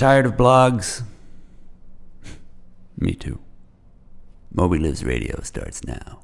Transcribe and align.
Tired 0.00 0.24
of 0.24 0.32
blogs? 0.32 1.02
Me 2.96 3.12
too. 3.12 3.38
Moby 4.50 4.78
Lives 4.78 5.04
Radio 5.04 5.42
starts 5.42 5.84
now. 5.84 6.20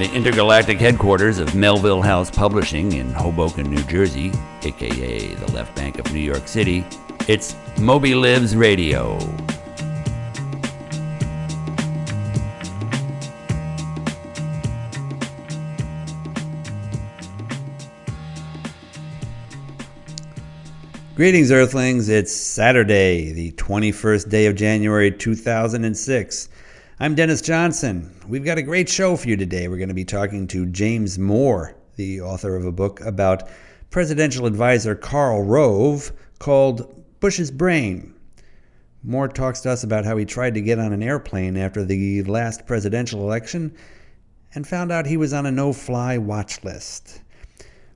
The 0.00 0.10
intergalactic 0.14 0.78
headquarters 0.78 1.38
of 1.38 1.54
Melville 1.54 2.00
House 2.00 2.30
Publishing 2.30 2.92
in 2.92 3.12
Hoboken, 3.12 3.68
New 3.68 3.82
Jersey, 3.82 4.32
aka 4.62 5.34
the 5.34 5.52
left 5.52 5.76
bank 5.76 5.98
of 5.98 6.10
New 6.10 6.20
York 6.20 6.48
City, 6.48 6.86
it's 7.28 7.54
Moby 7.78 8.14
Lives 8.14 8.56
Radio. 8.56 9.18
Greetings, 21.14 21.52
Earthlings. 21.52 22.08
It's 22.08 22.34
Saturday, 22.34 23.32
the 23.32 23.52
21st 23.52 24.30
day 24.30 24.46
of 24.46 24.54
January 24.54 25.10
2006. 25.10 26.48
I'm 27.02 27.14
Dennis 27.14 27.40
Johnson. 27.40 28.14
We've 28.28 28.44
got 28.44 28.58
a 28.58 28.62
great 28.62 28.86
show 28.86 29.16
for 29.16 29.26
you 29.26 29.34
today. 29.34 29.68
We're 29.68 29.78
going 29.78 29.88
to 29.88 29.94
be 29.94 30.04
talking 30.04 30.46
to 30.48 30.66
James 30.66 31.18
Moore, 31.18 31.74
the 31.96 32.20
author 32.20 32.56
of 32.56 32.66
a 32.66 32.72
book 32.72 33.00
about 33.00 33.48
presidential 33.88 34.44
advisor 34.44 34.94
Karl 34.94 35.42
Rove 35.42 36.12
called 36.40 37.02
Bush's 37.20 37.50
Brain. 37.50 38.12
Moore 39.02 39.28
talks 39.28 39.62
to 39.62 39.70
us 39.70 39.82
about 39.82 40.04
how 40.04 40.18
he 40.18 40.26
tried 40.26 40.52
to 40.52 40.60
get 40.60 40.78
on 40.78 40.92
an 40.92 41.02
airplane 41.02 41.56
after 41.56 41.86
the 41.86 42.22
last 42.24 42.66
presidential 42.66 43.22
election 43.22 43.74
and 44.54 44.68
found 44.68 44.92
out 44.92 45.06
he 45.06 45.16
was 45.16 45.32
on 45.32 45.46
a 45.46 45.50
no 45.50 45.72
fly 45.72 46.18
watch 46.18 46.62
list. 46.64 47.22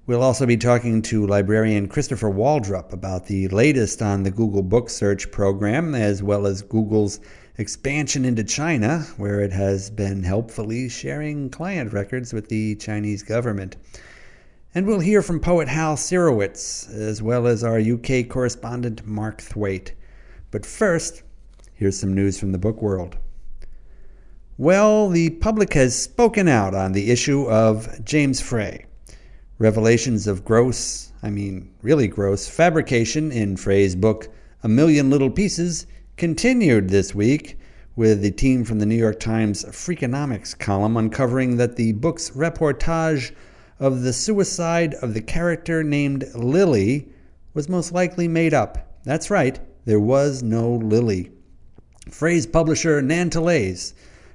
We'll 0.07 0.23
also 0.23 0.45
be 0.45 0.59
talking 0.59 1.01
to 1.03 1.27
librarian 1.27 1.89
Christopher 1.89 2.29
Waldrop 2.29 2.93
about 2.93 3.25
the 3.25 3.49
latest 3.49 4.03
on 4.03 4.23
the 4.23 4.31
Google 4.31 4.63
Book 4.63 4.91
Search 4.91 5.31
program, 5.31 5.95
as 5.95 6.23
well 6.23 6.47
as 6.47 6.61
Google's 6.61 7.21
expansion 7.57 8.27
into 8.27 8.45
China, 8.45 9.07
where 9.17 9.41
it 9.41 9.51
has 9.53 9.89
been 9.89 10.23
helpfully 10.23 10.91
sharing 10.91 11.49
client 11.49 11.95
records 11.95 12.35
with 12.35 12.51
the 12.51 12.75
Chinese 12.75 13.23
government. 13.23 13.77
And 14.75 14.87
we'll 14.87 15.01
hear 15.01 15.23
from 15.23 15.41
poet 15.41 15.69
Hal 15.69 15.97
Sirowitz, 15.97 16.87
as 16.93 17.23
well 17.23 17.47
as 17.47 17.65
our 17.65 17.81
UK 17.81 18.29
correspondent 18.29 19.07
Mark 19.07 19.41
Thwaite. 19.41 19.95
But 20.51 20.67
first, 20.67 21.23
here's 21.73 21.99
some 21.99 22.13
news 22.13 22.39
from 22.39 22.53
the 22.53 22.59
book 22.59 22.83
world. 22.83 23.17
Well, 24.59 25.09
the 25.09 25.31
public 25.31 25.73
has 25.73 25.99
spoken 25.99 26.47
out 26.47 26.75
on 26.75 26.93
the 26.93 27.11
issue 27.11 27.49
of 27.49 28.05
James 28.05 28.43
Frey. 28.43 28.85
Revelations 29.61 30.27
of 30.27 30.45
gross, 30.45 31.13
I 31.23 31.31
mean, 31.31 31.71
really 31.81 32.09
gross, 32.09 32.49
fabrication 32.49 33.31
in 33.31 33.57
Frey's 33.57 33.95
book, 33.95 34.27
A 34.65 34.69
Million 34.69 35.11
Little 35.11 35.31
Pieces, 35.31 35.87
continued 36.17 36.89
this 36.89 37.15
week 37.15 37.57
with 37.95 38.21
the 38.21 38.33
team 38.33 38.65
from 38.65 38.81
the 38.81 38.87
New 38.87 38.97
York 38.97 39.21
Times 39.21 39.65
Freakonomics 39.67 40.59
column 40.59 40.97
uncovering 40.97 41.57
that 41.59 41.77
the 41.77 41.93
book's 41.93 42.31
reportage 42.31 43.31
of 43.79 44.03
the 44.03 44.13
suicide 44.13 44.95
of 44.95 45.15
the 45.15 45.23
character 45.23 45.85
named 45.85 46.25
Lily 46.35 47.09
was 47.55 47.69
most 47.69 47.93
likely 47.93 48.27
made 48.27 48.55
up. 48.55 48.99
That's 49.05 49.31
right, 49.31 49.61
there 49.85 50.01
was 50.01 50.43
no 50.43 50.69
Lily. 50.69 51.31
Frey's 52.11 52.45
publisher 52.45 53.01
Nan 53.01 53.31
Talese 53.31 53.93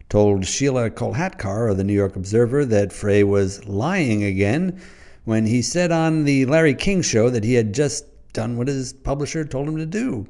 told 0.07 0.45
Sheila 0.45 0.89
Kolhatkar 0.89 1.69
of 1.69 1.75
the 1.75 1.83
New 1.83 1.91
York 1.91 2.15
Observer 2.15 2.63
that 2.63 2.93
Frey 2.93 3.25
was 3.25 3.65
lying 3.65 4.23
again 4.23 4.79
when 5.29 5.45
he 5.45 5.61
said 5.61 5.91
on 5.91 6.23
the 6.23 6.43
Larry 6.47 6.73
King 6.73 7.03
show 7.03 7.29
that 7.29 7.43
he 7.43 7.53
had 7.53 7.71
just 7.71 8.03
done 8.33 8.57
what 8.57 8.67
his 8.67 8.93
publisher 8.93 9.45
told 9.45 9.67
him 9.67 9.77
to 9.77 9.85
do. 9.85 10.25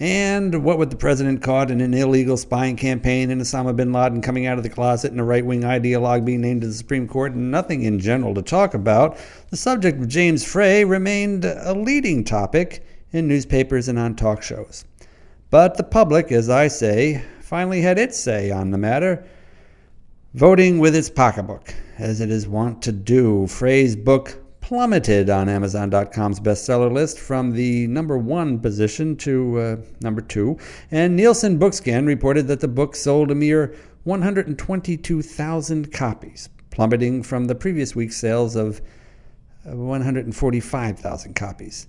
And 0.00 0.64
what 0.64 0.76
with 0.76 0.90
the 0.90 0.96
president 0.96 1.40
caught 1.40 1.70
in 1.70 1.80
an 1.80 1.94
illegal 1.94 2.36
spying 2.36 2.74
campaign 2.74 3.30
and 3.30 3.40
Osama 3.40 3.76
bin 3.76 3.92
Laden 3.92 4.20
coming 4.20 4.44
out 4.44 4.58
of 4.58 4.64
the 4.64 4.70
closet 4.70 5.12
and 5.12 5.20
a 5.20 5.24
right 5.24 5.46
wing 5.46 5.62
ideologue 5.62 6.24
being 6.24 6.40
named 6.40 6.62
to 6.62 6.66
the 6.66 6.74
Supreme 6.74 7.06
Court 7.06 7.34
and 7.34 7.52
nothing 7.52 7.84
in 7.84 8.00
general 8.00 8.34
to 8.34 8.42
talk 8.42 8.74
about, 8.74 9.16
the 9.50 9.56
subject 9.56 10.00
of 10.00 10.08
James 10.08 10.44
Frey 10.44 10.84
remained 10.84 11.44
a 11.44 11.72
leading 11.72 12.24
topic 12.24 12.84
in 13.12 13.28
newspapers 13.28 13.86
and 13.86 14.00
on 14.00 14.16
talk 14.16 14.42
shows. 14.42 14.84
But 15.50 15.76
the 15.76 15.84
public, 15.84 16.32
as 16.32 16.50
I 16.50 16.66
say, 16.66 17.24
finally 17.40 17.82
had 17.82 18.00
its 18.00 18.18
say 18.18 18.50
on 18.50 18.72
the 18.72 18.78
matter, 18.78 19.24
voting 20.34 20.78
with 20.78 20.94
its 20.94 21.08
pocketbook, 21.08 21.74
as 21.96 22.20
it 22.20 22.30
is 22.30 22.46
wont 22.46 22.82
to 22.82 22.92
do. 22.92 23.46
Frey's 23.46 23.96
book 23.96 24.38
plummeted 24.60 25.30
on 25.30 25.48
Amazon.com's 25.48 26.40
bestseller 26.40 26.92
list 26.92 27.18
from 27.18 27.52
the 27.52 27.86
number 27.86 28.18
one 28.18 28.58
position 28.58 29.16
to 29.16 29.58
uh, 29.58 29.76
number 30.02 30.20
two. 30.20 30.58
And 30.90 31.16
Nielsen 31.16 31.58
Bookscan 31.58 32.06
reported 32.06 32.46
that 32.48 32.60
the 32.60 32.68
book 32.68 32.94
sold 32.94 33.30
a 33.30 33.34
mere 33.34 33.74
122,000 34.04 35.92
copies, 35.92 36.50
plummeting 36.70 37.22
from 37.22 37.46
the 37.46 37.54
previous 37.54 37.96
week's 37.96 38.18
sales 38.18 38.56
of 38.56 38.82
uh, 39.66 39.74
145,000 39.74 41.34
copies, 41.34 41.86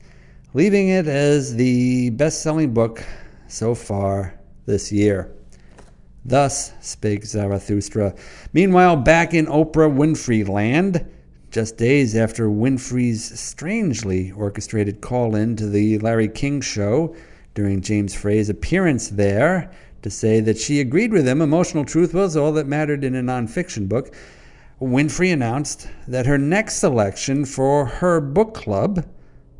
leaving 0.53 0.87
it 0.87 1.07
as 1.07 1.55
the 1.55 2.11
best 2.11 2.41
selling 2.41 2.73
book 2.73 3.03
so 3.47 3.75
far 3.75 4.39
this 4.65 4.89
year. 4.91 5.35
Thus 6.25 6.73
spake 6.81 7.25
Zarathustra. 7.25 8.13
Meanwhile, 8.53 8.97
back 8.97 9.33
in 9.33 9.45
Oprah 9.45 9.91
Winfrey 9.91 10.47
land, 10.47 11.05
just 11.51 11.77
days 11.77 12.15
after 12.15 12.47
Winfrey's 12.47 13.39
strangely 13.39 14.31
orchestrated 14.31 15.01
call 15.01 15.35
in 15.35 15.55
to 15.55 15.67
the 15.67 15.97
Larry 15.99 16.27
King 16.27 16.61
show 16.61 17.15
during 17.55 17.81
James 17.81 18.13
Frey's 18.13 18.49
appearance 18.49 19.09
there 19.09 19.71
to 20.01 20.09
say 20.09 20.39
that 20.39 20.57
she 20.57 20.79
agreed 20.79 21.11
with 21.11 21.27
him, 21.27 21.41
emotional 21.41 21.83
truth 21.83 22.13
was 22.13 22.37
all 22.37 22.51
that 22.53 22.67
mattered 22.67 23.03
in 23.03 23.15
a 23.15 23.21
nonfiction 23.21 23.89
book. 23.89 24.13
Winfrey 24.79 25.33
announced 25.33 25.89
that 26.07 26.25
her 26.25 26.37
next 26.37 26.75
selection 26.75 27.45
for 27.45 27.85
her 27.85 28.21
book 28.21 28.53
club 28.53 29.05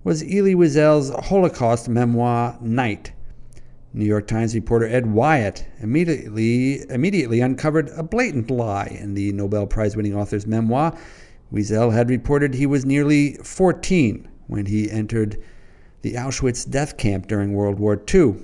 was 0.04 0.24
Elie 0.24 0.56
Wiesel's 0.56 1.10
Holocaust 1.28 1.90
memoir, 1.90 2.58
Night. 2.62 3.12
New 3.94 4.06
York 4.06 4.28
Times 4.28 4.54
reporter 4.54 4.88
Ed 4.88 5.08
Wyatt 5.08 5.66
immediately, 5.80 6.88
immediately 6.90 7.42
uncovered 7.42 7.90
a 7.90 8.04
blatant 8.04 8.52
lie 8.52 8.98
in 9.00 9.16
the 9.16 9.32
Nobel 9.34 9.66
Prize 9.66 9.96
winning 9.96 10.16
author's 10.16 10.46
memoir 10.46 10.96
Wiesel 11.52 11.92
had 11.92 12.10
reported 12.10 12.54
he 12.54 12.66
was 12.66 12.86
nearly 12.86 13.34
14 13.36 14.28
when 14.48 14.68
he 14.68 14.90
entered 14.90 15.42
the 16.02 16.14
Auschwitz 16.14 16.70
death 16.70 16.98
camp 16.98 17.28
during 17.28 17.54
World 17.54 17.80
War 17.80 18.02
II. 18.14 18.36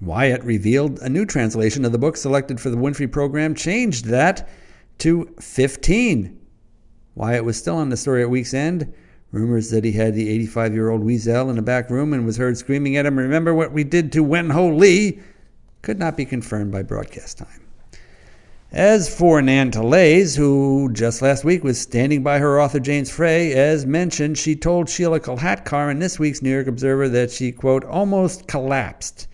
Wyatt 0.00 0.44
revealed 0.44 0.98
a 1.00 1.08
new 1.08 1.24
translation 1.24 1.84
of 1.84 1.92
the 1.92 1.98
book 1.98 2.16
selected 2.16 2.60
for 2.60 2.70
the 2.70 2.76
Winfrey 2.76 3.10
program 3.10 3.54
changed 3.54 4.04
that 4.06 4.48
to 4.98 5.34
15. 5.40 6.38
Wyatt 7.14 7.44
was 7.44 7.56
still 7.56 7.76
on 7.76 7.88
the 7.88 7.96
story 7.96 8.22
at 8.22 8.30
week's 8.30 8.54
end. 8.54 8.92
Rumors 9.30 9.70
that 9.70 9.84
he 9.84 9.92
had 9.92 10.14
the 10.14 10.30
85 10.30 10.74
year 10.74 10.90
old 10.90 11.02
Wiesel 11.02 11.50
in 11.50 11.58
a 11.58 11.62
back 11.62 11.90
room 11.90 12.12
and 12.12 12.24
was 12.24 12.38
heard 12.38 12.56
screaming 12.56 12.96
at 12.96 13.06
him, 13.06 13.18
Remember 13.18 13.54
what 13.54 13.72
we 13.72 13.84
did 13.84 14.10
to 14.12 14.22
Wen 14.22 14.50
Ho 14.50 14.68
Lee? 14.68 15.20
could 15.82 15.98
not 15.98 16.16
be 16.16 16.24
confirmed 16.24 16.72
by 16.72 16.82
broadcast 16.82 17.38
time. 17.38 17.62
As 18.72 19.14
for 19.14 19.40
Nan 19.40 19.70
Talese, 19.70 20.36
who 20.36 20.90
just 20.92 21.22
last 21.22 21.42
week 21.44 21.64
was 21.64 21.80
standing 21.80 22.22
by 22.22 22.38
her 22.38 22.60
author 22.60 22.80
James 22.80 23.10
Frey, 23.10 23.54
as 23.54 23.86
mentioned, 23.86 24.36
she 24.36 24.54
told 24.54 24.90
Sheila 24.90 25.20
Kolhatkar 25.20 25.90
in 25.90 26.00
this 26.00 26.18
week's 26.18 26.42
New 26.42 26.50
York 26.50 26.66
Observer 26.66 27.08
that 27.08 27.30
she, 27.30 27.50
quote, 27.50 27.84
almost 27.84 28.46
collapsed 28.46 29.26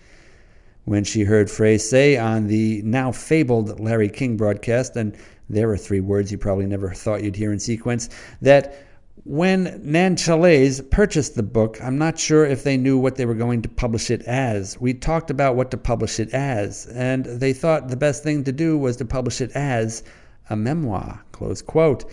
when 0.85 1.03
she 1.03 1.23
heard 1.23 1.51
Frey 1.51 1.77
say 1.77 2.15
on 2.15 2.47
the 2.47 2.81
now 2.83 3.11
fabled 3.11 3.79
Larry 3.79 4.07
King 4.07 4.37
broadcast, 4.37 4.95
and 4.95 5.17
there 5.49 5.69
are 5.69 5.77
three 5.77 5.99
words 5.99 6.31
you 6.31 6.37
probably 6.37 6.65
never 6.65 6.91
thought 6.91 7.23
you'd 7.23 7.35
hear 7.35 7.51
in 7.51 7.59
sequence, 7.59 8.09
that 8.41 8.85
when 9.25 9.81
Nan 9.83 10.15
Talese 10.15 10.87
purchased 10.91 11.33
the 11.33 11.41
book, 11.41 11.79
I'm 11.81 11.97
not 11.97 12.19
sure 12.19 12.45
if 12.45 12.63
they 12.63 12.77
knew 12.77 12.99
what 12.99 13.15
they 13.15 13.25
were 13.25 13.33
going 13.33 13.63
to 13.63 13.69
publish 13.69 14.11
it 14.11 14.21
as. 14.21 14.79
We 14.79 14.93
talked 14.93 15.31
about 15.31 15.55
what 15.55 15.71
to 15.71 15.77
publish 15.77 16.19
it 16.19 16.31
as, 16.31 16.85
and 16.85 17.25
they 17.25 17.51
thought 17.51 17.87
the 17.87 17.97
best 17.97 18.21
thing 18.21 18.43
to 18.43 18.51
do 18.51 18.77
was 18.77 18.97
to 18.97 19.05
publish 19.05 19.41
it 19.41 19.49
as 19.55 20.03
a 20.51 20.55
memoir. 20.55 21.25
Close 21.31 21.63
quote. 21.63 22.05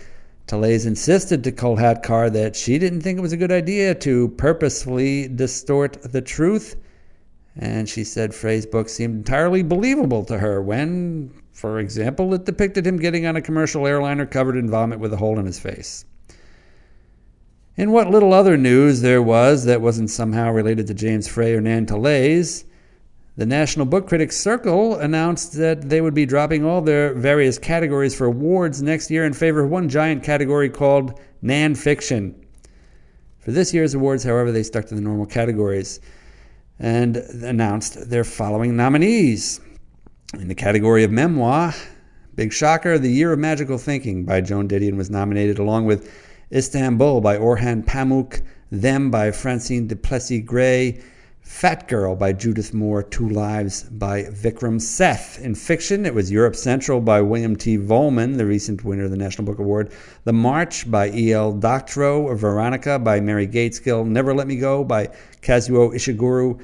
Insisted 0.51 1.43
to 1.43 1.51
Kolhatkar 1.51 2.33
that 2.33 2.55
she 2.55 2.79
didn't 2.79 3.01
think 3.01 3.19
it 3.19 3.21
was 3.21 3.31
a 3.31 3.37
good 3.37 3.51
idea 3.51 3.93
to 3.95 4.29
purposefully 4.29 5.27
distort 5.27 6.01
the 6.01 6.21
truth, 6.21 6.75
and 7.55 7.87
she 7.87 8.03
said 8.03 8.33
Frey's 8.33 8.65
book 8.65 8.89
seemed 8.89 9.17
entirely 9.17 9.61
believable 9.61 10.25
to 10.25 10.39
her 10.39 10.63
when, 10.63 11.31
for 11.51 11.77
example, 11.77 12.33
it 12.33 12.45
depicted 12.45 12.87
him 12.87 12.97
getting 12.97 13.27
on 13.27 13.35
a 13.35 13.41
commercial 13.41 13.85
airliner 13.85 14.25
covered 14.25 14.57
in 14.57 14.67
vomit 14.67 14.99
with 14.99 15.13
a 15.13 15.17
hole 15.17 15.37
in 15.37 15.45
his 15.45 15.59
face. 15.59 16.05
In 17.75 17.91
what 17.91 18.11
little 18.11 18.33
other 18.33 18.55
news 18.55 19.01
there 19.01 19.21
was 19.21 19.65
that 19.65 19.81
wasn't 19.81 20.11
somehow 20.11 20.51
related 20.51 20.85
to 20.87 20.93
James 20.93 21.27
Frey 21.27 21.55
or 21.55 21.61
Nan 21.61 21.87
Talays, 21.87 22.65
the 23.35 23.47
National 23.47 23.87
Book 23.87 24.07
Critics 24.07 24.37
Circle 24.37 24.97
announced 24.97 25.53
that 25.53 25.89
they 25.89 25.99
would 25.99 26.13
be 26.13 26.27
dropping 26.27 26.63
all 26.63 26.81
their 26.81 27.15
various 27.15 27.57
categories 27.57 28.15
for 28.15 28.25
awards 28.25 28.83
next 28.83 29.09
year 29.09 29.25
in 29.25 29.33
favor 29.33 29.61
of 29.61 29.71
one 29.71 29.89
giant 29.89 30.23
category 30.23 30.69
called 30.69 31.19
Nan 31.41 31.73
Fiction. 31.73 32.45
For 33.39 33.49
this 33.49 33.73
year's 33.73 33.95
awards, 33.95 34.23
however, 34.23 34.51
they 34.51 34.61
stuck 34.61 34.85
to 34.85 34.95
the 34.95 35.01
normal 35.01 35.25
categories 35.25 35.99
and 36.77 37.17
announced 37.17 38.07
their 38.07 38.23
following 38.23 38.75
nominees. 38.75 39.61
In 40.35 40.47
the 40.47 40.53
category 40.53 41.03
of 41.03 41.09
memoir, 41.09 41.73
big 42.35 42.53
shocker, 42.53 42.99
The 42.99 43.11
Year 43.11 43.33
of 43.33 43.39
Magical 43.39 43.79
Thinking 43.79 44.25
by 44.25 44.41
Joan 44.41 44.67
Didion 44.67 44.95
was 44.95 45.09
nominated, 45.09 45.57
along 45.57 45.85
with 45.85 46.11
Istanbul 46.53 47.19
by 47.19 47.35
Orhan 47.35 47.83
Pamuk, 47.83 48.43
Them 48.71 49.09
by 49.09 49.31
Francine 49.31 49.87
du 49.87 49.95
Plessix-Gray, 49.95 51.01
Fat 51.41 51.87
Girl 51.87 52.15
by 52.15 52.31
Judith 52.31 52.75
Moore, 52.75 53.01
Two 53.01 53.27
Lives 53.27 53.83
by 53.83 54.25
Vikram 54.25 54.79
Seth. 54.79 55.41
In 55.41 55.55
fiction, 55.55 56.05
it 56.05 56.13
was 56.13 56.31
Europe 56.31 56.55
Central 56.55 57.01
by 57.01 57.21
William 57.21 57.55
T. 57.55 57.77
Vollmann, 57.79 58.37
the 58.37 58.45
recent 58.45 58.83
winner 58.83 59.05
of 59.05 59.11
the 59.11 59.17
National 59.17 59.45
Book 59.45 59.57
Award. 59.57 59.91
The 60.25 60.33
March 60.33 60.89
by 60.91 61.09
E.L. 61.09 61.53
Doctorow, 61.53 62.35
Veronica 62.35 62.99
by 62.99 63.19
Mary 63.19 63.47
Gaitskill, 63.47 64.05
Never 64.05 64.35
Let 64.35 64.45
Me 64.45 64.55
Go 64.55 64.83
by 64.83 65.07
Kazuo 65.41 65.91
Ishiguro, 65.91 66.61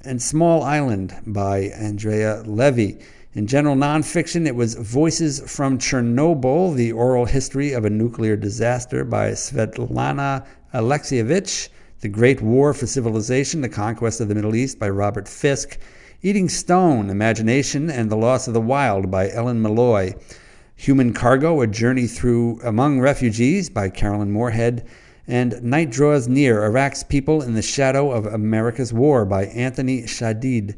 and 0.00 0.20
Small 0.20 0.64
Island 0.64 1.14
by 1.26 1.60
Andrea 1.60 2.42
Levy. 2.44 2.98
In 3.38 3.46
general 3.46 3.76
nonfiction, 3.76 4.48
it 4.48 4.56
was 4.56 4.74
Voices 4.74 5.38
from 5.48 5.78
Chernobyl, 5.78 6.74
the 6.74 6.90
oral 6.90 7.24
history 7.24 7.72
of 7.72 7.84
a 7.84 7.88
nuclear 7.88 8.34
disaster 8.34 9.04
by 9.04 9.30
Svetlana 9.30 10.44
Alexievich. 10.74 11.68
The 12.00 12.08
Great 12.08 12.42
War 12.42 12.74
for 12.74 12.88
Civilization, 12.88 13.60
The 13.60 13.68
Conquest 13.68 14.20
of 14.20 14.26
the 14.26 14.34
Middle 14.34 14.56
East 14.56 14.80
by 14.80 14.88
Robert 14.88 15.28
Fisk, 15.28 15.78
Eating 16.20 16.48
Stone, 16.48 17.10
Imagination 17.10 17.88
and 17.88 18.10
the 18.10 18.16
Loss 18.16 18.48
of 18.48 18.54
the 18.54 18.60
Wild 18.60 19.08
by 19.08 19.30
Ellen 19.30 19.62
Meloy, 19.62 20.14
Human 20.74 21.12
Cargo, 21.12 21.60
A 21.60 21.68
Journey 21.68 22.08
Through 22.08 22.60
Among 22.64 22.98
Refugees 22.98 23.70
by 23.70 23.88
Carolyn 23.88 24.32
Moorehead, 24.32 24.84
and 25.28 25.62
Night 25.62 25.92
Draws 25.92 26.26
Near, 26.26 26.64
Iraq's 26.64 27.04
People 27.04 27.42
in 27.42 27.54
the 27.54 27.62
Shadow 27.62 28.10
of 28.10 28.26
America's 28.26 28.92
War 28.92 29.24
by 29.24 29.44
Anthony 29.44 30.02
Shadid. 30.02 30.74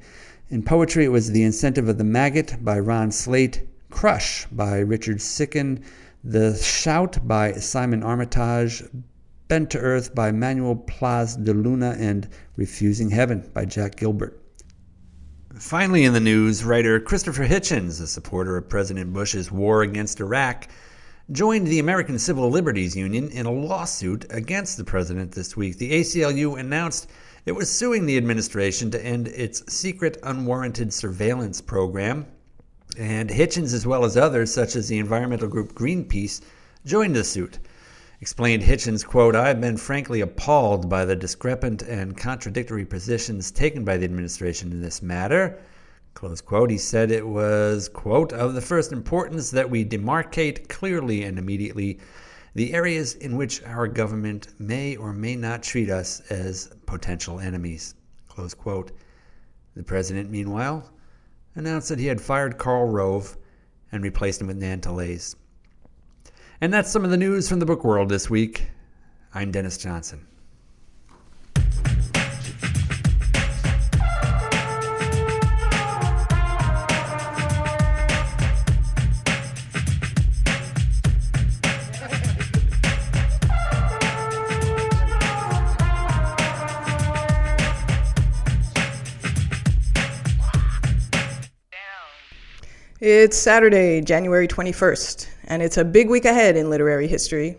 In 0.51 0.65
poetry, 0.65 1.05
it 1.05 1.13
was 1.13 1.31
The 1.31 1.45
Incentive 1.45 1.89
of 1.89 1.97
the 1.97 2.03
Maggot 2.03 2.57
by 2.65 2.81
Ron 2.81 3.13
Slate, 3.13 3.69
Crush 3.89 4.47
by 4.47 4.81
Richard 4.81 5.19
Siken, 5.19 5.81
The 6.25 6.57
Shout 6.57 7.25
by 7.29 7.53
Simon 7.53 8.03
Armitage, 8.03 8.83
Bent 9.47 9.71
to 9.71 9.79
Earth 9.79 10.13
by 10.13 10.33
Manuel 10.33 10.75
Blas 10.75 11.37
de 11.37 11.55
Luna, 11.55 11.95
and 12.01 12.29
Refusing 12.57 13.11
Heaven 13.11 13.49
by 13.55 13.65
Jack 13.65 13.95
Gilbert. 13.95 14.43
Finally, 15.55 16.03
in 16.03 16.15
the 16.15 16.19
news, 16.19 16.65
writer 16.65 16.99
Christopher 16.99 17.47
Hitchens, 17.47 18.01
a 18.01 18.09
supporter 18.09 18.57
of 18.57 18.69
President 18.69 19.13
Bush's 19.13 19.53
war 19.53 19.83
against 19.83 20.19
Iraq, 20.19 20.67
joined 21.31 21.69
the 21.69 21.79
American 21.79 22.19
Civil 22.19 22.51
Liberties 22.51 22.97
Union 22.97 23.29
in 23.31 23.47
a 23.47 23.53
lawsuit 23.53 24.27
against 24.31 24.79
the 24.79 24.85
president 24.85 25.31
this 25.31 25.57
week. 25.57 25.79
The 25.79 25.93
ACLU 25.93 26.59
announced 26.59 27.09
it 27.47 27.53
was 27.53 27.71
suing 27.71 28.07
the 28.07 28.17
administration 28.17 28.91
to 28.91 29.05
end 29.05 29.29
its 29.29 29.63
secret, 29.73 30.19
unwarranted 30.23 30.93
surveillance 30.93 31.61
program. 31.61 32.27
And 32.99 33.31
Hitchens, 33.31 33.73
as 33.73 33.87
well 33.87 34.05
as 34.05 34.17
others, 34.17 34.53
such 34.53 34.77
as 34.77 34.89
the 34.89 34.99
environmental 34.99 35.49
group 35.49 35.75
Greenpeace, 35.75 36.41
joined 36.85 37.17
the 37.17 37.25
suit 37.25 37.59
explained 38.21 38.63
Hitchens, 38.63 39.05
quote, 39.05 39.35
I 39.35 39.49
have 39.49 39.63
been 39.63 39.79
frankly 39.79 40.21
appalled 40.21 40.91
by 40.91 41.07
the 41.07 41.17
discrepant 41.17 41.83
and 41.83 42.17
contradictory 42.17 42.85
positions 42.85 43.51
taken 43.51 43.83
by 43.83 43.97
the 43.97 44.05
administration 44.05 44.73
in 44.73 44.83
this 44.83 45.01
matter. 45.01 45.59
Close 46.13 46.43
quote. 46.43 46.71
He 46.71 46.77
said 46.77 47.11
it 47.11 47.27
was, 47.27 47.89
quote, 47.89 48.33
of 48.35 48.53
the 48.53 48.61
first 48.61 48.93
importance 48.93 49.51
that 49.53 49.71
we 49.71 49.87
demarcate 49.87 50.69
clearly 50.69 51.25
and 51.25 51.39
immediately 51.39 51.99
the 52.61 52.75
areas 52.75 53.15
in 53.15 53.39
which 53.39 53.63
our 53.65 53.89
government 53.89 54.49
may 54.61 54.95
or 54.95 55.15
may 55.15 55.35
not 55.35 55.63
treat 55.63 55.89
us 55.89 56.21
as 56.29 56.69
potential 56.85 57.41
enemies. 57.41 57.95
Close 58.29 58.53
quote. 58.53 58.93
The 59.77 59.83
president, 59.83 60.29
meanwhile, 60.29 60.93
announced 61.55 61.89
that 61.89 61.99
he 61.99 62.05
had 62.05 62.21
fired 62.21 62.59
Karl 62.59 62.87
Rove 62.87 63.39
and 63.93 64.03
replaced 64.03 64.43
him 64.43 64.47
with 64.47 64.59
Nan 64.59 64.83
Talays. 64.83 65.37
And 66.61 66.71
that's 66.71 66.91
some 66.91 67.03
of 67.03 67.11
the 67.11 67.17
news 67.17 67.49
from 67.49 67.61
the 67.61 67.65
book 67.65 67.83
world 67.83 68.11
this 68.11 68.29
week. 68.29 68.69
I'm 69.33 69.51
Dennis 69.51 69.79
Johnson. 69.79 70.27
It's 93.13 93.37
Saturday, 93.37 94.01
January 94.03 94.47
21st, 94.47 95.27
and 95.49 95.65
it's 95.65 95.79
a 95.79 95.85
big 95.85 96.09
week 96.09 96.25
ahead 96.27 96.57
in 96.57 96.71
literary 96.71 97.09
history. 97.09 97.59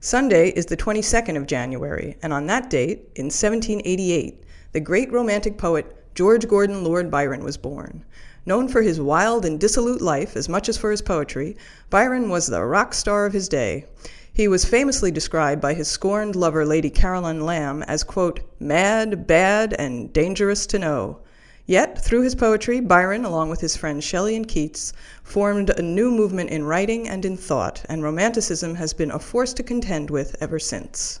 Sunday 0.00 0.48
is 0.48 0.66
the 0.66 0.76
22nd 0.76 1.36
of 1.36 1.46
January, 1.46 2.16
and 2.20 2.32
on 2.32 2.46
that 2.46 2.68
date, 2.68 2.98
in 3.14 3.26
1788, 3.26 4.42
the 4.72 4.80
great 4.80 5.12
romantic 5.12 5.56
poet 5.56 5.86
George 6.16 6.48
Gordon 6.48 6.82
Lord 6.82 7.12
Byron 7.12 7.44
was 7.44 7.56
born. 7.56 8.04
Known 8.44 8.66
for 8.66 8.82
his 8.82 9.00
wild 9.00 9.44
and 9.44 9.60
dissolute 9.60 10.02
life 10.02 10.34
as 10.36 10.48
much 10.48 10.68
as 10.68 10.76
for 10.76 10.90
his 10.90 11.00
poetry, 11.00 11.56
Byron 11.88 12.28
was 12.28 12.48
the 12.48 12.64
rock 12.64 12.92
star 12.92 13.24
of 13.24 13.32
his 13.32 13.48
day. 13.48 13.84
He 14.32 14.48
was 14.48 14.64
famously 14.64 15.12
described 15.12 15.62
by 15.62 15.74
his 15.74 15.86
scorned 15.86 16.34
lover, 16.34 16.66
Lady 16.66 16.90
Caroline 16.90 17.46
Lamb, 17.46 17.84
as, 17.84 18.02
quote, 18.02 18.40
mad, 18.58 19.28
bad, 19.28 19.74
and 19.74 20.12
dangerous 20.12 20.66
to 20.66 20.80
know. 20.80 21.20
Yet, 21.66 22.02
through 22.02 22.22
his 22.22 22.34
poetry, 22.34 22.80
Byron, 22.80 23.24
along 23.24 23.48
with 23.48 23.60
his 23.60 23.76
friends 23.76 24.02
Shelley 24.02 24.34
and 24.34 24.48
Keats, 24.48 24.92
formed 25.22 25.70
a 25.70 25.80
new 25.80 26.10
movement 26.10 26.50
in 26.50 26.64
writing 26.64 27.08
and 27.08 27.24
in 27.24 27.36
thought, 27.36 27.84
and 27.88 28.02
Romanticism 28.02 28.74
has 28.74 28.92
been 28.92 29.12
a 29.12 29.20
force 29.20 29.52
to 29.54 29.62
contend 29.62 30.10
with 30.10 30.34
ever 30.40 30.58
since. 30.58 31.20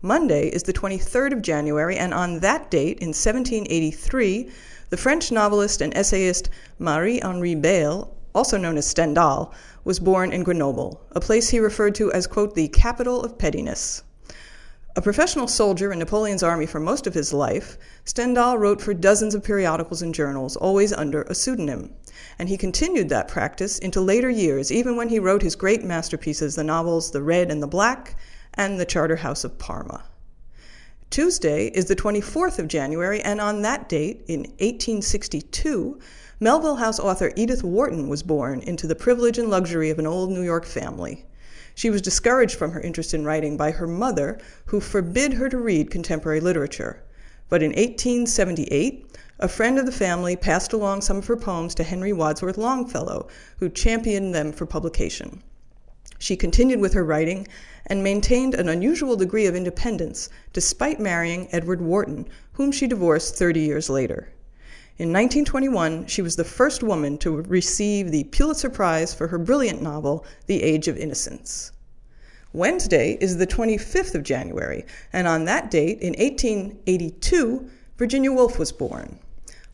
Monday 0.00 0.46
is 0.50 0.62
the 0.62 0.72
23rd 0.72 1.32
of 1.32 1.42
January, 1.42 1.96
and 1.96 2.14
on 2.14 2.38
that 2.38 2.70
date, 2.70 3.00
in 3.00 3.08
1783, 3.08 4.50
the 4.90 4.96
French 4.96 5.32
novelist 5.32 5.80
and 5.80 5.92
essayist 5.96 6.48
Marie 6.78 7.20
Henri 7.20 7.56
Beyle, 7.56 8.14
also 8.36 8.56
known 8.56 8.78
as 8.78 8.86
Stendhal, 8.86 9.52
was 9.82 9.98
born 9.98 10.32
in 10.32 10.44
Grenoble, 10.44 11.00
a 11.10 11.20
place 11.20 11.48
he 11.48 11.58
referred 11.58 11.96
to 11.96 12.12
as, 12.12 12.28
quote, 12.28 12.54
the 12.54 12.68
capital 12.68 13.20
of 13.24 13.36
pettiness. 13.36 14.04
A 14.94 15.00
professional 15.00 15.48
soldier 15.48 15.90
in 15.90 16.00
Napoleon's 16.00 16.42
army 16.42 16.66
for 16.66 16.78
most 16.78 17.06
of 17.06 17.14
his 17.14 17.32
life, 17.32 17.78
Stendhal 18.04 18.58
wrote 18.58 18.82
for 18.82 18.92
dozens 18.92 19.34
of 19.34 19.42
periodicals 19.42 20.02
and 20.02 20.14
journals, 20.14 20.54
always 20.54 20.92
under 20.92 21.22
a 21.22 21.34
pseudonym. 21.34 21.94
And 22.38 22.50
he 22.50 22.58
continued 22.58 23.08
that 23.08 23.26
practice 23.26 23.78
into 23.78 24.02
later 24.02 24.28
years, 24.28 24.70
even 24.70 24.94
when 24.94 25.08
he 25.08 25.18
wrote 25.18 25.40
his 25.40 25.56
great 25.56 25.82
masterpieces, 25.82 26.56
the 26.56 26.62
novels 26.62 27.10
The 27.10 27.22
Red 27.22 27.50
and 27.50 27.62
the 27.62 27.66
Black 27.66 28.16
and 28.52 28.78
The 28.78 28.84
Charterhouse 28.84 29.44
of 29.44 29.58
Parma. 29.58 30.04
Tuesday 31.08 31.68
is 31.68 31.86
the 31.86 31.96
24th 31.96 32.58
of 32.58 32.68
January, 32.68 33.22
and 33.22 33.40
on 33.40 33.62
that 33.62 33.88
date, 33.88 34.26
in 34.28 34.40
1862, 34.40 35.98
Melville 36.38 36.76
House 36.76 37.00
author 37.00 37.32
Edith 37.34 37.64
Wharton 37.64 38.08
was 38.08 38.22
born 38.22 38.60
into 38.60 38.86
the 38.86 38.94
privilege 38.94 39.38
and 39.38 39.48
luxury 39.48 39.88
of 39.88 39.98
an 39.98 40.06
old 40.06 40.30
New 40.30 40.42
York 40.42 40.66
family. 40.66 41.24
She 41.74 41.90
was 41.90 42.02
discouraged 42.02 42.56
from 42.56 42.72
her 42.72 42.80
interest 42.80 43.14
in 43.14 43.24
writing 43.24 43.56
by 43.56 43.70
her 43.70 43.86
mother, 43.86 44.38
who 44.66 44.80
forbid 44.80 45.34
her 45.34 45.48
to 45.48 45.58
read 45.58 45.90
contemporary 45.90 46.40
literature. 46.40 47.02
But 47.48 47.62
in 47.62 47.70
1878, 47.70 49.16
a 49.38 49.48
friend 49.48 49.78
of 49.78 49.86
the 49.86 49.92
family 49.92 50.36
passed 50.36 50.72
along 50.72 51.00
some 51.00 51.16
of 51.16 51.26
her 51.26 51.36
poems 51.36 51.74
to 51.74 51.82
Henry 51.82 52.12
Wadsworth 52.12 52.58
Longfellow, 52.58 53.28
who 53.58 53.68
championed 53.68 54.34
them 54.34 54.52
for 54.52 54.66
publication. 54.66 55.42
She 56.18 56.36
continued 56.36 56.80
with 56.80 56.92
her 56.92 57.04
writing 57.04 57.48
and 57.86 58.04
maintained 58.04 58.54
an 58.54 58.68
unusual 58.68 59.16
degree 59.16 59.46
of 59.46 59.56
independence 59.56 60.28
despite 60.52 61.00
marrying 61.00 61.48
Edward 61.50 61.80
Wharton, 61.80 62.28
whom 62.52 62.70
she 62.70 62.86
divorced 62.86 63.34
30 63.36 63.60
years 63.60 63.90
later. 63.90 64.28
In 64.98 65.08
1921, 65.08 66.06
she 66.06 66.20
was 66.20 66.36
the 66.36 66.44
first 66.44 66.82
woman 66.82 67.16
to 67.18 67.40
receive 67.42 68.10
the 68.10 68.24
Pulitzer 68.24 68.68
Prize 68.68 69.14
for 69.14 69.28
her 69.28 69.38
brilliant 69.38 69.80
novel, 69.80 70.26
The 70.46 70.62
Age 70.62 70.86
of 70.86 70.98
Innocence. 70.98 71.72
Wednesday 72.52 73.16
is 73.18 73.38
the 73.38 73.46
25th 73.46 74.14
of 74.14 74.22
January, 74.22 74.84
and 75.10 75.26
on 75.26 75.46
that 75.46 75.70
date, 75.70 75.98
in 76.00 76.12
1882, 76.18 77.70
Virginia 77.96 78.30
Woolf 78.30 78.58
was 78.58 78.70
born. 78.70 79.18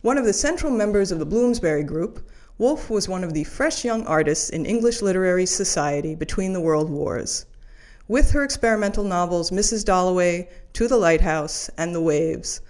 One 0.02 0.18
of 0.18 0.24
the 0.24 0.32
central 0.32 0.70
members 0.70 1.10
of 1.10 1.18
the 1.18 1.26
Bloomsbury 1.26 1.82
Group, 1.82 2.20
Woolf 2.56 2.88
was 2.88 3.08
one 3.08 3.24
of 3.24 3.34
the 3.34 3.42
fresh 3.42 3.84
young 3.84 4.06
artists 4.06 4.48
in 4.48 4.64
English 4.64 5.02
literary 5.02 5.46
society 5.46 6.14
between 6.14 6.52
the 6.52 6.60
world 6.60 6.88
wars. 6.88 7.44
With 8.06 8.30
her 8.30 8.44
experimental 8.44 9.02
novels 9.02 9.50
Mrs. 9.50 9.84
Dalloway, 9.84 10.48
To 10.74 10.86
the 10.86 10.96
Lighthouse, 10.96 11.68
and 11.76 11.92
The 11.92 12.00
Waves, 12.00 12.60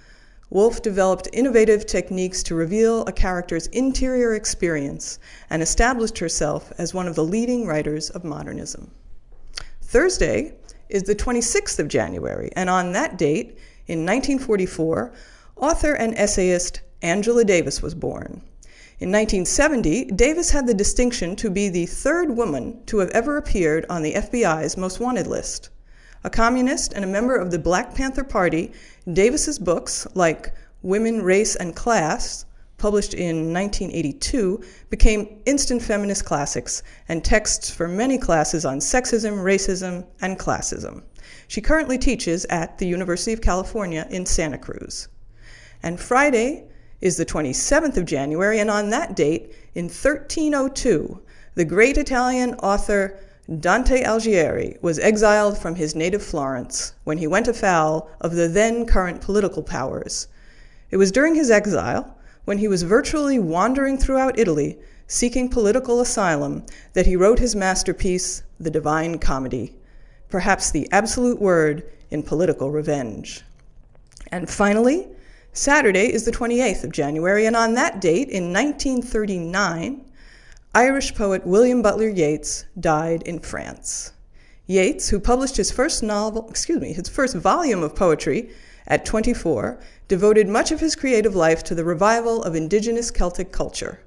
Woolf 0.51 0.81
developed 0.81 1.29
innovative 1.33 1.85
techniques 1.85 2.43
to 2.45 2.55
reveal 2.55 3.03
a 3.03 3.13
character's 3.13 3.67
interior 3.67 4.35
experience 4.35 5.19
and 5.51 5.63
established 5.63 6.19
herself 6.19 6.73
as 6.79 6.95
one 6.95 7.07
of 7.07 7.15
the 7.15 7.25
leading 7.25 7.67
writers 7.67 8.09
of 8.09 8.25
modernism. 8.25 8.91
Thursday 9.83 10.55
is 10.89 11.03
the 11.03 11.15
26th 11.15 11.79
of 11.79 11.89
January, 11.89 12.51
and 12.57 12.71
on 12.71 12.93
that 12.93 13.19
date, 13.19 13.59
in 13.87 14.07
1944, 14.07 15.13
author 15.57 15.93
and 15.93 16.17
essayist 16.17 16.81
Angela 17.03 17.45
Davis 17.45 17.83
was 17.83 17.95
born. 17.95 18.43
In 19.01 19.13
1970, 19.13 20.07
Davis 20.07 20.51
had 20.51 20.67
the 20.67 20.75
distinction 20.75 21.37
to 21.37 21.51
be 21.51 21.69
the 21.69 21.87
third 21.87 22.37
woman 22.37 22.83
to 22.87 22.99
have 22.99 23.11
ever 23.11 23.37
appeared 23.37 23.87
on 23.91 24.03
the 24.03 24.15
FBI's 24.15 24.77
most 24.77 24.99
wanted 24.99 25.27
list. 25.27 25.69
A 26.25 26.31
communist 26.31 26.93
and 26.93 27.05
a 27.05 27.09
member 27.09 27.37
of 27.37 27.51
the 27.51 27.59
Black 27.59 27.95
Panther 27.95 28.25
Party, 28.25 28.73
Davis's 29.13 29.59
books, 29.59 30.07
like 30.15 30.55
Women, 30.83 31.23
Race, 31.23 31.57
and 31.57 31.75
Class, 31.77 32.45
published 32.77 33.15
in 33.15 33.53
1982, 33.53 34.63
became 34.91 35.41
instant 35.47 35.83
feminist 35.83 36.25
classics 36.25 36.83
and 37.09 37.25
texts 37.25 37.71
for 37.71 37.89
many 37.89 38.19
classes 38.19 38.65
on 38.65 38.79
sexism, 38.79 39.43
racism, 39.43 40.07
and 40.21 40.39
classism. 40.39 41.03
She 41.47 41.61
currently 41.61 41.99
teaches 41.99 42.45
at 42.47 42.79
the 42.79 42.87
University 42.87 43.33
of 43.33 43.41
California 43.41 44.07
in 44.11 44.27
Santa 44.27 44.59
Cruz. 44.59 45.09
And 45.83 45.99
Friday, 45.99 46.69
is 47.01 47.17
the 47.17 47.27
27th 47.27 47.97
of 47.97 48.05
January, 48.05 48.59
and 48.59 48.71
on 48.71 48.91
that 48.91 49.15
date, 49.15 49.55
in 49.75 49.85
1302, 49.85 51.21
the 51.55 51.65
great 51.65 51.97
Italian 51.97 52.55
author 52.55 53.19
Dante 53.49 54.03
Alighieri 54.03 54.77
was 54.83 54.99
exiled 54.99 55.57
from 55.57 55.77
his 55.77 55.95
native 55.95 56.23
Florence 56.23 56.93
when 57.05 57.17
he 57.17 57.27
went 57.27 57.49
afoul 57.49 58.11
of 58.21 58.35
the 58.35 58.47
then 58.47 58.85
current 58.85 59.23
political 59.23 59.63
powers. 59.63 60.29
It 60.91 60.99
was 60.99 61.11
during 61.11 61.35
his 61.35 61.51
exile, 61.51 62.15
when 62.45 62.59
he 62.59 62.69
was 62.69 62.83
virtually 62.83 63.39
wandering 63.39 63.97
throughout 63.97 64.39
Italy 64.39 64.79
seeking 65.07 65.49
political 65.49 66.03
asylum, 66.03 66.63
that 66.93 67.07
he 67.07 67.17
wrote 67.17 67.39
his 67.39 67.57
masterpiece, 67.57 68.43
The 68.61 68.71
Divine 68.71 69.19
Comedy, 69.19 69.75
perhaps 70.29 70.71
the 70.71 70.87
absolute 70.93 71.41
word 71.41 71.85
in 72.11 72.23
political 72.23 72.71
revenge. 72.71 73.43
And 74.31 74.51
finally, 74.51 75.09
Saturday 75.55 76.13
is 76.13 76.27
the 76.27 76.33
28th 76.33 76.85
of 76.85 76.93
January, 76.93 77.47
and 77.47 77.57
on 77.57 77.73
that 77.75 78.03
date, 78.03 78.29
in 78.29 78.53
1939, 78.53 80.05
Irish 80.75 81.15
poet 81.15 81.47
William 81.47 81.81
Butler 81.81 82.09
Yeats 82.09 82.67
died 82.79 83.23
in 83.23 83.39
France. 83.39 84.13
Yeats, 84.67 85.09
who 85.09 85.19
published 85.19 85.57
his 85.57 85.71
first 85.71 86.03
novel, 86.03 86.47
excuse 86.51 86.79
me, 86.79 86.93
his 86.93 87.09
first 87.09 87.35
volume 87.35 87.83
of 87.83 87.97
poetry 87.97 88.51
at 88.87 89.07
24, 89.07 89.81
devoted 90.09 90.47
much 90.47 90.71
of 90.71 90.81
his 90.81 90.95
creative 90.95 91.35
life 91.35 91.65
to 91.65 91.75
the 91.75 91.85
revival 91.85 92.43
of 92.43 92.55
indigenous 92.55 93.11
Celtic 93.11 93.51
culture. 93.51 94.01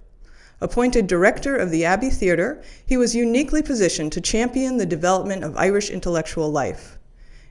Appointed 0.61 1.07
director 1.07 1.55
of 1.55 1.71
the 1.71 1.83
Abbey 1.83 2.11
Theatre, 2.11 2.61
he 2.85 2.95
was 2.95 3.15
uniquely 3.15 3.63
positioned 3.63 4.11
to 4.11 4.21
champion 4.21 4.77
the 4.77 4.85
development 4.85 5.43
of 5.43 5.57
Irish 5.57 5.89
intellectual 5.89 6.51
life. 6.51 6.99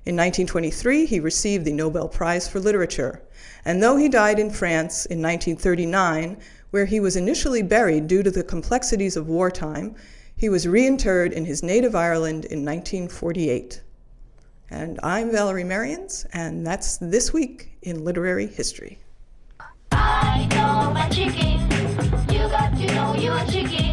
In 0.06 0.14
1923, 0.14 1.04
he 1.06 1.18
received 1.18 1.64
the 1.64 1.72
Nobel 1.72 2.08
Prize 2.08 2.48
for 2.48 2.60
Literature, 2.60 3.20
and 3.64 3.82
though 3.82 3.96
he 3.96 4.08
died 4.08 4.38
in 4.38 4.50
France 4.50 5.04
in 5.04 5.20
1939, 5.20 6.38
where 6.70 6.86
he 6.86 7.00
was 7.00 7.16
initially 7.16 7.62
buried 7.62 8.06
due 8.06 8.22
to 8.22 8.30
the 8.30 8.42
complexities 8.42 9.16
of 9.16 9.28
wartime, 9.28 9.94
he 10.36 10.48
was 10.48 10.66
reinterred 10.66 11.32
in 11.32 11.44
his 11.44 11.62
native 11.62 11.94
Ireland 11.94 12.44
in 12.44 12.64
1948. 12.64 13.82
And 14.70 14.98
I'm 15.02 15.30
Valerie 15.30 15.64
Merians, 15.64 16.26
and 16.32 16.66
that's 16.66 16.96
This 16.98 17.32
Week 17.32 17.76
in 17.82 18.04
Literary 18.04 18.46
History. 18.46 18.98
I 19.92 20.46
know 20.50 20.80
chicken. 21.10 21.60
You 22.32 22.48
got 22.48 22.76
to 22.76 22.86
know 22.94 23.14
you 23.16 23.30
are 23.32 23.46
chicken. 23.46 23.89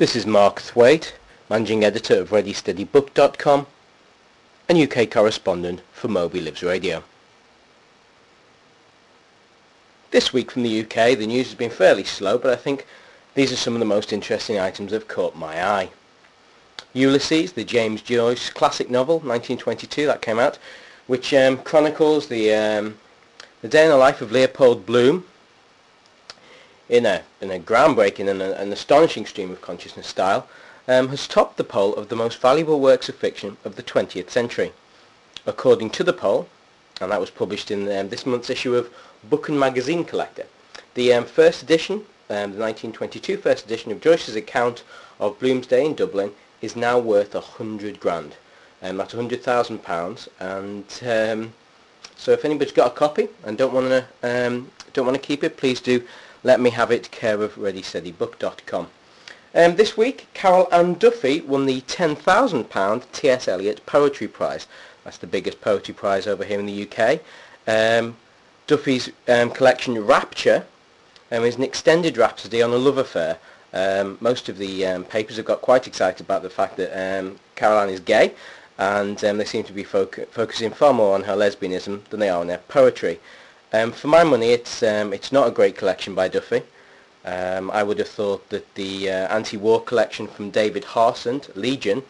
This 0.00 0.16
is 0.16 0.24
Mark 0.24 0.62
Thwaite, 0.62 1.12
Managing 1.50 1.84
Editor 1.84 2.22
of 2.22 2.30
ReadySteadyBook.com 2.30 3.66
and 4.66 4.78
UK 4.78 5.10
correspondent 5.10 5.82
for 5.92 6.08
Moby 6.08 6.40
Lives 6.40 6.62
Radio. 6.62 7.04
This 10.10 10.32
week 10.32 10.50
from 10.50 10.62
the 10.62 10.80
UK 10.80 11.18
the 11.18 11.26
news 11.26 11.48
has 11.48 11.54
been 11.54 11.68
fairly 11.68 12.04
slow 12.04 12.38
but 12.38 12.50
I 12.50 12.56
think 12.56 12.86
these 13.34 13.52
are 13.52 13.56
some 13.56 13.74
of 13.74 13.78
the 13.78 13.84
most 13.84 14.10
interesting 14.10 14.58
items 14.58 14.92
that 14.92 15.02
have 15.02 15.06
caught 15.06 15.36
my 15.36 15.62
eye. 15.62 15.90
Ulysses, 16.94 17.52
the 17.52 17.62
James 17.62 18.00
Joyce 18.00 18.48
classic 18.48 18.88
novel, 18.88 19.16
1922, 19.16 20.06
that 20.06 20.22
came 20.22 20.38
out, 20.38 20.58
which 21.08 21.34
um, 21.34 21.58
chronicles 21.58 22.28
the, 22.28 22.54
um, 22.54 22.98
the 23.60 23.68
day 23.68 23.84
in 23.84 23.90
the 23.90 23.98
life 23.98 24.22
of 24.22 24.32
Leopold 24.32 24.86
Bloom, 24.86 25.26
in 26.90 27.06
a, 27.06 27.22
in 27.40 27.50
a 27.50 27.58
groundbreaking 27.58 28.28
and 28.28 28.42
a, 28.42 28.60
an 28.60 28.72
astonishing 28.72 29.24
stream 29.24 29.50
of 29.50 29.62
consciousness 29.62 30.08
style, 30.08 30.48
um, 30.88 31.08
has 31.08 31.28
topped 31.28 31.56
the 31.56 31.64
poll 31.64 31.94
of 31.94 32.08
the 32.08 32.16
most 32.16 32.40
valuable 32.40 32.80
works 32.80 33.08
of 33.08 33.14
fiction 33.14 33.56
of 33.64 33.76
the 33.76 33.82
20th 33.82 34.28
century. 34.28 34.72
According 35.46 35.90
to 35.90 36.04
the 36.04 36.12
poll, 36.12 36.48
and 37.00 37.12
that 37.12 37.20
was 37.20 37.30
published 37.30 37.70
in 37.70 37.90
um, 37.90 38.08
this 38.08 38.26
month's 38.26 38.50
issue 38.50 38.74
of 38.74 38.90
Book 39.22 39.48
and 39.48 39.58
Magazine 39.58 40.04
Collector, 40.04 40.46
the 40.94 41.12
um, 41.14 41.24
first 41.24 41.62
edition, 41.62 42.04
um, 42.28 42.52
the 42.52 42.60
1922 42.60 43.36
first 43.36 43.64
edition 43.64 43.92
of 43.92 44.00
Joyce's 44.00 44.36
account 44.36 44.82
of 45.20 45.38
Bloomsday 45.38 45.86
in 45.86 45.94
Dublin 45.94 46.32
is 46.60 46.74
now 46.74 46.98
worth 46.98 47.34
a 47.34 47.40
hundred 47.40 48.00
grand. 48.00 48.34
Um, 48.82 48.96
that's 48.96 49.14
a 49.14 49.16
hundred 49.16 49.42
thousand 49.42 49.82
pounds, 49.82 50.28
and 50.40 50.84
um, 51.06 51.52
so 52.16 52.32
if 52.32 52.44
anybody's 52.44 52.72
got 52.72 52.92
a 52.92 52.94
copy 52.94 53.28
and 53.44 53.56
don't 53.56 53.72
want 53.72 53.88
to 53.88 54.04
um, 54.22 54.70
don't 54.92 55.06
want 55.06 55.20
to 55.20 55.26
keep 55.26 55.44
it, 55.44 55.56
please 55.56 55.80
do 55.80 56.02
let 56.42 56.60
me 56.60 56.70
have 56.70 56.90
it, 56.90 57.10
care 57.10 57.42
of 57.42 57.56
ReadySteadyBook.com. 57.56 58.88
Um, 59.54 59.76
this 59.76 59.96
week, 59.96 60.28
Carol 60.32 60.68
Ann 60.72 60.94
Duffy 60.94 61.40
won 61.40 61.66
the 61.66 61.80
£10,000 61.82 63.12
T.S. 63.12 63.48
Eliot 63.48 63.84
Poetry 63.84 64.28
Prize. 64.28 64.66
That's 65.04 65.18
the 65.18 65.26
biggest 65.26 65.60
poetry 65.60 65.94
prize 65.94 66.26
over 66.26 66.44
here 66.44 66.60
in 66.60 66.66
the 66.66 66.88
UK. 66.88 67.20
Um, 67.66 68.16
Duffy's 68.66 69.10
um, 69.28 69.50
collection 69.50 70.06
Rapture 70.06 70.64
um, 71.32 71.44
is 71.44 71.56
an 71.56 71.64
extended 71.64 72.16
rhapsody 72.16 72.62
on 72.62 72.70
a 72.70 72.76
love 72.76 72.98
affair. 72.98 73.38
Um, 73.72 74.18
most 74.20 74.48
of 74.48 74.58
the 74.58 74.86
um, 74.86 75.04
papers 75.04 75.36
have 75.36 75.46
got 75.46 75.60
quite 75.60 75.86
excited 75.86 76.20
about 76.20 76.42
the 76.42 76.50
fact 76.50 76.76
that 76.76 77.36
Carol 77.56 77.80
Ann 77.80 77.88
is 77.88 78.00
gay 78.00 78.34
and 78.78 79.18
they 79.18 79.44
seem 79.44 79.64
to 79.64 79.72
be 79.72 79.84
foc- 79.84 80.26
focusing 80.28 80.70
far 80.70 80.94
more 80.94 81.14
on 81.14 81.24
her 81.24 81.36
lesbianism 81.36 82.04
than 82.04 82.20
they 82.20 82.30
are 82.30 82.40
on 82.40 82.48
her 82.48 82.60
poetry. 82.68 83.20
Um, 83.72 83.92
for 83.92 84.08
my 84.08 84.24
money, 84.24 84.50
it's 84.50 84.82
um, 84.82 85.12
it's 85.12 85.30
not 85.30 85.46
a 85.46 85.52
great 85.52 85.76
collection 85.76 86.12
by 86.12 86.26
Duffy. 86.26 86.62
Um, 87.24 87.70
I 87.70 87.84
would 87.84 87.98
have 87.98 88.08
thought 88.08 88.48
that 88.48 88.74
the 88.74 89.08
uh, 89.08 89.28
anti-war 89.28 89.82
collection 89.82 90.26
from 90.26 90.50
David 90.50 90.82
Harsent, 90.84 91.54
Legion, 91.54 92.02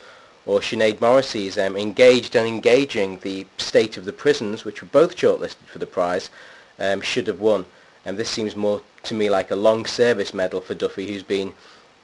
or 0.47 0.61
Sinead 0.61 1.01
Morrissey's 1.01 1.59
um, 1.59 1.77
Engaged 1.77 2.35
and 2.35 2.49
Engaging, 2.49 3.19
the 3.19 3.47
State 3.59 3.99
of 3.99 4.07
the 4.07 4.13
Prisons, 4.13 4.65
which 4.65 4.81
were 4.81 4.89
both 4.89 5.17
shortlisted 5.17 5.67
for 5.67 5.79
the 5.79 5.87
prize, 5.87 6.31
um, 6.79 7.03
should 7.03 7.27
have 7.27 7.41
won. 7.41 7.67
And 8.07 8.17
this 8.17 8.31
seems 8.31 8.57
more 8.57 8.81
to 9.03 9.15
me 9.15 9.29
like 9.29 9.51
a 9.51 9.57
long 9.57 9.85
service 9.85 10.33
medal 10.33 10.63
for 10.63 10.75
Duffy, 10.75 11.09
who's 11.09 11.23
been 11.23 11.53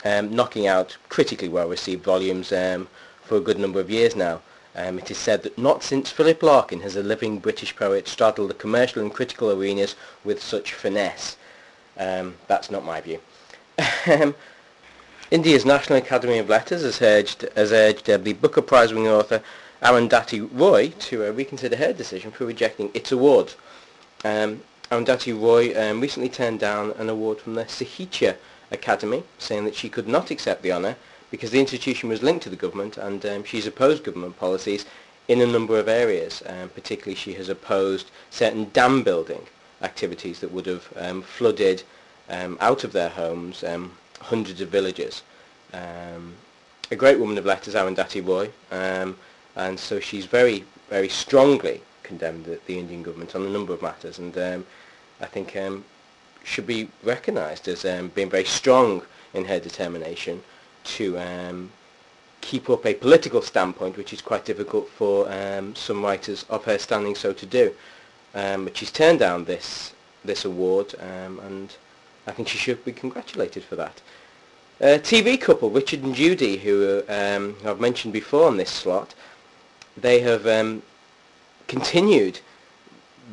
um, 0.05 0.35
knocking 0.35 0.67
out 0.67 0.99
critically 1.09 1.49
well-received 1.49 2.05
volumes 2.05 2.49
for 2.49 3.37
a 3.37 3.41
good 3.41 3.59
number 3.59 3.81
of 3.81 3.89
years 3.89 4.15
now. 4.15 4.43
Um, 4.79 4.99
it 4.99 5.11
is 5.11 5.17
said 5.17 5.43
that 5.43 5.57
not 5.57 5.83
since 5.83 6.11
Philip 6.11 6.43
Larkin 6.43 6.83
has 6.83 6.97
a 6.97 7.03
living 7.03 7.39
British 7.39 7.75
poet 7.75 8.07
straddled 8.07 8.51
the 8.51 8.55
commercial 8.55 9.01
and 9.01 9.13
critical 9.13 9.51
arenas 9.51 9.97
with 10.23 10.43
such 10.43 10.75
finesse. 10.75 11.39
Um, 11.99 12.35
that's 12.47 12.71
not 12.71 12.85
my 12.85 13.01
view. 13.01 13.21
Um, 14.07 14.35
India's 15.31 15.65
National 15.65 15.99
Academy 15.99 16.39
of 16.39 16.49
Letters 16.49 16.83
has 16.83 17.03
urged, 17.03 17.49
has 17.57 17.73
urged 17.73 18.09
uh, 18.09 18.19
the 18.19 18.35
Booker 18.35 18.63
Prize-winning 18.63 19.09
author 19.09 19.43
Arundhati 19.83 20.49
Roy 20.53 20.93
to 21.01 21.27
uh, 21.27 21.33
reconsider 21.33 21.77
her 21.77 21.93
decision 21.93 22.31
for 22.31 22.45
rejecting 22.47 22.91
its 22.95 23.11
award. 23.13 23.55
Um, 24.25 24.63
Arundhati 24.91 25.33
Roy 25.39 25.75
um, 25.75 26.01
recently 26.01 26.29
turned 26.29 26.61
down 26.61 26.93
an 26.93 27.09
award 27.09 27.41
from 27.41 27.55
the 27.55 27.65
Sahitya 27.65 28.37
Akademi, 28.71 29.25
saying 29.39 29.65
that 29.65 29.75
she 29.75 29.89
could 29.89 30.07
not 30.07 30.31
accept 30.31 30.63
the 30.63 30.73
honour 30.73 30.97
because 31.37 31.51
the 31.51 31.61
institution 31.61 32.09
was 32.09 32.23
linked 32.23 32.43
to 32.43 32.49
the 32.49 32.57
government 32.57 32.97
and 32.97 33.27
um, 33.27 33.45
she's 33.45 33.67
opposed 33.67 34.03
government 34.03 34.39
policies 34.39 34.87
in 35.29 35.43
a 35.43 35.47
number 35.47 35.79
of 35.79 35.87
areas. 35.87 36.43
Um, 36.47 36.71
particularly 36.71 37.15
she 37.15 37.35
has 37.35 37.51
opposed 37.51 38.11
certain 38.31 38.71
dam 38.73 39.03
building 39.03 39.43
activities 39.83 40.41
that 40.41 40.51
would 40.51 40.65
have 40.65 40.89
um, 40.97 41.21
flooded 41.21 41.83
um, 42.31 42.57
out 42.59 42.85
of 42.85 42.93
their 42.93 43.11
homes 43.11 43.63
um, 43.63 43.93
hundreds 44.19 44.63
of 44.63 44.71
villages. 44.71 45.23
Um, 45.75 46.37
a 46.91 46.97
great 46.97 47.21
woman 47.21 47.37
of 47.37 47.45
letters, 47.45 47.75
Arundhati 47.75 48.27
Roy, 48.27 48.49
and 48.71 49.79
so 49.79 50.01
she's 50.01 50.25
very, 50.25 50.65
very 50.89 51.11
strongly 51.11 51.83
condemned 52.03 52.47
the, 52.47 52.61
the 52.65 52.79
Indian 52.79 53.03
government 53.03 53.35
on 53.35 53.45
a 53.45 53.51
number 53.51 53.75
of 53.75 53.83
matters, 53.83 54.19
and 54.19 54.65
I 55.21 55.27
think 55.27 55.55
should 56.45 56.67
be 56.67 56.89
recognised 57.03 57.69
as 57.69 57.83
being 58.15 58.31
very 58.31 58.45
strong 58.45 59.03
in 59.35 59.45
her 59.45 59.61
determination 59.61 60.43
to 60.87 61.19
um, 61.19 61.71
keep 62.41 62.71
up 62.71 62.87
a 62.87 62.95
political 62.95 63.43
standpoint, 63.43 63.97
which 63.97 64.13
is 64.13 64.21
quite 64.21 64.45
difficult 64.45 64.89
for 64.89 65.31
um, 65.31 65.75
some 65.75 66.03
writers 66.03 66.45
of 66.49 66.65
her 66.65 66.79
standing 66.79 67.15
so 67.15 67.33
to 67.33 67.47
do. 67.47 67.75
Um, 68.35 68.65
but 68.65 68.77
she's 68.77 68.93
turned 68.93 69.19
down 69.19 69.45
this 69.45 69.93
this 70.25 70.45
award, 70.45 70.95
um, 71.01 71.39
and 71.41 71.77
I 72.27 72.33
think 72.33 72.49
she 72.49 72.59
should 72.59 72.85
be 72.85 72.93
congratulated 72.93 73.63
for 73.63 73.77
that. 73.77 74.03
Uh, 74.81 74.99
TV 74.99 75.41
couple 75.41 75.71
Richard 75.71 76.03
and 76.03 76.15
Judy, 76.15 76.59
who 76.59 77.03
um, 77.09 77.57
I've 77.65 77.81
mentioned 77.81 78.13
before 78.13 78.47
on 78.49 78.57
this 78.57 78.71
slot, 78.71 79.15
they 79.97 80.21
have 80.21 80.45
continued 81.69 82.41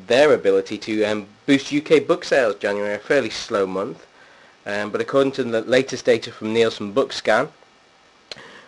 their 0.08 0.34
ability 0.34 0.78
to 0.78 1.04
um, 1.04 1.28
boost 1.46 1.74
UK 1.74 2.06
book 2.08 2.24
sales. 2.24 2.56
January, 2.56 2.96
a 2.96 3.00
fairly 3.00 3.30
slow 3.30 3.66
month, 3.66 4.06
um, 4.66 4.90
but 4.92 5.02
according 5.02 5.34
to 5.34 5.44
the 5.44 5.62
latest 5.62 6.06
data 6.06 6.32
from 6.32 6.54
Nielsen 6.54 6.94
Bookscan, 6.94 7.50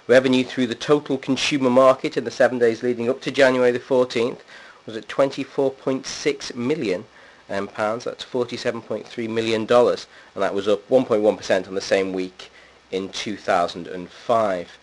revenue 0.08 0.44
through 0.44 0.68
the 0.68 0.75
total 0.75 1.18
consumer 1.18 1.70
market 1.70 2.18
in 2.18 2.24
the 2.24 2.32
seven 2.32 2.60
days 2.60 2.84
leading 2.84 3.10
up 3.10 3.22
to 3.22 3.32
January 3.32 3.72
the 3.72 3.80
14th 3.80 4.40
was 4.86 4.96
at 4.96 5.08
24.6 5.08 6.56
million 6.56 7.06
um, 7.50 7.68
pounds. 7.68 8.04
That's 8.04 8.24
47.3 8.24 9.30
million 9.30 9.66
dollars, 9.66 10.08
and 10.34 10.44
that 10.44 10.54
was 10.54 10.68
up 10.68 10.88
1.1% 10.90 11.68
on 11.68 11.75
the 11.75 11.82
same 11.82 12.14
week 12.14 12.52
in 12.92 13.10
2005. 13.10 14.78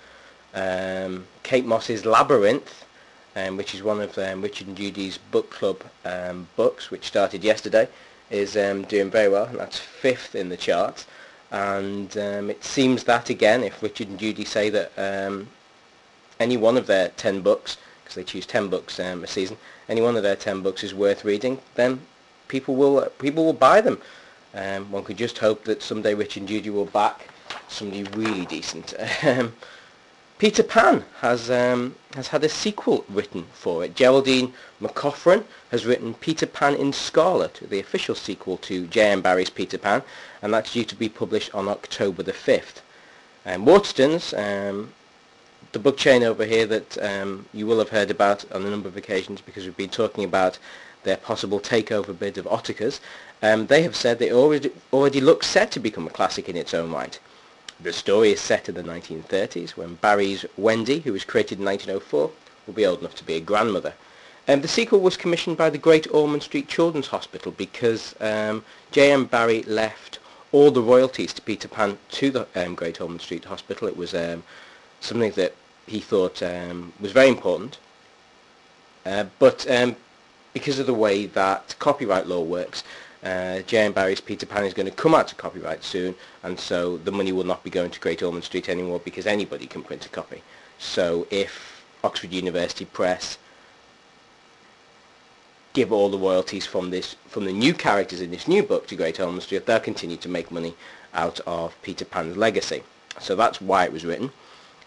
Um, 0.55 1.27
Kate 1.43 1.65
Mosse's 1.65 2.05
Labyrinth, 2.05 2.85
um, 3.37 3.57
which 3.57 3.75
is 3.75 3.83
one 3.83 4.01
of 4.01 4.19
um, 4.19 4.43
Richard 4.43 4.69
and 4.69 4.77
Judy's 4.77 5.19
book 5.19 5.51
club 5.51 5.83
um, 6.05 6.49
books, 6.57 6.91
which 6.91 7.07
started 7.07 7.43
yesterday, 7.43 7.89
is 8.33 8.57
um, 8.57 8.83
doing 8.83 9.11
very 9.11 9.29
well. 9.29 9.45
And 9.45 9.59
that's 9.59 9.79
fifth 9.79 10.35
in 10.35 10.49
the 10.49 10.57
charts. 10.57 11.07
And 11.53 12.17
um, 12.17 12.51
it 12.51 12.65
seems 12.65 13.05
that, 13.05 13.29
again, 13.31 13.63
if 13.63 13.83
Richard 13.83 14.09
and 14.09 14.19
Judy 14.19 14.45
say 14.45 14.71
that 14.71 14.91
um, 14.97 15.49
any 16.41 16.57
one 16.57 16.77
of 16.77 16.87
their 16.87 17.11
10 17.11 17.43
books, 17.43 17.77
because 18.03 18.15
they 18.17 18.25
choose 18.25 18.47
10 18.47 18.69
books 18.69 18.99
um, 18.99 19.23
a 19.23 19.27
season, 19.27 19.59
any 19.89 20.01
one 20.01 20.17
of 20.17 20.23
their 20.23 20.35
10 20.35 20.63
books 20.63 20.83
is 20.83 20.95
worth 20.95 21.25
reading, 21.25 21.61
then 21.75 22.01
people 22.49 22.75
will, 22.75 23.01
uh, 23.01 23.09
people 23.19 23.45
will 23.45 23.53
buy 23.53 23.83
them. 23.83 24.01
Um, 24.55 24.91
one 24.91 25.05
could 25.05 25.19
just 25.19 25.39
hope 25.39 25.65
that 25.65 25.83
someday 25.83 26.15
Richard 26.15 26.41
and 26.41 26.49
Judy 26.49 26.71
will 26.71 26.87
back 26.87 27.29
somebody 27.69 28.05
really 28.15 28.47
decent. 28.47 28.95
Peter 30.43 30.65
Pan 30.65 31.05
has 31.21 31.49
um, 31.53 31.95
has 32.15 32.27
had 32.27 32.43
a 32.43 32.49
sequel 32.49 33.05
written 33.09 33.45
for 33.53 33.85
it. 33.85 33.95
Geraldine 33.95 34.53
McCaughrean 34.81 35.45
has 35.71 35.87
written 35.87 36.15
Peter 36.15 36.47
Pan 36.47 36.75
in 36.75 36.93
Scarlet, 36.93 37.61
the 37.71 37.79
official 37.79 38.17
sequel 38.17 38.57
to 38.57 38.89
J.M. 38.89 39.23
Barrie's 39.23 39.51
Peter 39.51 39.79
Pan, 39.79 40.03
and 40.43 40.53
that's 40.53 40.73
due 40.73 40.83
to 40.83 40.97
be 40.97 41.09
published 41.09 41.55
on 41.55 41.69
October 41.69 42.25
the 42.25 42.33
5th. 42.33 42.81
Um, 43.47 43.65
Waterstones, 43.65 44.35
um, 44.37 44.93
the 45.71 45.79
book 45.79 45.97
chain 45.97 46.25
over 46.25 46.45
here 46.45 46.67
that 46.67 46.99
um, 46.99 47.47
you 47.55 47.65
will 47.65 47.79
have 47.79 47.91
heard 47.91 48.11
about 48.11 48.45
on 48.51 48.67
a 48.67 48.71
number 48.71 48.89
of 48.89 48.97
occasions 48.97 49.41
because 49.41 49.65
we've 49.65 49.77
been 49.77 49.91
talking 49.91 50.25
about 50.25 50.59
their 51.05 51.19
possible 51.19 51.61
takeover 51.61 52.19
bid 52.19 52.37
of 52.37 52.49
Ottakar's, 52.49 53.01
um, 53.43 53.69
they 53.69 53.85
have 53.85 53.95
said 53.95 54.21
it 54.21 54.33
already, 54.33 54.73
already 54.93 55.21
looks 55.21 55.47
set 55.47 55.71
to 55.71 55.79
become 55.79 56.09
a 56.09 56.11
classic 56.11 56.49
in 56.49 56.57
its 56.57 56.75
own 56.75 56.91
right. 56.91 57.21
The 57.83 57.93
story 57.93 58.31
is 58.31 58.41
set 58.41 58.69
in 58.69 58.77
the 58.77 58.83
1930s 58.85 59.71
when 59.71 59.97
Barrie's 59.97 60.47
Wendy, 60.57 61.01
who 61.01 61.13
was 61.13 61.25
created 61.25 61.59
in 61.59 61.65
1904, 61.65 62.31
will 62.67 62.75
be 62.75 62.87
old 62.87 63.01
enough 63.01 63.17
to 63.17 63.25
be 63.25 63.35
a 63.35 63.41
grandmother. 63.41 63.95
Um, 64.47 64.61
the 64.61 64.69
sequel 64.69 65.01
was 65.01 65.17
commissioned 65.17 65.57
by 65.57 65.69
the 65.69 65.79
Great 65.79 66.07
Ormond 66.15 66.45
Street 66.45 66.69
Children's 66.69 67.09
Hospital 67.09 67.51
because 67.51 68.15
um, 68.21 68.65
J.M. 68.93 69.25
Barrie 69.25 69.65
left 69.65 70.21
all 70.53 70.71
the 70.71 70.81
royalties 70.81 71.33
to 71.33 71.43
Peter 71.43 71.67
Pan 71.67 71.99
to 72.13 72.31
the 72.31 72.47
um, 72.55 72.77
Great 72.77 73.01
Ormond 73.01 73.21
Street 73.21 73.47
Hospital. 73.47 73.89
It 73.89 73.97
was 73.97 74.15
um, 74.15 74.45
something 75.01 75.33
that 75.33 75.55
he 75.89 75.99
thought 75.99 76.41
um, 76.41 76.93
was 77.01 77.11
very 77.11 77.29
important. 77.29 77.79
Uh, 79.05 79.25
but 79.41 79.69
um, 79.69 79.97
because 80.53 80.79
of 80.79 80.87
the 80.87 80.95
way 80.95 81.27
that 81.27 81.75
copyright 81.81 82.29
law 82.29 82.43
works, 82.43 82.85
uh, 83.23 83.61
J.M. 83.61 83.93
Barrie's 83.93 84.21
Peter 84.21 84.47
Pan 84.47 84.65
is 84.65 84.75
going 84.75 84.89
to 84.89 84.95
come 84.95 85.15
out 85.15 85.29
to 85.29 85.35
copyright 85.35 85.85
soon, 85.85 86.15
and 86.43 86.59
so 86.59 86.97
the 86.97 87.13
money 87.13 87.31
will 87.31 87.45
not 87.45 87.63
be 87.63 87.71
going 87.71 87.91
to 87.91 88.01
Great 88.01 88.23
Ormond 88.23 88.45
Street 88.45 88.69
anymore 88.69 89.01
because 89.05 89.27
anybody 89.27 89.67
can 89.67 89.83
print 89.83 90.05
a 90.07 90.09
copy. 90.09 90.43
So 90.79 91.27
if 91.31 91.85
Oxford 92.03 92.33
University 92.33 92.85
Press 92.85 93.39
give 95.73 95.93
all 95.93 96.11
the 96.11 96.19
royalties 96.19 96.67
from 96.67 96.91
this 96.91 97.17
from 97.29 97.45
the 97.45 97.53
new 97.53 97.73
characters 97.73 98.21
in 98.21 98.31
this 98.31 98.49
new 98.49 98.63
book 98.63 98.87
to 98.89 98.97
Great 98.97 99.21
Ormond 99.21 99.45
Street, 99.45 99.67
they'll 99.67 99.81
continue 99.81 100.17
to 100.17 100.29
make 100.29 100.51
money 100.51 100.75
out 101.15 101.39
of 101.47 101.81
Peter 101.83 102.05
Pan's 102.05 102.37
legacy. 102.37 102.83
So 103.21 103.37
that's 103.37 103.61
why 103.61 103.85
it 103.85 103.93
was 103.93 104.05
written, 104.05 104.33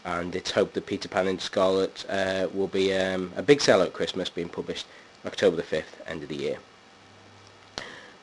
and 0.03 0.35
it's 0.35 0.51
hoped 0.51 0.73
that 0.73 0.87
Peter 0.87 1.07
Pan 1.07 1.27
in 1.27 1.39
Scarlet 1.39 2.05
uh, 2.09 2.47
will 2.53 2.67
be 2.67 2.93
um, 2.93 3.31
a 3.37 3.43
big 3.43 3.61
seller 3.61 3.85
at 3.85 3.93
Christmas, 3.93 4.29
being 4.29 4.49
published 4.49 4.87
October 5.25 5.55
the 5.55 5.63
5th, 5.63 6.05
end 6.05 6.21
of 6.23 6.29
the 6.29 6.35
year. 6.35 6.57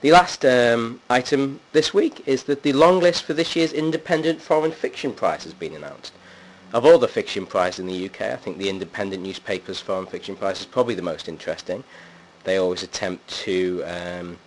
The 0.02 0.10
last 0.10 0.44
um, 0.44 1.00
item 1.08 1.60
this 1.70 1.94
week 1.94 2.26
is 2.26 2.42
that 2.44 2.64
the 2.64 2.72
long 2.72 2.98
list 2.98 3.22
for 3.22 3.34
this 3.34 3.54
year's 3.54 3.72
Independent 3.72 4.40
Foreign 4.40 4.72
Fiction 4.72 5.12
Prize 5.12 5.44
has 5.44 5.54
been 5.54 5.76
announced. 5.76 6.12
Of 6.72 6.84
all 6.84 6.98
the 6.98 7.06
fiction 7.06 7.46
prizes 7.46 7.78
in 7.78 7.86
the 7.86 8.06
UK, 8.06 8.22
I 8.22 8.34
think 8.34 8.58
the 8.58 8.68
Independent 8.68 9.22
Newspapers 9.22 9.78
Foreign 9.78 10.06
Fiction 10.06 10.34
Prize 10.34 10.58
is 10.58 10.66
probably 10.66 10.96
the 10.96 11.02
most 11.02 11.28
interesting. 11.28 11.84
They 12.42 12.56
always 12.56 12.82
attempt 12.82 13.28
to 13.44 13.84
um, 13.84 14.38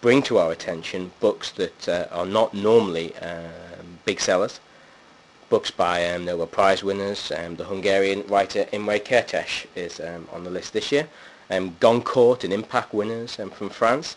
bring 0.00 0.22
to 0.22 0.38
our 0.38 0.50
attention 0.50 1.12
books 1.20 1.50
that 1.50 1.86
uh, 1.90 2.06
are 2.10 2.24
not 2.24 2.54
normally 2.54 3.14
um, 3.16 3.98
big 4.06 4.18
sellers. 4.18 4.60
Books 5.50 5.70
by 5.70 6.08
um, 6.10 6.24
Nobel 6.24 6.46
Prize 6.46 6.82
winners. 6.82 7.30
Um, 7.32 7.56
the 7.56 7.64
Hungarian 7.64 8.26
writer 8.28 8.66
Imre 8.72 8.98
Kertész 8.98 9.66
is 9.74 10.00
um, 10.00 10.26
on 10.32 10.44
the 10.44 10.50
list 10.50 10.72
this 10.72 10.90
year. 10.90 11.06
Um, 11.50 11.76
Goncourt 11.80 12.44
and 12.44 12.52
Impact 12.54 12.94
winners 12.94 13.38
um, 13.38 13.50
from 13.50 13.68
France. 13.68 14.16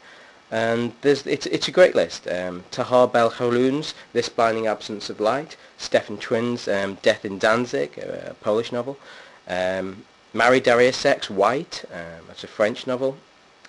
And 0.51 0.93
it's, 1.03 1.25
it's 1.27 1.67
a 1.67 1.71
great 1.71 1.93
list. 1.93 2.27
Um, 2.27 2.63
Tahar 2.71 3.07
Ben 3.07 3.29
Jelloun's 3.29 3.93
This 4.13 4.29
Blinding 4.29 4.65
Absence 4.65 5.09
of 5.09 5.19
Light, 5.19 5.55
Stefan 5.77 6.17
Chwin's 6.17 6.67
um, 6.67 6.97
Death 7.03 7.23
in 7.23 7.37
Danzig, 7.37 7.97
a, 7.99 8.31
a 8.31 8.33
Polish 8.33 8.71
novel, 8.71 8.97
um, 9.47 10.05
Marie 10.33 10.61
Darrieussecq's 10.61 11.29
White, 11.29 11.85
um, 11.93 12.25
that's 12.27 12.43
a 12.43 12.47
French 12.47 12.87
novel, 12.87 13.17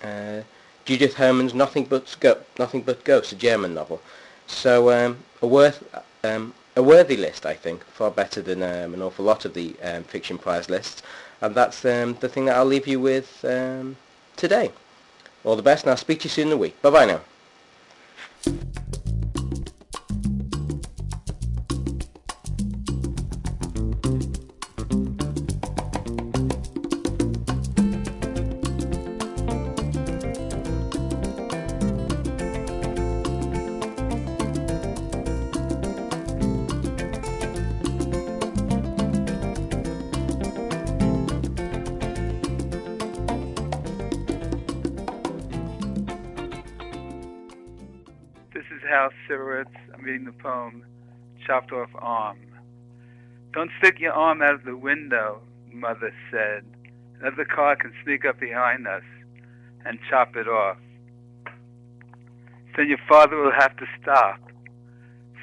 uh, 0.03 0.41
Judith 0.85 1.13
Hermann's 1.13 1.53
Nothing 1.53 1.85
But, 1.85 2.15
Go- 2.19 2.41
Nothing 2.57 2.81
but 2.81 3.03
Ghosts, 3.03 3.31
a 3.31 3.35
German 3.35 3.75
novel. 3.75 4.01
So 4.47 4.91
um, 4.91 5.17
a, 5.41 5.47
worth, 5.47 5.83
um, 6.23 6.53
a 6.75 6.81
worthy 6.81 7.15
list, 7.15 7.45
I 7.45 7.53
think, 7.53 7.85
far 7.85 8.09
better 8.09 8.41
than 8.41 8.63
um, 8.63 8.95
an 8.95 9.01
awful 9.03 9.23
lot 9.23 9.45
of 9.45 9.53
the 9.53 9.75
fiction 10.07 10.39
prize 10.39 10.67
lists. 10.67 11.03
And 11.41 11.53
that's 11.53 11.81
the 11.81 12.29
thing 12.31 12.45
that 12.45 12.57
I'll 12.57 12.65
leave 12.65 12.87
you 12.87 12.99
with 12.99 13.41
today. 14.35 14.71
All 15.43 15.55
the 15.55 15.63
best, 15.63 15.83
and 15.83 15.91
I'll 15.91 15.97
speak 15.97 16.19
to 16.19 16.25
you 16.25 16.29
soon 16.29 16.43
in 16.43 16.49
the 16.51 16.57
week. 16.57 16.81
Bye-bye 16.81 17.05
now. 17.05 18.71
Chopped 51.51 51.73
Off 51.73 51.89
Arm. 51.95 52.37
Don't 53.51 53.71
stick 53.77 53.99
your 53.99 54.13
arm 54.13 54.41
out 54.41 54.53
of 54.53 54.63
the 54.63 54.77
window, 54.77 55.41
Mother 55.69 56.13
said. 56.31 56.63
Another 57.19 57.43
car 57.43 57.75
can 57.75 57.91
sneak 58.05 58.23
up 58.23 58.39
behind 58.39 58.87
us 58.87 59.03
and 59.83 59.99
chop 60.09 60.37
it 60.37 60.47
off. 60.47 60.77
Then 62.77 62.87
your 62.87 62.99
father 63.05 63.35
will 63.35 63.51
have 63.51 63.75
to 63.75 63.85
stop, 64.01 64.39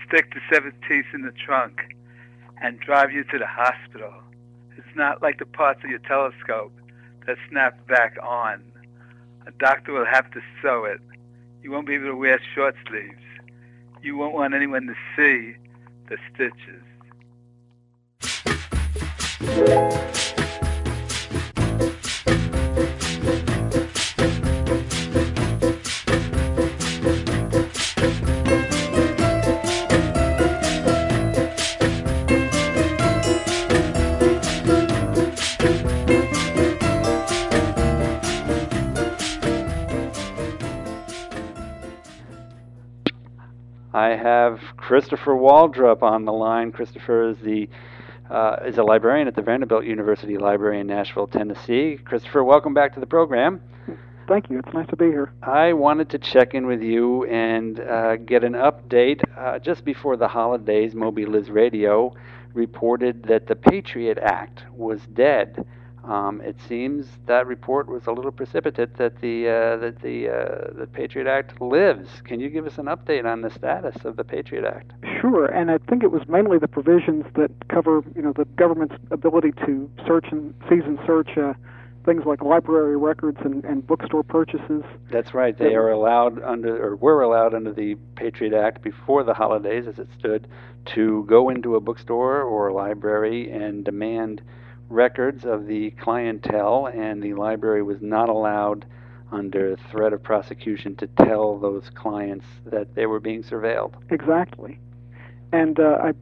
stick 0.07 0.33
the 0.33 0.41
severed 0.51 0.77
teeth 0.89 1.05
in 1.13 1.27
the 1.27 1.33
trunk, 1.33 1.79
and 2.63 2.81
drive 2.81 3.13
you 3.13 3.23
to 3.25 3.39
the 3.39 3.47
hospital. 3.47 4.15
It's 4.79 4.97
not 4.97 5.21
like 5.21 5.39
the 5.39 5.45
parts 5.45 5.85
of 5.85 5.91
your 5.91 5.99
telescope 5.99 6.73
that 7.27 7.37
snap 7.51 7.87
back 7.87 8.17
on. 8.23 8.63
A 9.47 9.51
doctor 9.51 9.93
will 9.93 10.07
have 10.07 10.31
to 10.31 10.41
sew 10.63 10.87
it. 10.87 11.03
You 11.63 11.71
won't 11.71 11.87
be 11.87 11.97
able 11.97 12.07
to 12.07 12.17
wear 12.17 12.41
short 12.55 12.77
sleeves. 12.89 13.13
You 14.01 14.17
won't 14.17 14.33
want 14.33 14.55
anyone 14.55 14.87
to 14.87 14.95
see 15.15 15.59
the 16.09 16.17
stitches. 16.33 16.83
Have 44.19 44.61
Christopher 44.77 45.33
Waldrop 45.33 46.03
on 46.03 46.25
the 46.25 46.33
line. 46.33 46.73
Christopher 46.73 47.31
is 47.31 47.39
the 47.39 47.69
uh, 48.31 48.57
is 48.67 48.77
a 48.77 48.83
librarian 48.83 49.27
at 49.27 49.35
the 49.35 49.43
Vanderbilt 49.43 49.85
University 49.85 50.37
Library 50.37 50.81
in 50.81 50.87
Nashville, 50.87 51.27
Tennessee. 51.27 51.99
Christopher, 52.05 52.45
welcome 52.45 52.75
back 52.75 52.93
to 52.95 53.01
the 53.01 53.07
program. 53.07 53.63
Thank 54.29 54.51
you. 54.51 54.59
It's 54.59 54.75
nice 54.75 54.87
to 54.89 54.97
be 54.97 55.07
here. 55.07 55.33
I 55.43 55.73
wanted 55.73 56.11
to 56.11 56.19
check 56.19 56.53
in 56.53 56.67
with 56.67 56.83
you 56.83 57.25
and 57.25 57.81
uh, 57.81 58.17
get 58.17 58.45
an 58.45 58.53
update. 58.53 59.23
Uh, 59.35 59.59
just 59.59 59.83
before 59.87 60.19
the 60.19 60.29
holidays, 60.29 60.95
Moby 60.95 61.25
Lives 61.25 61.49
Radio 61.49 62.15
reported 62.53 63.23
that 63.23 63.47
the 63.47 63.57
Patriot 63.57 64.19
Act 64.19 64.65
was 64.75 65.01
dead. 65.15 65.65
Um, 66.09 66.41
it 66.41 66.57
seems 66.67 67.07
that 67.27 67.47
report 67.47 67.87
was 67.87 68.07
a 68.07 68.13
little 68.13 68.33
precipitate 68.33 68.97
that 68.97 69.21
the 69.21 69.47
uh, 69.47 69.77
that 69.77 70.01
the 70.01 70.29
uh, 70.31 70.73
the 70.73 70.87
Patriot 70.87 71.29
Act 71.29 71.61
lives. 71.61 72.09
Can 72.25 72.41
you 72.41 72.49
give 72.49 72.67
us 72.67 72.79
an 72.79 72.87
update 72.87 73.27
on 73.27 73.43
the 73.43 73.51
status 73.51 74.07
of 74.07 74.17
the 74.17 74.25
Patriot 74.25 74.65
Act? 74.65 74.93
Sure, 75.21 75.45
and 75.45 75.71
I 75.71 75.77
think 75.77 76.03
it 76.03 76.11
was 76.11 76.23
mainly 76.27 76.59
the 76.59 76.67
provisions 76.67 77.27
that 77.35 77.51
cover 77.69 78.03
you 78.17 78.23
know 78.23 78.33
the 78.33 78.47
government's 78.57 78.95
ability 79.11 79.53
to 79.67 79.91
search 80.07 80.25
and 80.31 80.55
seize 80.67 80.85
and 80.87 80.99
search 81.07 81.37
uh, 81.37 81.53
things 82.07 82.25
like 82.25 82.41
library 82.41 82.97
records 82.97 83.37
and, 83.45 83.63
and 83.67 83.87
bookstore 83.87 84.23
purchases. 84.23 84.85
That's 85.11 85.35
right. 85.35 85.59
They 85.59 85.75
are 85.75 85.91
allowed 85.91 86.43
under 86.43 86.83
or 86.83 86.97
were 86.97 87.21
allowed 87.21 87.53
under 87.53 87.75
the 87.75 87.97
Patriot 88.17 88.55
Act 88.55 88.81
before 88.81 89.25
the 89.25 89.35
holidays, 89.35 89.87
as 89.87 89.99
it 89.99 90.09
stood, 90.19 90.49
to 90.95 91.27
go 91.29 91.51
into 91.51 91.77
a 91.77 91.81
bookstore 91.81 92.41
or 92.41 92.69
a 92.69 92.73
library 92.73 93.51
and 93.51 93.85
demand 93.85 94.41
records 94.89 95.45
of 95.45 95.67
the 95.67 95.91
clientele, 95.93 96.87
and 96.87 97.23
the 97.23 97.35
library 97.35 97.83
was 97.83 98.01
not 98.01 98.29
allowed, 98.29 98.85
under 99.31 99.77
threat 99.91 100.13
of 100.13 100.23
prosecution, 100.23 100.97
to 100.97 101.07
tell 101.07 101.59
those 101.59 101.91
clients 101.91 102.47
that 102.67 102.95
they 102.95 103.07
were 103.07 103.21
being 103.21 103.43
surveilled. 103.43 103.93
Exactly. 104.11 104.79
And 105.53 105.79
uh, 105.79 105.99
I, 106.03 106.13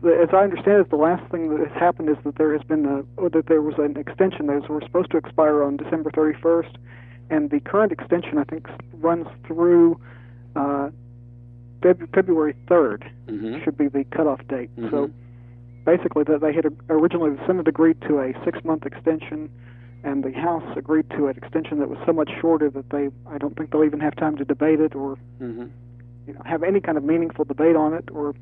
the, 0.00 0.18
as 0.22 0.28
I 0.32 0.44
understand 0.44 0.80
it, 0.80 0.90
the 0.90 0.96
last 0.96 1.28
thing 1.30 1.50
that 1.50 1.68
has 1.68 1.76
happened 1.76 2.08
is 2.08 2.16
that 2.24 2.36
there 2.36 2.52
has 2.52 2.62
been 2.62 2.86
a, 2.86 3.30
that 3.30 3.46
there 3.46 3.62
was 3.62 3.74
an 3.78 3.96
extension. 3.96 4.46
Those 4.46 4.68
were 4.68 4.80
supposed 4.82 5.10
to 5.10 5.16
expire 5.16 5.62
on 5.62 5.76
December 5.76 6.10
31st, 6.10 6.76
and 7.30 7.50
the 7.50 7.60
current 7.60 7.92
extension, 7.92 8.38
I 8.38 8.44
think, 8.44 8.68
runs 8.94 9.26
through 9.46 10.00
uh, 10.54 10.90
February 11.82 12.54
3rd. 12.68 13.10
Mm-hmm. 13.26 13.64
Should 13.64 13.76
be 13.76 13.88
the 13.88 14.04
cutoff 14.04 14.46
date. 14.48 14.74
Mm-hmm. 14.76 14.90
So 14.90 15.10
basically 15.84 16.24
that 16.24 16.40
they 16.40 16.52
had 16.52 16.66
originally 16.88 17.30
the 17.36 17.46
Senate 17.46 17.68
agreed 17.68 18.00
to 18.02 18.20
a 18.20 18.32
six-month 18.44 18.86
extension, 18.86 19.50
and 20.04 20.24
the 20.24 20.32
House 20.32 20.64
agreed 20.76 21.08
to 21.10 21.28
an 21.28 21.36
extension 21.36 21.78
that 21.78 21.88
was 21.88 21.98
so 22.06 22.12
much 22.12 22.30
shorter 22.40 22.70
that 22.70 22.90
they 22.90 23.08
I 23.30 23.38
don't 23.38 23.56
think 23.56 23.70
they'll 23.70 23.84
even 23.84 24.00
have 24.00 24.16
time 24.16 24.36
to 24.36 24.44
debate 24.44 24.80
it 24.80 24.94
or 24.94 25.16
Mm-hmm. 25.40 25.66
you 26.26 26.34
know 26.34 26.42
have 26.44 26.62
any 26.62 26.80
kind 26.80 26.96
of 26.98 27.04
meaningful 27.04 27.44
debate 27.44 27.76
on 27.76 27.94
it, 27.94 28.08
or 28.12 28.34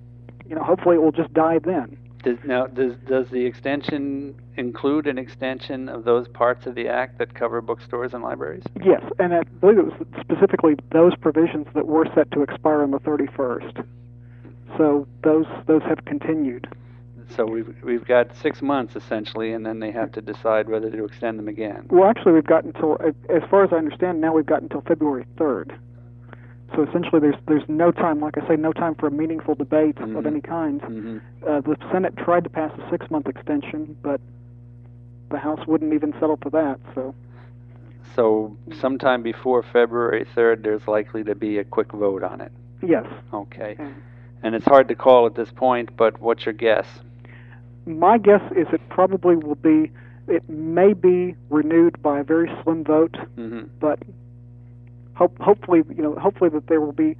you 0.48 0.54
know 0.54 0.62
hopefully 0.62 0.96
it 0.96 1.02
will 1.02 1.12
just 1.12 1.32
die 1.34 1.58
then. 1.58 1.96
Does, 2.22 2.36
now, 2.44 2.66
does 2.66 2.96
does 3.06 3.30
the 3.30 3.46
extension 3.46 4.34
include 4.58 5.06
an 5.06 5.16
extension 5.16 5.88
of 5.88 6.04
those 6.04 6.28
parts 6.28 6.66
of 6.66 6.74
the 6.74 6.86
act 6.88 7.16
that 7.16 7.32
cover 7.32 7.62
bookstores 7.62 8.12
and 8.12 8.22
libraries? 8.22 8.64
Yes, 8.84 9.02
and 9.18 9.32
I 9.32 9.42
believe 9.44 9.78
it 9.78 9.84
was 9.86 10.06
specifically 10.20 10.76
those 10.92 11.16
provisions 11.16 11.66
that 11.74 11.86
were 11.86 12.06
set 12.14 12.30
to 12.32 12.42
expire 12.42 12.82
on 12.82 12.90
the 12.90 13.00
31st. 13.00 13.86
So 14.76 15.06
those 15.24 15.46
those 15.66 15.82
have 15.84 16.04
continued. 16.04 16.68
So 17.36 17.46
we've 17.46 17.74
we've 17.82 18.04
got 18.04 18.36
six 18.36 18.60
months 18.60 18.96
essentially, 18.96 19.52
and 19.52 19.64
then 19.64 19.78
they 19.78 19.90
have 19.92 20.10
to 20.12 20.20
decide 20.20 20.68
whether 20.68 20.90
to 20.90 21.04
extend 21.04 21.38
them 21.38 21.48
again. 21.48 21.86
Well, 21.90 22.08
actually, 22.08 22.32
we've 22.32 22.44
got 22.44 22.64
until, 22.64 22.98
as 23.28 23.42
far 23.48 23.62
as 23.64 23.72
I 23.72 23.76
understand, 23.76 24.20
now 24.20 24.34
we've 24.34 24.46
got 24.46 24.62
until 24.62 24.80
February 24.82 25.24
3rd. 25.36 25.76
So 26.74 26.82
essentially, 26.82 27.20
there's 27.20 27.36
there's 27.46 27.68
no 27.68 27.92
time, 27.92 28.20
like 28.20 28.36
I 28.36 28.46
say, 28.48 28.56
no 28.56 28.72
time 28.72 28.94
for 28.96 29.06
a 29.06 29.10
meaningful 29.10 29.54
debate 29.54 29.96
Mhm. 29.96 30.16
of 30.18 30.26
any 30.26 30.40
kind. 30.40 30.80
hmm 30.82 31.18
Uh, 31.46 31.60
the 31.60 31.76
Senate 31.92 32.16
tried 32.16 32.44
to 32.44 32.50
pass 32.50 32.72
a 32.78 32.90
six-month 32.90 33.26
extension, 33.28 33.96
but 34.02 34.20
the 35.30 35.38
House 35.38 35.64
wouldn't 35.66 35.92
even 35.94 36.12
settle 36.14 36.36
for 36.42 36.50
that. 36.50 36.78
So 36.94 37.14
So 38.16 38.56
sometime 38.72 39.22
before 39.22 39.62
February 39.62 40.24
third, 40.34 40.64
there's 40.64 40.88
likely 40.88 41.22
to 41.24 41.34
be 41.36 41.58
a 41.58 41.64
quick 41.64 41.92
vote 41.92 42.22
on 42.24 42.40
it. 42.40 42.50
yes, 42.82 43.06
Okay, 43.32 43.76
Mm. 43.78 43.94
and 44.42 44.54
it's 44.56 44.64
hard 44.66 44.88
to 44.88 44.94
call 44.96 45.26
at 45.26 45.34
this 45.36 45.52
point, 45.52 45.90
but 45.96 46.20
what's 46.20 46.44
your 46.44 46.52
guess? 46.54 47.02
My 47.98 48.18
guess 48.18 48.42
is 48.56 48.66
it 48.72 48.80
probably 48.88 49.36
will 49.36 49.54
be. 49.56 49.90
It 50.28 50.48
may 50.48 50.92
be 50.92 51.34
renewed 51.48 52.00
by 52.02 52.20
a 52.20 52.24
very 52.24 52.50
slim 52.62 52.84
vote, 52.84 53.16
hmm 53.34 53.62
but 53.80 53.98
hope, 55.14 55.36
hopefully, 55.40 55.82
you 55.94 56.02
know, 56.02 56.14
hopefully 56.16 56.50
that 56.50 56.68
there 56.68 56.80
will 56.80 56.92
be, 56.92 57.16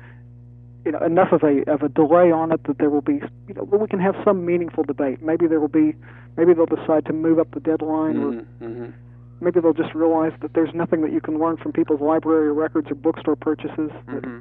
you 0.85 0.93
know, 0.93 0.99
enough 1.01 1.33
of 1.33 1.43
a 1.43 1.69
of 1.71 1.83
a 1.83 1.89
delay 1.89 2.31
on 2.31 2.53
it 2.53 2.63
that 2.65 2.79
there 2.79 2.89
will 2.91 3.01
be, 3.01 3.21
you 3.49 3.55
know, 3.55 3.65
we 3.65 3.87
can 3.89 3.99
have 4.01 4.15
some 4.25 4.47
meaningful 4.47 4.85
debate. 4.85 5.23
Maybe 5.23 5.47
there 5.47 5.61
will 5.61 5.69
be, 5.69 5.95
maybe 6.37 6.55
they'll 6.55 6.67
decide 6.67 7.05
to 7.07 7.13
move 7.13 7.39
up 7.39 7.51
the 7.53 7.61
deadline, 7.61 8.17
or 8.19 8.33
hmm 8.65 8.91
maybe 9.41 9.59
they'll 9.59 9.73
just 9.73 9.95
realize 9.95 10.33
that 10.43 10.53
there's 10.53 10.75
nothing 10.75 11.01
that 11.01 11.13
you 11.13 11.21
can 11.21 11.39
learn 11.39 11.57
from 11.57 11.73
people's 11.73 12.01
library 12.01 12.53
records 12.53 12.91
or 12.91 12.95
bookstore 12.95 13.37
purchases. 13.37 13.91
that- 14.07 14.25
hmm 14.25 14.39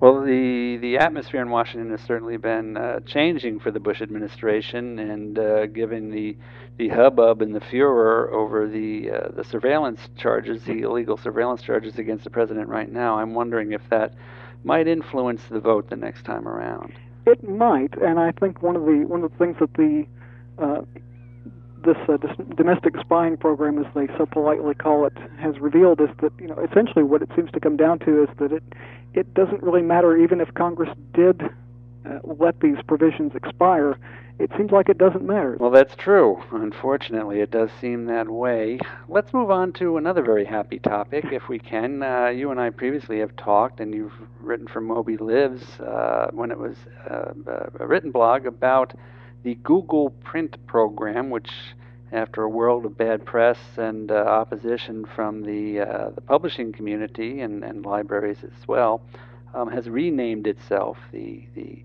Well, 0.00 0.22
the 0.22 0.78
the 0.78 0.98
atmosphere 0.98 1.42
in 1.42 1.50
Washington 1.50 1.90
has 1.90 2.00
certainly 2.00 2.36
been 2.36 2.76
uh, 2.76 3.00
changing 3.00 3.60
for 3.60 3.70
the 3.70 3.80
Bush 3.80 4.02
administration, 4.02 4.98
and 4.98 5.38
uh, 5.38 5.66
given 5.66 6.10
the 6.10 6.36
the 6.76 6.88
hubbub 6.88 7.42
and 7.42 7.54
the 7.54 7.60
furor 7.60 8.32
over 8.32 8.68
the 8.68 9.10
uh, 9.10 9.28
the 9.36 9.44
surveillance 9.44 10.00
charges, 10.16 10.64
the 10.64 10.82
illegal 10.82 11.16
surveillance 11.16 11.62
charges 11.62 11.98
against 11.98 12.24
the 12.24 12.30
president 12.30 12.68
right 12.68 12.90
now, 12.90 13.18
I'm 13.18 13.34
wondering 13.34 13.72
if 13.72 13.88
that 13.90 14.14
might 14.64 14.88
influence 14.88 15.42
the 15.50 15.60
vote 15.60 15.88
the 15.90 15.96
next 15.96 16.24
time 16.24 16.48
around. 16.48 16.92
It 17.26 17.48
might, 17.48 17.94
and 18.02 18.18
I 18.18 18.32
think 18.32 18.62
one 18.62 18.74
of 18.74 18.84
the 18.84 19.04
one 19.06 19.22
of 19.22 19.30
the 19.30 19.38
things 19.38 19.56
that 19.60 19.72
the 19.74 20.06
uh, 20.58 20.82
this 21.84 21.96
uh, 22.08 22.16
domestic 22.54 22.94
spying 23.00 23.36
program, 23.36 23.78
as 23.78 23.86
they 23.94 24.06
so 24.18 24.26
politely 24.26 24.74
call 24.74 25.06
it, 25.06 25.16
has 25.38 25.58
revealed 25.58 26.00
is 26.00 26.10
that 26.20 26.32
you 26.40 26.48
know 26.48 26.58
essentially 26.70 27.04
what 27.04 27.22
it 27.22 27.30
seems 27.36 27.50
to 27.52 27.60
come 27.60 27.76
down 27.76 27.98
to 28.00 28.22
is 28.22 28.28
that 28.38 28.52
it 28.52 28.62
it 29.14 29.34
doesn't 29.34 29.62
really 29.62 29.82
matter 29.82 30.16
even 30.16 30.40
if 30.40 30.52
Congress 30.54 30.90
did 31.12 31.42
uh, 31.42 32.18
let 32.24 32.60
these 32.60 32.76
provisions 32.86 33.32
expire. 33.34 33.98
It 34.38 34.50
seems 34.56 34.72
like 34.72 34.88
it 34.88 34.98
doesn't 34.98 35.24
matter. 35.24 35.56
Well, 35.60 35.70
that's 35.70 35.94
true. 35.94 36.42
Unfortunately, 36.50 37.40
it 37.40 37.50
does 37.50 37.70
seem 37.80 38.06
that 38.06 38.28
way. 38.28 38.80
Let's 39.08 39.32
move 39.32 39.50
on 39.50 39.72
to 39.74 39.98
another 39.98 40.22
very 40.22 40.44
happy 40.44 40.78
topic, 40.78 41.26
if 41.30 41.48
we 41.48 41.58
can. 41.58 42.02
Uh, 42.02 42.28
you 42.28 42.50
and 42.50 42.58
I 42.58 42.70
previously 42.70 43.20
have 43.20 43.36
talked, 43.36 43.78
and 43.78 43.94
you've 43.94 44.14
written 44.40 44.66
for 44.66 44.80
Moby 44.80 45.16
Lives 45.16 45.62
uh, 45.78 46.28
when 46.32 46.50
it 46.50 46.58
was 46.58 46.76
uh, 47.08 47.32
a 47.78 47.86
written 47.86 48.10
blog 48.10 48.46
about 48.46 48.94
the 49.42 49.54
Google 49.56 50.10
Print 50.10 50.56
program, 50.66 51.30
which, 51.30 51.50
after 52.12 52.42
a 52.42 52.48
world 52.48 52.84
of 52.84 52.96
bad 52.96 53.24
press 53.24 53.58
and 53.76 54.10
uh, 54.10 54.14
opposition 54.14 55.04
from 55.16 55.42
the 55.42 55.80
uh, 55.80 56.10
the 56.10 56.20
publishing 56.20 56.72
community 56.72 57.40
and, 57.40 57.64
and 57.64 57.84
libraries 57.84 58.44
as 58.44 58.68
well, 58.68 59.02
um, 59.54 59.70
has 59.70 59.88
renamed 59.88 60.46
itself 60.46 60.98
the 61.12 61.46
the 61.54 61.82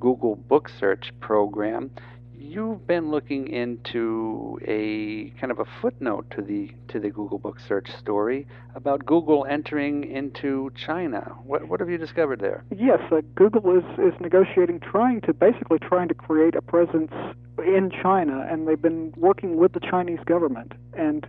Google 0.00 0.36
Book 0.36 0.68
Search 0.68 1.12
program. 1.20 1.90
You've 2.38 2.86
been 2.86 3.10
looking 3.10 3.48
into 3.48 4.58
a 4.62 5.30
kind 5.40 5.50
of 5.50 5.58
a 5.58 5.64
footnote 5.80 6.30
to 6.32 6.42
the 6.42 6.70
to 6.88 7.00
the 7.00 7.10
Google 7.10 7.38
Book 7.38 7.58
Search 7.66 7.90
story 7.98 8.46
about 8.74 9.06
Google 9.06 9.46
entering 9.48 10.04
into 10.04 10.70
China. 10.74 11.34
What 11.44 11.66
what 11.68 11.80
have 11.80 11.88
you 11.88 11.96
discovered 11.96 12.40
there? 12.40 12.64
Yes, 12.76 13.00
uh, 13.10 13.22
Google 13.34 13.78
is 13.78 13.84
is 13.98 14.18
negotiating, 14.20 14.80
trying 14.80 15.22
to 15.22 15.32
basically 15.32 15.78
trying 15.78 16.08
to 16.08 16.14
create 16.14 16.54
a 16.54 16.62
presence 16.62 17.12
in 17.58 17.90
China, 18.02 18.46
and 18.50 18.68
they've 18.68 18.80
been 18.80 19.14
working 19.16 19.56
with 19.56 19.72
the 19.72 19.80
Chinese 19.80 20.20
government, 20.26 20.72
and 20.92 21.26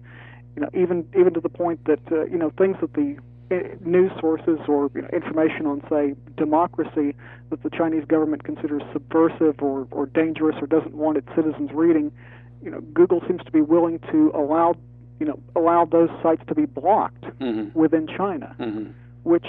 you 0.56 0.62
know 0.62 0.70
even 0.74 1.08
even 1.18 1.34
to 1.34 1.40
the 1.40 1.50
point 1.50 1.86
that 1.86 2.02
uh, 2.12 2.26
you 2.26 2.38
know 2.38 2.52
things 2.58 2.76
that 2.82 2.94
the 2.94 3.18
news 3.86 4.12
sources 4.20 4.60
or 4.68 4.92
you 4.94 5.02
know, 5.02 5.08
information 5.14 5.66
on 5.66 5.82
say 5.90 6.16
democracy 6.36 7.16
that 7.50 7.64
the 7.64 7.70
Chinese 7.70 8.04
government 8.06 8.44
considers 8.44 8.82
subversive 8.92 9.56
or 9.62 9.88
or 9.92 10.06
dangerous 10.08 10.56
or 10.62 10.68
doesn't 10.68 10.96
want 10.96 11.18
its 11.18 11.28
citizens 11.36 11.72
reading, 11.74 12.12
you 12.62 12.70
know 12.70 12.82
Google 12.94 13.22
seems 13.28 13.44
to 13.46 13.52
be 13.52 13.62
willing 13.62 14.00
to 14.12 14.32
allow 14.36 14.76
you 15.20 15.26
know 15.26 15.40
allow 15.56 15.86
those 15.86 16.10
sites 16.22 16.42
to 16.48 16.56
be 16.56 16.66
blocked 16.66 17.24
Mm-hmm. 17.40 17.78
within 17.80 18.08
China 18.08 18.56
Mm-hmm. 18.60 18.92
which 19.24 19.46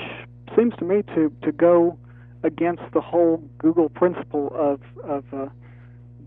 seems 0.57 0.75
to 0.77 0.85
me 0.85 1.03
to, 1.15 1.33
to 1.43 1.53
go 1.53 1.99
against 2.43 2.83
the 2.93 3.01
whole 3.01 3.43
Google 3.59 3.89
principle 3.89 4.53
of 4.55 4.81
of 5.05 5.25
uh, 5.33 5.47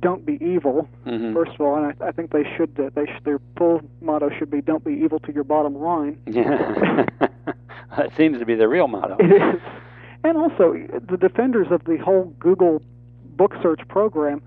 don't 0.01 0.25
be 0.25 0.37
evil. 0.41 0.89
Mm-hmm. 1.05 1.33
First 1.33 1.51
of 1.51 1.61
all, 1.61 1.75
and 1.75 1.93
I, 2.01 2.07
I 2.07 2.11
think 2.11 2.31
they 2.31 2.43
should 2.57 2.77
uh, 2.79 2.89
they 2.93 3.05
should, 3.05 3.23
their 3.23 3.39
full 3.57 3.81
motto 4.01 4.29
should 4.37 4.51
be 4.51 4.61
don't 4.61 4.83
be 4.83 4.93
evil 4.93 5.19
to 5.19 5.33
your 5.33 5.43
bottom 5.43 5.75
line. 5.75 6.19
Yeah. 6.25 7.05
that 7.97 8.15
seems 8.17 8.39
to 8.39 8.45
be 8.45 8.55
the 8.55 8.67
real 8.67 8.87
motto. 8.87 9.17
It 9.19 9.31
is, 9.31 9.61
and 10.23 10.37
also 10.37 10.75
the 11.09 11.17
defenders 11.17 11.67
of 11.71 11.83
the 11.85 11.97
whole 11.97 12.25
Google 12.39 12.81
book 13.35 13.53
search 13.61 13.81
program, 13.87 14.41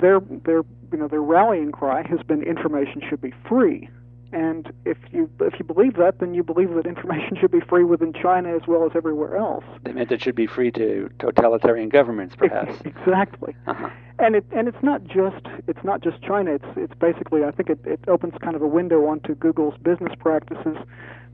their 0.00 0.20
their 0.20 0.62
you 0.92 0.98
know 0.98 1.08
their 1.08 1.22
rallying 1.22 1.72
cry 1.72 2.06
has 2.08 2.20
been 2.26 2.42
information 2.42 3.02
should 3.08 3.20
be 3.20 3.32
free. 3.48 3.88
And 4.32 4.72
if 4.84 4.96
you 5.12 5.30
if 5.40 5.58
you 5.58 5.64
believe 5.64 5.94
that, 5.96 6.18
then 6.18 6.34
you 6.34 6.42
believe 6.42 6.74
that 6.74 6.86
information 6.86 7.36
should 7.40 7.50
be 7.52 7.60
free 7.60 7.84
within 7.84 8.12
China 8.12 8.54
as 8.54 8.66
well 8.66 8.84
as 8.84 8.90
everywhere 8.94 9.36
else. 9.36 9.64
They 9.84 9.92
meant 9.92 10.10
it 10.10 10.20
should 10.22 10.34
be 10.34 10.46
free 10.46 10.70
to 10.72 11.08
totalitarian 11.18 11.88
governments, 11.88 12.34
perhaps. 12.36 12.74
exactly. 12.84 13.54
Uh-huh. 13.66 13.88
And 14.18 14.34
it 14.34 14.44
and 14.52 14.66
it's 14.68 14.82
not 14.82 15.04
just 15.04 15.46
it's 15.68 15.82
not 15.84 16.00
just 16.02 16.20
China. 16.22 16.52
It's 16.54 16.64
it's 16.76 16.94
basically 16.94 17.44
I 17.44 17.50
think 17.52 17.70
it, 17.70 17.78
it 17.84 18.00
opens 18.08 18.34
kind 18.42 18.56
of 18.56 18.62
a 18.62 18.66
window 18.66 19.06
onto 19.06 19.34
Google's 19.36 19.76
business 19.78 20.12
practices 20.18 20.76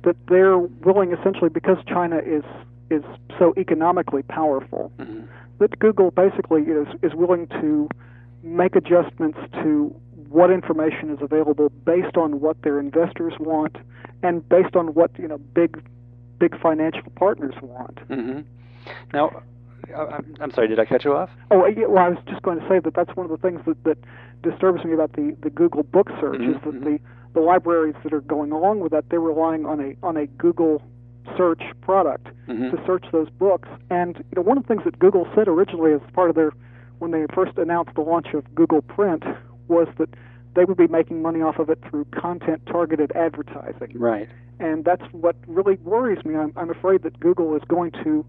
that 0.04 0.16
they're 0.28 0.58
willing 0.58 1.12
essentially 1.12 1.48
because 1.50 1.78
China 1.86 2.18
is 2.18 2.44
is 2.90 3.02
so 3.38 3.54
economically 3.56 4.22
powerful 4.24 4.92
Mhm. 4.98 5.26
that 5.58 5.78
Google 5.78 6.10
basically 6.10 6.62
is 6.62 6.86
is 7.02 7.14
willing 7.14 7.46
to 7.60 7.88
make 8.42 8.74
adjustments 8.76 9.38
to 9.62 9.94
what 10.32 10.50
information 10.50 11.10
is 11.10 11.18
available 11.20 11.70
based 11.84 12.16
on 12.16 12.40
what 12.40 12.60
their 12.62 12.78
investors 12.80 13.34
want 13.38 13.76
and 14.22 14.48
based 14.48 14.76
on 14.76 14.94
what 14.94 15.10
you 15.18 15.28
know 15.28 15.38
big 15.38 15.82
big 16.38 16.58
financial 16.60 17.10
partners 17.16 17.54
want. 17.62 17.98
hmm 18.08 18.40
Now, 19.12 19.42
I'm, 20.40 20.50
sorry, 20.52 20.68
did 20.68 20.78
I 20.80 20.84
cut 20.84 21.04
you 21.04 21.14
off? 21.14 21.30
Oh, 21.50 21.66
yeah, 21.66 21.86
well, 21.86 22.04
I 22.04 22.08
was 22.08 22.18
just 22.28 22.42
going 22.42 22.58
to 22.58 22.68
say 22.68 22.78
that 22.80 22.94
that's 22.94 23.14
one 23.16 23.26
of 23.26 23.30
the 23.30 23.36
things 23.36 23.60
that, 23.66 23.82
that 23.84 23.98
disturbs 24.42 24.84
me 24.84 24.92
about 24.92 25.12
the, 25.12 25.36
the 25.42 25.50
Google 25.50 25.82
book 25.82 26.08
search 26.20 26.40
Mhm, 26.40 26.56
is 26.56 26.62
that 26.64 26.74
mhm. 26.74 26.84
the, 26.84 26.98
the 27.34 27.40
libraries 27.40 27.94
that 28.02 28.12
are 28.12 28.20
going 28.22 28.52
along 28.52 28.80
with 28.80 28.92
that 28.92 29.08
they're 29.10 29.20
relying 29.20 29.66
on 29.66 29.80
a 29.80 29.96
on 30.06 30.16
a 30.16 30.26
Google 30.26 30.82
search 31.36 31.62
product 31.80 32.28
hmm 32.46 32.70
to 32.70 32.82
search 32.86 33.04
those 33.12 33.30
books. 33.30 33.68
And 33.90 34.16
you 34.16 34.36
know, 34.36 34.42
one 34.42 34.58
of 34.58 34.64
the 34.64 34.68
things 34.68 34.82
that 34.84 34.98
Google 34.98 35.28
said 35.34 35.46
originally 35.48 35.92
as 35.92 36.00
part 36.12 36.28
of 36.30 36.36
their 36.36 36.52
when 36.98 37.10
they 37.10 37.26
first 37.34 37.56
announced 37.58 37.94
the 37.94 38.00
launch 38.00 38.28
of 38.34 38.42
Google 38.54 38.82
Print 38.82 39.22
was 39.68 39.88
that 39.98 40.08
they 40.54 40.64
would 40.64 40.76
be 40.76 40.86
making 40.86 41.22
money 41.22 41.40
off 41.40 41.58
of 41.58 41.70
it 41.70 41.78
through 41.88 42.04
content 42.06 42.64
targeted 42.66 43.12
advertising. 43.12 43.92
Right. 43.94 44.28
And 44.58 44.84
that's 44.84 45.02
what 45.12 45.36
really 45.46 45.76
worries 45.76 46.24
me. 46.24 46.36
I'm, 46.36 46.52
I'm 46.56 46.70
afraid 46.70 47.02
that 47.02 47.18
Google 47.20 47.56
is 47.56 47.62
going 47.68 47.92
to, 48.04 48.24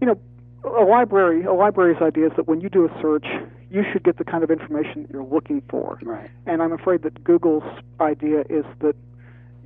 you 0.00 0.06
know, 0.06 0.18
a 0.64 0.84
library. 0.84 1.44
A 1.44 1.52
library's 1.52 2.02
idea 2.02 2.26
is 2.26 2.32
that 2.36 2.48
when 2.48 2.60
you 2.60 2.68
do 2.68 2.84
a 2.84 3.00
search, 3.00 3.26
you 3.70 3.84
should 3.92 4.02
get 4.02 4.18
the 4.18 4.24
kind 4.24 4.42
of 4.42 4.50
information 4.50 5.02
that 5.02 5.10
you're 5.10 5.24
looking 5.24 5.62
for. 5.68 5.98
Right. 6.02 6.30
And 6.46 6.62
I'm 6.62 6.72
afraid 6.72 7.02
that 7.02 7.22
Google's 7.22 7.64
idea 8.00 8.40
is 8.50 8.64
that 8.80 8.96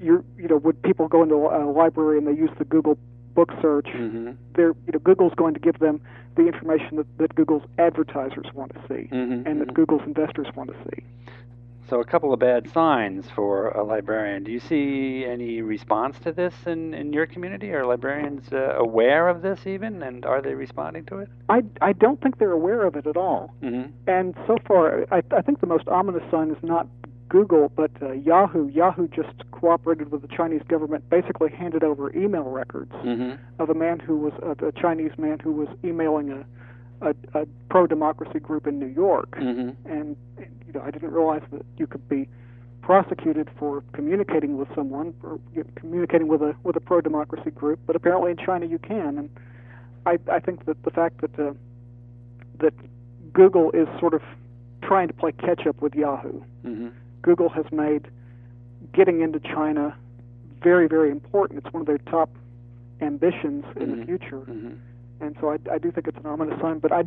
you're, 0.01 0.25
you 0.37 0.49
know, 0.49 0.57
would 0.57 0.81
people 0.83 1.09
go 1.09 1.23
into 1.23 1.35
a 1.35 1.71
library 1.71 2.19
and 2.19 2.27
they 2.27 2.33
use 2.33 2.51
the 2.59 2.65
Google 2.65 2.99
book 3.39 3.51
search, 3.63 3.89
hmm 3.93 4.33
they're, 4.55 4.75
you 4.87 4.93
know, 4.95 4.99
Google's 4.99 5.37
going 5.37 5.55
to 5.55 5.61
give 5.61 5.79
them 5.79 6.01
the 6.39 6.47
information 6.53 6.97
that, 6.97 7.09
that 7.19 7.35
Google's 7.37 7.67
advertisers 7.79 8.49
want 8.59 8.71
to 8.75 8.81
see 8.89 9.03
hmm 9.09 9.43
and 9.47 9.55
that 9.61 9.71
Google's 9.75 10.03
investors 10.13 10.49
want 10.57 10.69
to 10.71 10.77
see. 10.89 11.01
So 11.89 12.01
a 12.01 12.05
couple 12.05 12.35
of 12.35 12.41
bad 12.41 12.71
signs 12.71 13.31
for 13.31 13.69
a 13.69 13.83
librarian. 13.83 14.45
Do 14.45 14.53
you 14.53 14.61
see 14.61 15.25
any 15.25 15.63
response 15.63 16.19
to 16.25 16.33
this 16.33 16.55
in, 16.67 16.93
in 16.93 17.15
your 17.15 17.27
community? 17.27 17.73
Are 17.73 17.87
librarians 17.87 18.53
uh, 18.53 18.75
aware 18.87 19.29
of 19.29 19.41
this 19.41 19.67
even, 19.67 20.03
and 20.03 20.27
are 20.27 20.43
they 20.43 20.55
responding 20.55 21.07
to 21.07 21.15
it? 21.21 21.29
I, 21.49 21.63
I 21.81 21.93
don't 21.95 22.21
think 22.21 22.39
they're 22.39 22.59
aware 22.63 22.83
of 22.83 22.95
it 22.97 23.07
at 23.07 23.17
all. 23.17 23.55
Mm-hmm. 23.63 23.87
And 24.07 24.35
so 24.47 24.59
far, 24.67 25.07
I, 25.11 25.23
I 25.35 25.41
think 25.41 25.61
the 25.61 25.67
most 25.67 25.89
ominous 25.89 26.25
sign 26.31 26.51
is 26.51 26.63
not 26.63 26.87
Google, 27.29 27.71
but 27.75 27.91
uh, 28.03 28.13
Yahoo. 28.13 28.69
Yahoo 28.69 29.09
just 29.09 29.33
cooperated 29.53 30.11
with 30.11 30.23
the 30.23 30.29
Chinese 30.29 30.63
government, 30.69 31.09
basically 31.11 31.51
handed 31.51 31.83
over 31.85 32.15
email 32.17 32.45
records 32.45 32.93
Mm-hmm. 32.93 33.37
of 33.63 33.71
a 33.71 33.75
man 33.75 33.99
who 34.01 34.17
was 34.17 34.33
uh, 34.43 34.67
a 34.67 34.73
Chinese 34.73 35.13
man 35.19 35.39
who 35.39 35.53
was 35.53 35.69
emailing 35.85 36.31
a 36.33 36.45
a, 37.01 37.15
a 37.35 37.47
pro-democracy 37.71 38.41
group 38.41 38.67
in 38.67 38.79
New 38.81 38.87
York, 38.87 39.37
Mm-hmm. 39.39 39.71
and 39.91 40.17
you 40.39 40.73
know 40.75 40.83
I 40.83 40.91
didn't 40.91 41.13
realize 41.13 41.43
that 41.53 41.65
you 41.77 41.87
could 41.87 42.09
be 42.09 42.29
prosecuted 42.83 43.49
for 43.59 43.85
communicating 43.93 44.57
with 44.57 44.69
someone 44.75 45.13
or 45.23 45.39
communicating 45.77 46.27
with 46.27 46.43
a 46.43 46.55
with 46.65 46.75
a 46.77 46.81
pro-democracy 46.81 47.51
group, 47.53 47.79
but 47.87 47.95
apparently 47.95 48.31
in 48.33 48.37
China 48.39 48.67
you 48.67 48.79
can, 48.79 49.19
and 49.19 49.31
I 50.07 50.19
I 50.33 50.41
think 50.41 50.65
that 50.67 50.83
the 50.83 50.91
fact 50.91 51.21
that 51.21 51.39
uh, 51.39 51.53
that 52.61 52.75
Google 53.33 53.71
is 53.73 53.87
sort 54.01 54.15
of 54.15 54.23
trying 54.83 55.07
to 55.09 55.15
play 55.15 55.33
catch 55.33 55.67
up 55.67 55.81
with 55.81 55.95
Yahoo. 55.95 56.41
Mm-hmm. 56.65 56.89
Google 57.23 57.49
has 57.49 57.65
made 57.73 58.09
getting 58.93 59.21
into 59.23 59.41
China 59.41 59.97
very, 60.63 60.89
very 60.89 61.11
important. 61.11 61.65
It's 61.65 61.73
one 61.73 61.81
of 61.81 61.87
their 61.87 61.99
top 61.99 62.31
ambitions 63.01 63.65
in 63.77 63.91
the 63.91 63.97
Mhm. 63.99 64.07
future, 64.07 64.39
Mm-hmm. 64.41 64.75
and 65.21 65.37
so 65.41 65.51
I, 65.51 65.59
I 65.73 65.79
do 65.79 65.91
think 65.91 66.09
it's 66.09 66.17
an 66.19 66.27
ominous 66.27 66.61
sign. 66.61 66.79
But 66.79 66.93
I, 66.93 67.05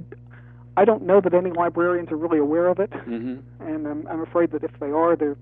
I 0.77 0.85
don't 0.85 1.03
know 1.03 1.19
that 1.21 1.33
any 1.33 1.51
librarians 1.51 2.11
are 2.11 2.17
really 2.17 2.39
aware 2.39 2.67
of 2.67 2.79
it, 2.79 2.91
Mm-hmm. 2.91 3.37
and 3.65 3.87
I'm, 3.87 4.07
I'm 4.07 4.21
afraid 4.21 4.51
that 4.51 4.63
if 4.63 4.71
they 4.79 4.91
are, 4.91 5.15
they 5.15 5.33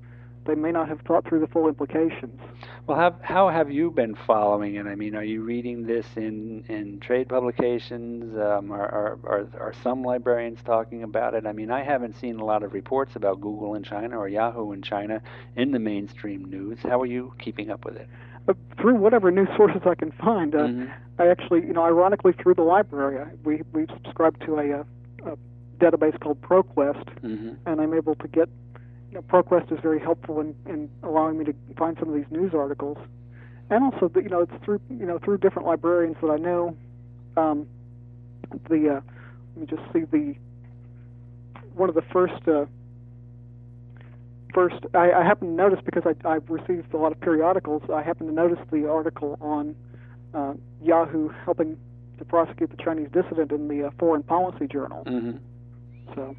they 0.45 0.55
may 0.55 0.71
not 0.71 0.87
have 0.87 1.01
thought 1.01 1.25
through 1.27 1.39
the 1.39 1.47
full 1.47 1.67
implications. 1.67 2.39
Well, 2.87 2.97
have, 2.97 3.15
how 3.21 3.49
have 3.49 3.69
you 3.71 3.91
been 3.91 4.15
following 4.15 4.75
it? 4.75 4.87
I 4.87 4.95
mean, 4.95 5.15
are 5.15 5.23
you 5.23 5.43
reading 5.43 5.85
this 5.85 6.05
in, 6.15 6.63
in 6.67 6.99
trade 6.99 7.29
publications? 7.29 8.35
Um, 8.37 8.71
are, 8.71 8.87
are, 8.87 9.19
are, 9.25 9.47
are 9.59 9.73
some 9.83 10.03
librarians 10.03 10.59
talking 10.63 11.03
about 11.03 11.33
it? 11.35 11.45
I 11.45 11.51
mean, 11.51 11.69
I 11.71 11.83
haven't 11.83 12.15
seen 12.19 12.39
a 12.39 12.45
lot 12.45 12.63
of 12.63 12.73
reports 12.73 13.15
about 13.15 13.41
Google 13.41 13.75
in 13.75 13.83
China 13.83 14.17
or 14.17 14.27
Yahoo 14.27 14.71
in 14.71 14.81
China 14.81 15.21
in 15.55 15.71
the 15.71 15.79
mainstream 15.79 16.45
news. 16.45 16.79
How 16.81 16.99
are 17.01 17.05
you 17.05 17.33
keeping 17.39 17.69
up 17.69 17.85
with 17.85 17.95
it? 17.97 18.07
But 18.45 18.57
through 18.79 18.95
whatever 18.95 19.29
news 19.29 19.49
sources 19.55 19.81
I 19.85 19.93
can 19.95 20.11
find, 20.11 20.55
uh, 20.55 20.59
Mhm. 20.59 20.91
I 21.19 21.27
actually, 21.27 21.61
you 21.67 21.73
know, 21.73 21.83
ironically 21.83 22.31
through 22.33 22.55
the 22.55 22.63
library, 22.63 23.19
I, 23.19 23.27
we 23.43 23.61
we 23.73 23.85
subscribe 23.87 24.39
to 24.45 24.57
a, 24.57 24.79
uh 24.79 24.83
a 25.25 25.37
database 25.79 26.19
called 26.19 26.41
ProQuest, 26.41 27.05
Mhm. 27.21 27.57
and 27.65 27.81
I'm 27.81 27.93
able 27.93 28.15
to 28.15 28.27
get. 28.27 28.49
You 29.11 29.15
know, 29.15 29.21
ProQuest 29.23 29.71
is 29.71 29.79
very 29.81 29.99
helpful 29.99 30.39
in, 30.39 30.55
in 30.67 30.89
allowing 31.03 31.37
me 31.37 31.45
to 31.45 31.53
find 31.77 31.97
some 31.99 32.09
of 32.09 32.15
these 32.15 32.29
news 32.29 32.53
articles, 32.53 32.97
and 33.71 33.83
also, 33.83 34.07
the, 34.07 34.21
you 34.21 34.29
know, 34.29 34.41
it's 34.41 34.63
through 34.63 34.79
you 34.89 35.05
know 35.05 35.19
through 35.19 35.39
different 35.39 35.67
librarians 35.67 36.17
that 36.21 36.29
I 36.29 36.37
know. 36.37 36.77
Um, 37.37 37.67
the 38.69 38.97
uh, 38.97 39.01
let 39.55 39.61
me 39.61 39.65
just 39.65 39.81
see 39.93 40.01
the 40.11 40.35
one 41.73 41.89
of 41.89 41.95
the 41.95 42.03
first 42.13 42.47
uh, 42.47 42.65
first 44.53 44.75
I, 44.93 45.11
I 45.11 45.23
happened 45.23 45.57
to 45.57 45.63
notice 45.63 45.79
because 45.83 46.03
I 46.05 46.27
I've 46.27 46.49
received 46.49 46.93
a 46.93 46.97
lot 46.97 47.11
of 47.11 47.19
periodicals. 47.19 47.83
I 47.93 48.01
happened 48.03 48.29
to 48.29 48.35
notice 48.35 48.59
the 48.71 48.87
article 48.89 49.37
on 49.41 49.75
uh, 50.33 50.53
Yahoo 50.83 51.29
helping 51.45 51.77
to 52.19 52.25
prosecute 52.25 52.69
the 52.69 52.83
Chinese 52.83 53.09
dissident 53.11 53.51
in 53.51 53.67
the 53.67 53.87
uh, 53.87 53.91
Foreign 53.97 54.23
Policy 54.23 54.67
Journal. 54.67 55.03
Mhm. 55.05 55.39
So. 56.15 56.35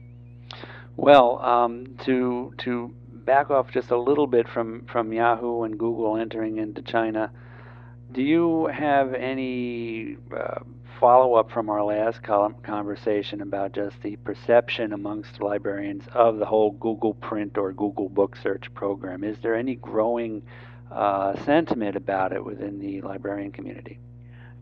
Well, 0.97 1.39
um, 1.41 1.97
to 2.05 2.53
to 2.59 2.95
back 3.25 3.51
off 3.51 3.71
just 3.71 3.91
a 3.91 3.97
little 3.97 4.27
bit 4.27 4.49
from, 4.49 4.85
from 4.87 5.13
Yahoo 5.13 5.63
and 5.63 5.79
Google 5.79 6.17
entering 6.17 6.59
into 6.59 6.83
China, 6.83 7.31
do 8.13 8.23
you 8.23 8.67
have 8.67 9.15
any 9.15 10.17
uh, 10.37 10.61
follow 10.99 11.35
up 11.35 11.51
from 11.51 11.71
our 11.71 11.83
last 11.83 12.23
conversation 12.23 13.41
about 13.41 13.73
just 13.73 14.03
the 14.03 14.17
perception 14.17 14.93
amongst 14.93 15.41
librarians 15.41 16.05
of 16.13 16.39
the 16.39 16.45
whole 16.45 16.73
Google 16.73 17.15
Print 17.15 17.57
or 17.57 17.73
Google 17.73 18.09
Book 18.09 18.37
Search 18.37 18.73
program? 18.75 19.23
Is 19.23 19.39
there 19.43 19.55
any 19.55 19.77
growing 19.77 20.43
uh, 20.91 21.37
sentiment 21.45 21.97
about 21.97 22.33
it 22.33 22.45
within 22.45 22.81
the 22.81 23.01
librarian 23.03 23.53
community? 23.53 23.99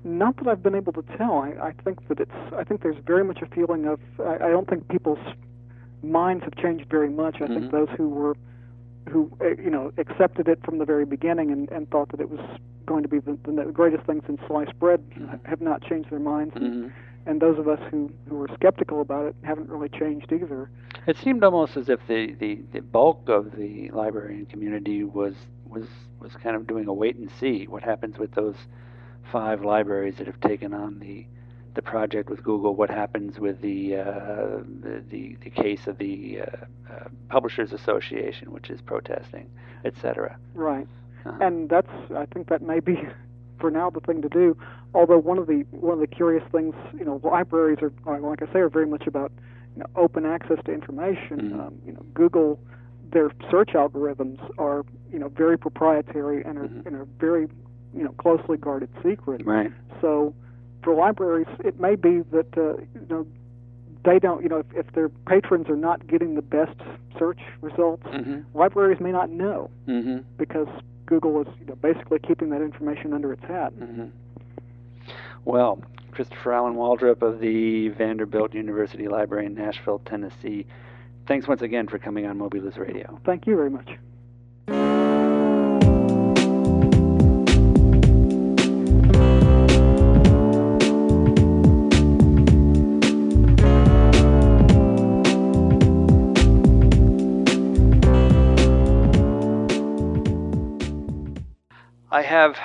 Not 0.04 0.36
that 0.36 0.46
I've 0.46 0.62
been 0.62 0.76
able 0.76 0.92
to 0.92 1.02
tell. 1.16 1.38
I, 1.38 1.68
I 1.68 1.72
think 1.84 2.06
that 2.08 2.20
it's. 2.20 2.54
I 2.56 2.62
think 2.62 2.82
there's 2.82 3.02
very 3.04 3.24
much 3.24 3.42
a 3.42 3.46
feeling 3.46 3.86
of. 3.86 3.98
I, 4.20 4.34
I 4.34 4.50
don't 4.50 4.68
think 4.68 4.86
people's 4.88 5.18
minds 6.02 6.44
have 6.44 6.54
changed 6.56 6.86
very 6.90 7.08
much. 7.10 7.36
I 7.40 7.46
Mhm. 7.46 7.54
think 7.54 7.70
those 7.72 7.88
who 7.96 8.08
were, 8.08 8.36
who 9.08 9.30
uh, 9.40 9.48
you 9.62 9.70
know, 9.70 9.92
accepted 9.98 10.48
it 10.48 10.62
from 10.64 10.78
the 10.78 10.84
very 10.84 11.04
beginning 11.04 11.50
and, 11.50 11.70
and 11.70 11.88
thought 11.90 12.10
that 12.10 12.20
it 12.20 12.30
was 12.30 12.40
going 12.86 13.02
to 13.02 13.08
be 13.08 13.18
the, 13.18 13.36
the 13.44 13.64
greatest 13.72 14.04
thing 14.04 14.22
since 14.26 14.40
sliced 14.46 14.78
bread 14.78 15.02
Mhm. 15.10 15.44
have 15.44 15.60
not 15.60 15.82
changed 15.82 16.10
their 16.10 16.18
minds. 16.20 16.54
And, 16.56 16.64
Mm-hmm. 16.64 16.88
and 17.26 17.40
those 17.40 17.58
of 17.58 17.68
us 17.68 17.80
who 17.90 18.10
who 18.28 18.36
were 18.36 18.48
skeptical 18.54 19.00
about 19.00 19.26
it 19.26 19.34
haven't 19.42 19.68
really 19.68 19.88
changed 19.90 20.32
either. 20.32 20.70
It 21.06 21.16
seemed 21.16 21.42
almost 21.44 21.76
as 21.76 21.88
if 21.88 22.06
the, 22.06 22.34
the, 22.34 22.60
the 22.72 22.80
bulk 22.80 23.28
of 23.28 23.56
the 23.56 23.90
librarian 23.90 24.46
community 24.46 25.04
was 25.04 25.34
was 25.66 25.86
was 26.20 26.32
kind 26.36 26.56
of 26.56 26.66
doing 26.66 26.86
a 26.88 26.92
wait 26.92 27.16
and 27.16 27.30
see. 27.30 27.66
What 27.66 27.82
happens 27.82 28.18
with 28.18 28.32
those 28.32 28.56
five 29.30 29.62
libraries 29.64 30.16
that 30.16 30.26
have 30.26 30.40
taken 30.40 30.72
on 30.74 30.98
the 31.00 31.26
the 31.78 31.82
project 31.82 32.28
with 32.28 32.42
Google? 32.42 32.74
What 32.74 32.90
happens 32.90 33.38
with 33.38 33.60
the 33.60 33.94
uh, 33.98 34.04
the, 34.82 35.00
the 35.08 35.36
the 35.44 35.50
case 35.50 35.86
of 35.86 35.98
the 35.98 36.40
uh, 36.40 36.44
uh, 36.92 37.04
Publishers 37.28 37.72
Association, 37.72 38.50
which 38.50 38.68
is 38.68 38.80
protesting, 38.80 39.48
etc. 39.84 40.36
Right. 40.54 40.88
Uh-huh. 41.24 41.38
and 41.40 41.68
that's 41.68 41.90
I 42.16 42.26
think 42.26 42.48
that 42.48 42.62
may 42.62 42.80
be 42.80 42.96
for 43.60 43.70
now 43.70 43.90
the 43.90 44.00
thing 44.00 44.22
to 44.22 44.28
do. 44.28 44.56
Although 44.92 45.18
one 45.18 45.38
of 45.38 45.46
the 45.46 45.64
one 45.70 45.94
of 45.94 46.00
the 46.00 46.08
curious 46.08 46.42
things, 46.50 46.74
you 46.98 47.04
know, 47.04 47.20
libraries 47.22 47.78
are 47.80 47.92
are, 48.06 48.18
like 48.18 48.42
I 48.42 48.52
say 48.52 48.58
are 48.58 48.68
very 48.68 48.86
much 48.86 49.06
about 49.06 49.30
you 49.76 49.80
know 49.80 49.86
open 49.94 50.26
access 50.26 50.58
to 50.64 50.72
information. 50.72 51.36
Mhm. 51.52 51.60
Um, 51.60 51.74
you 51.86 51.92
know, 51.92 52.04
Google 52.12 52.58
their 53.12 53.30
search 53.52 53.70
algorithms 53.74 54.38
are 54.58 54.84
you 55.12 55.20
know 55.20 55.28
very 55.28 55.56
proprietary 55.56 56.42
and 56.44 56.58
are 56.58 56.66
Mhm. 56.66 56.86
and 56.86 56.96
are 56.96 57.06
very 57.20 57.46
you 57.94 58.02
know 58.02 58.12
closely 58.24 58.56
guarded 58.56 58.88
secret. 59.04 59.46
Right. 59.46 59.70
So 60.00 60.34
for 60.82 60.94
libraries, 60.94 61.46
it 61.64 61.78
may 61.80 61.94
be 61.96 62.20
that 62.32 62.56
uh, 62.56 62.76
you 62.94 63.06
know 63.08 63.26
they 64.04 64.18
don't, 64.18 64.42
you 64.42 64.48
know, 64.48 64.58
if, 64.58 64.66
if 64.74 64.92
their 64.92 65.08
patrons 65.08 65.68
are 65.68 65.76
not 65.76 66.06
getting 66.06 66.34
the 66.34 66.42
best 66.42 66.76
search 67.18 67.40
results, 67.60 68.04
Mhm. 68.06 68.44
libraries 68.54 69.00
may 69.00 69.10
not 69.12 69.28
know 69.28 69.70
Mhm. 69.88 70.22
because 70.38 70.68
Google 71.06 71.40
is 71.42 71.48
you 71.60 71.66
know, 71.66 71.74
basically 71.76 72.18
keeping 72.20 72.50
that 72.50 72.62
information 72.62 73.12
under 73.12 73.32
its 73.32 73.42
hat. 73.44 73.72
Mhm. 73.78 74.10
Well, 75.44 75.80
Christopher 76.12 76.52
Allen 76.52 76.74
Waldrop 76.74 77.22
of 77.22 77.40
the 77.40 77.88
Vanderbilt 77.88 78.54
University 78.54 79.08
Library 79.08 79.46
in 79.46 79.54
Nashville, 79.54 80.00
Tennessee. 80.04 80.66
Thanks 81.26 81.46
once 81.48 81.62
again 81.62 81.86
for 81.88 81.98
coming 81.98 82.24
on 82.26 82.38
MobyLives 82.38 82.78
Radio. 82.78 83.18
Thank 83.24 83.46
you 83.46 83.56
very 83.56 83.70
much. 83.70 85.17
I 102.18 102.22
have 102.22 102.58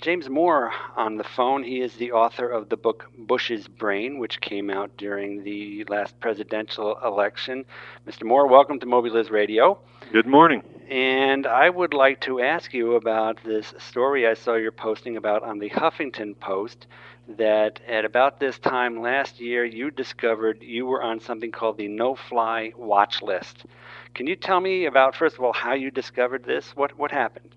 James 0.00 0.30
Moore 0.30 0.72
on 0.96 1.16
the 1.18 1.22
phone. 1.22 1.62
He 1.62 1.82
is 1.82 1.96
the 1.96 2.12
author 2.12 2.48
of 2.48 2.70
the 2.70 2.76
book 2.78 3.10
Bush's 3.18 3.68
Brain, 3.68 4.18
which 4.18 4.40
came 4.40 4.70
out 4.70 4.96
during 4.96 5.44
the 5.44 5.84
last 5.90 6.18
presidential 6.20 6.98
election. 7.04 7.66
Mr. 8.06 8.24
Moore, 8.24 8.46
welcome 8.46 8.80
to 8.80 8.86
MobyLives 8.86 9.30
Radio. 9.30 9.78
Good 10.10 10.24
morning. 10.24 10.62
And 10.88 11.46
I 11.46 11.68
would 11.68 11.92
like 11.92 12.22
to 12.22 12.40
ask 12.40 12.72
you 12.72 12.94
about 12.94 13.44
this 13.44 13.74
story 13.76 14.26
I 14.26 14.32
saw 14.32 14.54
you're 14.54 14.72
posting 14.72 15.18
about 15.18 15.42
on 15.42 15.58
the 15.58 15.68
Huffington 15.68 16.40
Post 16.40 16.86
that 17.36 17.80
at 17.86 18.06
about 18.06 18.40
this 18.40 18.58
time 18.58 19.02
last 19.02 19.38
year 19.38 19.66
you 19.66 19.90
discovered 19.90 20.62
you 20.62 20.86
were 20.86 21.02
on 21.02 21.20
something 21.20 21.52
called 21.52 21.76
the 21.76 21.88
no 21.88 22.14
fly 22.14 22.72
watch 22.74 23.20
list. 23.20 23.66
Can 24.14 24.26
you 24.26 24.34
tell 24.34 24.60
me 24.60 24.86
about 24.86 25.14
first 25.14 25.36
of 25.36 25.44
all 25.44 25.52
how 25.52 25.74
you 25.74 25.90
discovered 25.90 26.44
this? 26.44 26.74
What 26.74 26.98
what 26.98 27.10
happened? 27.10 27.54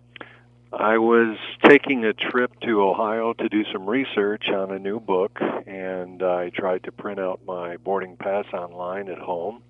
I 0.73 0.99
was 0.99 1.37
taking 1.65 2.05
a 2.05 2.13
trip 2.13 2.57
to 2.61 2.81
Ohio 2.81 3.33
to 3.33 3.49
do 3.49 3.65
some 3.73 3.89
research 3.89 4.45
on 4.47 4.71
a 4.71 4.79
new 4.79 5.01
book, 5.01 5.37
and 5.67 6.23
I 6.23 6.49
tried 6.49 6.83
to 6.85 6.93
print 6.93 7.19
out 7.19 7.41
my 7.45 7.75
boarding 7.75 8.15
pass 8.15 8.45
online 8.53 9.09
at 9.09 9.17
home, 9.17 9.61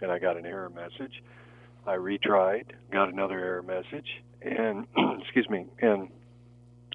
and 0.00 0.10
I 0.10 0.18
got 0.18 0.36
an 0.36 0.44
error 0.44 0.68
message. 0.68 1.22
I 1.86 1.94
retried, 1.94 2.72
got 2.90 3.08
another 3.08 3.38
error 3.38 3.62
message, 3.62 4.20
and 4.42 4.88
excuse 5.22 5.48
me, 5.48 5.66
and 5.80 6.08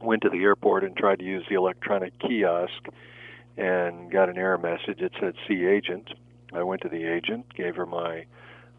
went 0.02 0.24
to 0.24 0.30
the 0.30 0.44
airport 0.44 0.84
and 0.84 0.96
tried 0.98 1.20
to 1.20 1.26
use 1.26 1.46
the 1.50 1.56
electronic 1.56 2.20
kiosk 2.20 2.88
and 3.56 4.12
got 4.12 4.28
an 4.28 4.38
error 4.38 4.58
message. 4.58 5.00
It 5.00 5.14
said 5.22 5.36
see 5.48 5.66
agent. 5.66 6.10
I 6.52 6.64
went 6.64 6.82
to 6.82 6.90
the 6.90 7.06
agent, 7.06 7.46
gave 7.56 7.78
her 7.78 7.86
my 7.86 8.26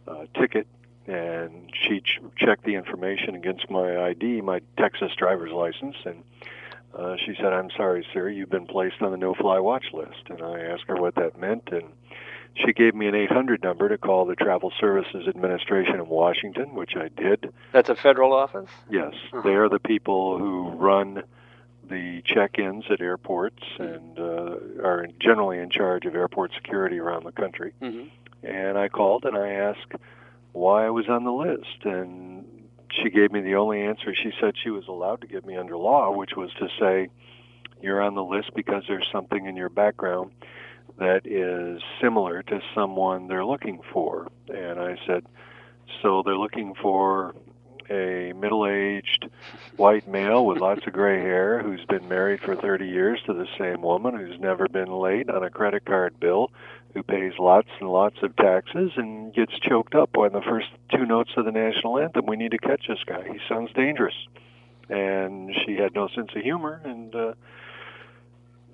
uh, 0.07 0.27
ticket, 0.39 0.67
and 1.07 1.71
she 1.73 2.01
ch- 2.01 2.21
checked 2.37 2.65
the 2.65 2.75
information 2.75 3.35
against 3.35 3.71
my 3.71 4.05
ID, 4.07 4.41
my 4.41 4.61
Texas 4.79 5.13
driver's 5.17 5.53
license, 5.53 5.97
and 6.05 6.23
uh, 6.97 7.17
she 7.25 7.35
said, 7.37 7.53
"I'm 7.53 7.71
sorry, 7.77 8.07
sir, 8.13 8.29
you've 8.29 8.51
been 8.51 8.67
placed 8.67 9.03
on 9.03 9.11
the 9.11 9.17
no-fly 9.19 9.59
watch 9.59 9.87
list." 9.93 10.23
And 10.31 10.41
I 10.43 10.61
asked 10.61 10.85
her 10.89 10.97
what 10.97 11.15
that 11.17 11.39
meant, 11.39 11.69
and 11.73 11.85
she 12.55 12.73
gave 12.73 12.95
me 12.95 13.07
an 13.09 13.15
800 13.17 13.63
number 13.63 13.89
to 13.89 13.99
call 13.99 14.25
the 14.27 14.37
Travel 14.37 14.73
Services 14.81 15.27
Administration 15.27 15.97
in 15.97 16.07
Washington, 16.09 16.75
which 16.75 16.95
I 16.97 17.09
did. 17.09 17.53
That's 17.73 17.89
a 17.91 17.97
federal 17.97 18.33
office? 18.33 18.71
Yes, 18.89 19.13
Uh-huh. 19.33 19.43
they 19.43 19.55
are 19.55 19.69
the 19.69 19.81
people 19.81 20.39
who 20.39 20.69
run 20.71 21.25
the 21.89 22.23
check-ins 22.25 22.85
at 22.91 23.01
airports 23.03 23.63
and 23.79 24.19
uh, 24.19 24.57
are 24.83 25.07
generally 25.21 25.59
in 25.59 25.69
charge 25.69 26.07
of 26.07 26.15
airport 26.15 26.53
security 26.55 26.99
around 26.99 27.25
the 27.25 27.33
country. 27.33 27.73
Mm-hmm. 27.83 28.09
And 28.47 28.79
I 28.79 28.89
called 28.89 29.25
and 29.27 29.37
I 29.37 29.51
asked 29.51 29.93
why 30.55 30.87
I 30.87 30.91
was 30.91 31.09
on 31.09 31.25
the 31.25 31.33
list, 31.33 31.85
and 31.85 32.45
she 32.91 33.11
gave 33.11 33.33
me 33.33 33.41
the 33.41 33.57
only 33.57 33.83
answer 33.83 34.15
she 34.15 34.33
said 34.41 34.55
she 34.57 34.71
was 34.71 34.87
allowed 34.89 35.21
to 35.23 35.27
give 35.27 35.45
me 35.45 35.57
under 35.57 35.77
law, 35.77 36.13
which 36.13 36.37
was 36.37 36.53
to 36.55 36.69
say, 36.79 37.11
"You're 37.83 38.01
on 38.01 38.15
the 38.15 38.25
list 38.25 38.55
because 38.55 38.85
there's 38.87 39.09
something 39.11 39.47
in 39.47 39.57
your 39.57 39.69
background 39.69 40.31
that 40.97 41.27
is 41.27 41.83
similar 42.01 42.43
to 42.45 42.63
someone 42.73 43.27
they're 43.27 43.45
looking 43.45 43.81
for." 43.93 44.29
And 44.49 44.79
I 44.79 44.97
said, 45.07 45.27
"So 46.01 46.23
they're 46.23 46.39
looking 46.39 46.75
for." 46.75 47.35
A 47.91 48.33
middle 48.33 48.67
aged 48.67 49.29
white 49.77 50.09
male 50.09 50.47
with 50.47 50.57
lots 50.57 50.87
of 50.87 50.95
gray 50.95 51.21
hair 51.21 51.59
who's 51.63 51.85
been 51.85 52.09
married 52.09 52.41
for 52.41 52.57
30 52.57 52.89
years 52.89 53.21
to 53.27 53.35
the 53.35 53.47
same 53.59 53.83
woman 53.83 54.17
who's 54.17 54.41
never 54.41 54.69
been 54.69 54.91
late 54.91 55.29
on 55.29 55.43
a 55.43 55.51
credit 55.51 55.85
card 55.85 56.19
bill 56.19 56.51
who 56.95 57.03
pays 57.03 57.33
lots 57.39 57.69
and 57.81 57.91
lots 57.91 58.17
of 58.23 58.35
taxes 58.37 58.93
and 58.97 59.35
gets 59.35 59.53
choked 59.59 59.95
up 59.95 60.17
on 60.17 60.33
the 60.33 60.41
first 60.41 60.69
two 60.91 61.05
notes 61.05 61.33
of 61.37 61.45
the 61.45 61.53
national 61.53 61.99
anthem. 61.99 62.27
We 62.27 62.37
need 62.37 62.53
to 62.53 62.59
catch 62.59 62.87
this 62.89 63.03
guy. 63.05 63.25
He 63.25 63.39
sounds 63.49 63.73
dangerous. 63.75 64.15
And 64.89 65.55
she 65.65 65.75
had 65.75 65.95
no 65.95 66.09
sense 66.09 66.31
of 66.37 66.43
humor 66.43 66.81
and 66.85 67.15
uh, 67.15 67.35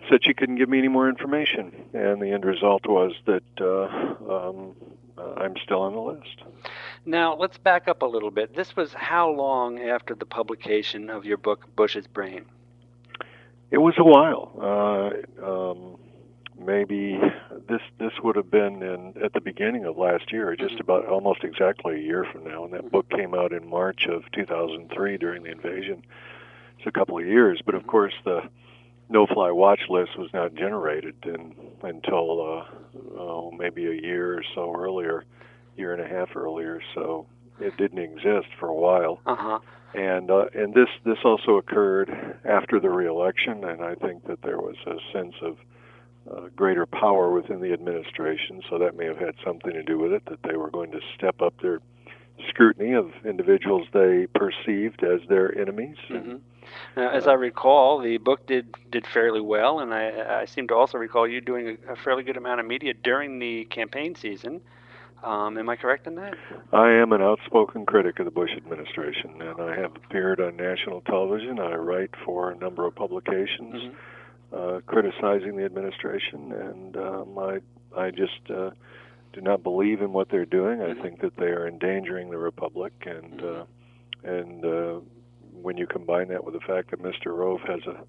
said 0.09 0.23
she 0.23 0.35
couldn't 0.35 0.57
give 0.57 0.69
me 0.69 0.79
any 0.79 0.89
more 0.89 1.09
information. 1.09 1.73
And 1.95 2.21
the 2.21 2.31
end 2.33 2.45
result 2.45 2.87
was 2.87 3.13
that 3.27 3.43
uh, 3.61 4.49
um, 4.49 4.75
uh, 5.17 5.35
I'm 5.37 5.55
still 5.65 5.83
on 5.83 5.95
the 5.95 6.01
list. 6.01 6.43
Now, 7.07 7.35
let's 7.37 7.59
back 7.59 7.89
up 7.89 8.03
a 8.03 8.07
little 8.07 8.31
bit. 8.31 8.55
This 8.55 8.77
was 8.77 8.93
how 8.93 9.31
long 9.31 9.79
after 9.81 10.15
the 10.15 10.27
publication 10.27 11.09
of 11.09 11.25
your 11.25 11.39
book, 11.39 11.75
Bush's 11.75 12.07
Brain? 12.07 12.45
It 13.71 13.79
was 13.79 13.95
a 13.99 14.05
while. 14.05 14.53
Uh, 14.61 15.47
um, 15.47 15.97
maybe 16.65 17.19
this 17.69 17.81
this 17.99 18.13
would 18.23 18.37
have 18.37 18.51
been 18.51 18.83
in 18.83 19.15
at 19.23 19.33
the 19.33 19.41
beginning 19.41 19.85
of 19.85 19.97
last 19.97 20.33
year, 20.33 20.55
just 20.57 20.79
about 20.81 21.07
almost 21.07 21.45
exactly 21.45 21.95
a 21.97 22.03
year 22.03 22.25
from 22.31 22.45
now. 22.45 22.65
And 22.65 22.73
that 22.75 22.91
book 22.91 23.09
came 23.11 23.35
out 23.35 23.53
in 23.53 23.69
March 23.69 24.07
of 24.07 24.31
2003 24.33 25.17
during 25.19 25.43
the 25.43 25.51
invasion. 25.51 26.03
It's 26.79 26.87
a 26.87 26.93
couple 26.93 27.19
of 27.19 27.27
years, 27.27 27.61
but 27.65 27.75
of 27.75 27.87
course 27.87 28.15
the 28.25 28.43
no-fly 29.09 29.51
watch 29.51 29.81
list 29.89 30.17
was 30.17 30.33
not 30.33 30.55
generated 30.55 31.17
in, 31.25 31.55
until 31.83 32.41
uh, 32.41 32.65
oh, 33.19 33.51
maybe 33.57 33.87
a 33.87 33.93
year 33.95 34.39
or 34.39 34.43
so 34.55 34.73
earlier, 34.75 35.25
year 35.77 35.93
and 35.93 36.01
a 36.01 36.07
half 36.07 36.37
earlier. 36.37 36.81
So 36.95 37.27
it 37.61 37.77
didn't 37.77 37.99
exist 37.99 38.47
for 38.59 38.69
a 38.69 38.75
while 38.75 39.21
Uh 39.27 39.35
huh. 39.37 39.59
and 39.95 40.31
uh, 40.31 40.47
and 40.55 40.73
this 40.75 40.89
this 41.05 41.19
also 41.25 41.57
occurred 41.57 42.39
after 42.45 42.79
the 42.81 42.89
reelection, 42.89 43.65
and 43.65 43.83
I 43.83 43.95
think 43.97 44.27
that 44.27 44.43
there 44.43 44.59
was 44.59 44.77
a 44.87 44.97
sense 45.13 45.35
of 45.43 45.57
uh, 46.31 46.49
greater 46.57 46.87
power 46.87 47.31
within 47.31 47.61
the 47.61 47.73
administration, 47.73 48.63
so 48.69 48.79
that 48.79 48.97
may 48.97 49.07
have 49.07 49.19
had 49.19 49.35
something 49.45 49.73
to 49.73 49.83
do 49.83 49.99
with 49.99 50.13
it. 50.13 50.25
That 50.27 50.43
they 50.43 50.57
were 50.57 50.71
going 50.71 50.91
to 50.93 51.01
step 51.17 51.41
up 51.41 51.55
their 51.63 51.81
scrutiny 52.49 52.95
of 52.95 53.13
individuals 53.25 53.87
they 53.93 54.27
perceived 54.35 55.03
as 55.05 55.21
their 55.29 55.57
enemies. 55.59 55.97
hmm 56.09 56.37
Now, 56.97 57.11
as 57.11 57.27
I 57.27 57.35
recall, 57.35 57.99
the 58.01 58.19
book 58.19 58.47
did 58.47 58.75
did 58.91 59.07
fairly 59.07 59.41
well, 59.41 59.81
and 59.81 59.93
I, 59.93 60.43
I 60.43 60.45
seem 60.45 60.69
to 60.69 60.75
also 60.75 60.99
recall 60.99 61.27
you 61.27 61.41
doing 61.41 61.79
a, 61.89 61.93
a 61.93 61.97
fairly 61.97 62.23
good 62.23 62.37
amount 62.37 62.61
of 62.61 62.67
media 62.67 62.95
during 62.95 63.39
the 63.39 63.65
campaign 63.65 64.15
season. 64.15 64.61
Um, 65.23 65.59
am 65.59 65.69
I 65.69 65.77
correct 65.77 66.07
in 66.07 66.15
that? 66.15 66.35
I 66.73 66.93
am 66.93 67.13
an 67.13 67.21
outspoken 67.21 67.85
critic 67.85 68.19
of 68.21 68.25
the 68.25 68.31
Bush 68.31 68.53
administration, 68.57 69.43
and 69.43 69.61
I 69.61 69.77
have 69.77 69.95
appeared 69.97 70.41
on 70.41 70.57
national 70.57 71.03
television. 71.03 71.59
I 71.61 71.75
write 71.75 72.11
for 72.25 72.51
a 72.51 72.57
number 72.57 72.87
of 72.87 72.95
publications. 72.95 73.75
Mhm. 73.75 73.95
Uh, 74.53 74.81
criticizing 74.87 75.57
the 75.57 75.65
administration, 75.65 76.53
and 76.53 76.97
um, 76.97 77.39
I 77.39 77.61
I 77.97 78.11
just 78.11 78.51
uh, 78.51 78.71
do 79.33 79.41
not 79.41 79.63
believe 79.63 80.01
in 80.03 80.13
what 80.13 80.29
they're 80.29 80.45
doing. 80.45 80.81
I 80.83 80.93
Mhm. 80.95 81.03
think 81.03 81.21
that 81.21 81.37
they 81.37 81.47
are 81.51 81.67
endangering 81.67 82.31
the 82.31 82.39
republic, 82.39 82.93
and 83.07 83.43
uh, 83.43 83.65
and 84.25 84.65
uh, 84.65 85.01
when 85.63 85.77
you 85.77 85.87
combine 85.87 86.29
that 86.29 86.45
with 86.45 86.55
the 86.55 86.61
fact 86.61 86.91
that 86.91 87.01
Mr. 87.03 87.35
Rove 87.37 87.61
has 87.63 87.81
a 87.87 88.05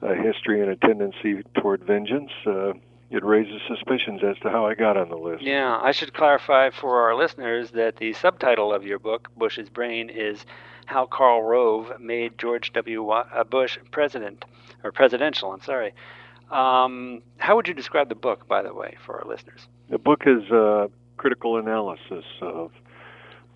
a 0.00 0.14
history 0.14 0.60
and 0.60 0.70
a 0.70 0.76
tendency 0.76 1.42
toward 1.60 1.82
vengeance, 1.82 2.30
uh, 2.46 2.72
it 3.10 3.24
raises 3.24 3.60
suspicions 3.66 4.22
as 4.22 4.38
to 4.38 4.50
how 4.50 4.64
I 4.66 4.74
got 4.74 4.96
on 4.96 5.08
the 5.08 5.16
list. 5.16 5.42
Yeah, 5.42 5.78
I 5.82 5.90
should 5.92 6.12
clarify 6.14 6.70
for 6.70 7.00
our 7.02 7.14
listeners 7.16 7.70
that 7.72 7.96
the 7.96 8.12
subtitle 8.12 8.72
of 8.72 8.84
your 8.86 8.98
book, 9.00 9.28
Bush's 9.36 9.68
Brain, 9.68 10.08
is 10.10 10.44
How 10.88 11.04
Karl 11.04 11.42
Rove 11.42 12.00
Made 12.00 12.38
George 12.38 12.72
W. 12.72 13.10
Uh, 13.10 13.44
Bush 13.44 13.76
President, 13.90 14.46
or 14.82 14.90
Presidential, 14.90 15.52
I'm 15.52 15.60
sorry. 15.60 15.92
Um, 16.50 17.20
how 17.36 17.56
would 17.56 17.68
you 17.68 17.74
describe 17.74 18.08
the 18.08 18.14
book, 18.14 18.48
by 18.48 18.62
the 18.62 18.72
way, 18.72 18.96
for 19.04 19.20
our 19.20 19.28
listeners? 19.28 19.68
The 19.90 19.98
book 19.98 20.22
is 20.24 20.50
a 20.50 20.90
critical 21.18 21.58
analysis 21.58 22.24
of 22.40 22.70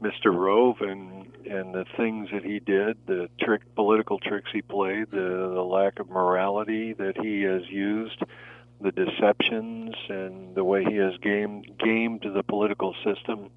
Mr. 0.02 0.26
Rove 0.26 0.82
and 0.82 1.26
and 1.46 1.74
the 1.74 1.86
things 1.96 2.28
that 2.34 2.44
he 2.44 2.58
did, 2.58 2.98
the 3.06 3.30
trick 3.40 3.62
political 3.76 4.18
tricks 4.18 4.50
he 4.52 4.60
played, 4.60 5.10
the, 5.10 5.52
the 5.54 5.64
lack 5.64 6.00
of 6.00 6.10
morality 6.10 6.92
that 6.92 7.16
he 7.16 7.42
has 7.42 7.62
used, 7.70 8.22
the 8.82 8.92
deceptions 8.92 9.94
and 10.10 10.54
the 10.54 10.64
way 10.64 10.84
he 10.84 10.96
has 10.96 11.14
gamed 11.22 11.66
gamed 11.78 12.26
the 12.34 12.42
political 12.42 12.94
system 13.02 13.48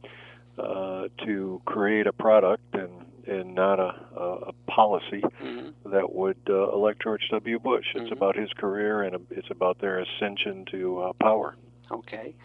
uh, 0.58 1.10
to 1.26 1.62
create 1.66 2.08
a 2.08 2.14
product 2.14 2.74
and 2.74 2.90
and 3.28 3.56
not 3.56 3.80
a, 3.80 3.92
a, 4.16 4.24
a 4.50 4.54
policy 4.70 5.24
hmm 5.40 5.70
that 5.86 6.14
would 6.14 6.38
uh, 6.50 6.72
elect 6.72 7.02
George 7.04 7.28
W. 7.32 7.60
Bush. 7.60 7.86
It's 7.96 8.10
Mhm. 8.10 8.12
about 8.12 8.36
his 8.36 8.52
career 8.54 9.02
and 9.04 9.28
it's 9.32 9.50
about 9.52 9.80
their 9.80 10.00
ascension 10.00 10.66
to 10.72 11.00
uh, 11.02 11.14
power. 11.22 11.56
Okay. 11.92 12.36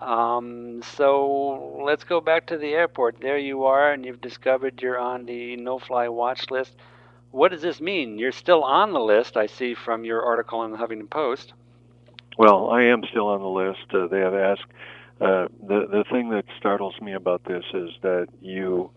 Um, 0.00 0.82
so 0.82 1.80
let's 1.84 2.04
go 2.04 2.20
back 2.20 2.46
to 2.46 2.56
the 2.58 2.74
airport. 2.74 3.20
There 3.20 3.38
you 3.38 3.64
are, 3.64 3.92
and 3.92 4.04
you've 4.04 4.20
discovered 4.20 4.82
you're 4.82 4.98
on 4.98 5.24
the 5.26 5.56
no 5.56 5.78
fly 5.78 6.08
watch 6.08 6.50
list. 6.50 6.76
What 7.30 7.50
does 7.50 7.62
this 7.62 7.80
mean? 7.80 8.18
You're 8.18 8.32
still 8.32 8.62
on 8.64 8.92
the 8.92 9.00
list, 9.00 9.36
I 9.36 9.46
see 9.46 9.74
from 9.74 10.04
your 10.04 10.22
article 10.22 10.62
in 10.64 10.70
the 10.72 10.78
Huffington 10.78 11.10
Post. 11.10 11.52
Well, 12.38 12.70
I 12.70 12.82
am 12.84 13.02
still 13.10 13.28
on 13.28 13.40
the 13.40 13.48
list. 13.48 13.86
Uh, 13.92 14.06
they 14.08 14.20
have 14.20 14.34
asked. 14.34 14.70
Uh, 15.20 15.46
the 15.66 15.86
the 15.90 16.04
thing 16.10 16.30
that 16.30 16.44
startles 16.58 16.94
me 17.00 17.12
about 17.14 17.44
this 17.44 17.64
is 17.74 17.90
that 18.02 18.26
you 18.40 18.90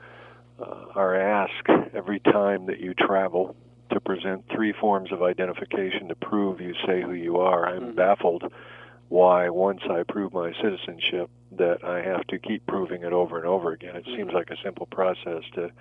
are 0.95 1.15
asked 1.15 1.69
every 1.93 2.19
time 2.19 2.65
that 2.67 2.79
you 2.79 2.93
travel 2.93 3.55
to 3.91 3.99
present 3.99 4.45
three 4.53 4.73
forms 4.73 5.11
of 5.11 5.23
identification 5.23 6.09
to 6.09 6.15
prove 6.15 6.61
you 6.61 6.73
say 6.85 7.01
who 7.01 7.13
you 7.13 7.37
are. 7.37 7.65
I'm 7.67 7.93
Mhm. 7.93 7.95
baffled 7.95 8.51
why 9.09 9.49
once 9.49 9.81
I 9.89 10.03
prove 10.03 10.33
my 10.33 10.53
citizenship 10.61 11.29
that 11.53 11.83
I 11.83 12.01
have 12.01 12.27
to 12.27 12.37
keep 12.37 12.65
proving 12.67 13.03
it 13.03 13.11
over 13.11 13.37
and 13.37 13.47
over 13.47 13.71
again. 13.71 13.95
It 13.95 14.05
seems 14.05 14.29
Mhm. 14.29 14.33
like 14.33 14.51
a 14.51 14.57
simple 14.57 14.85
process 14.85 15.43
to 15.53 15.71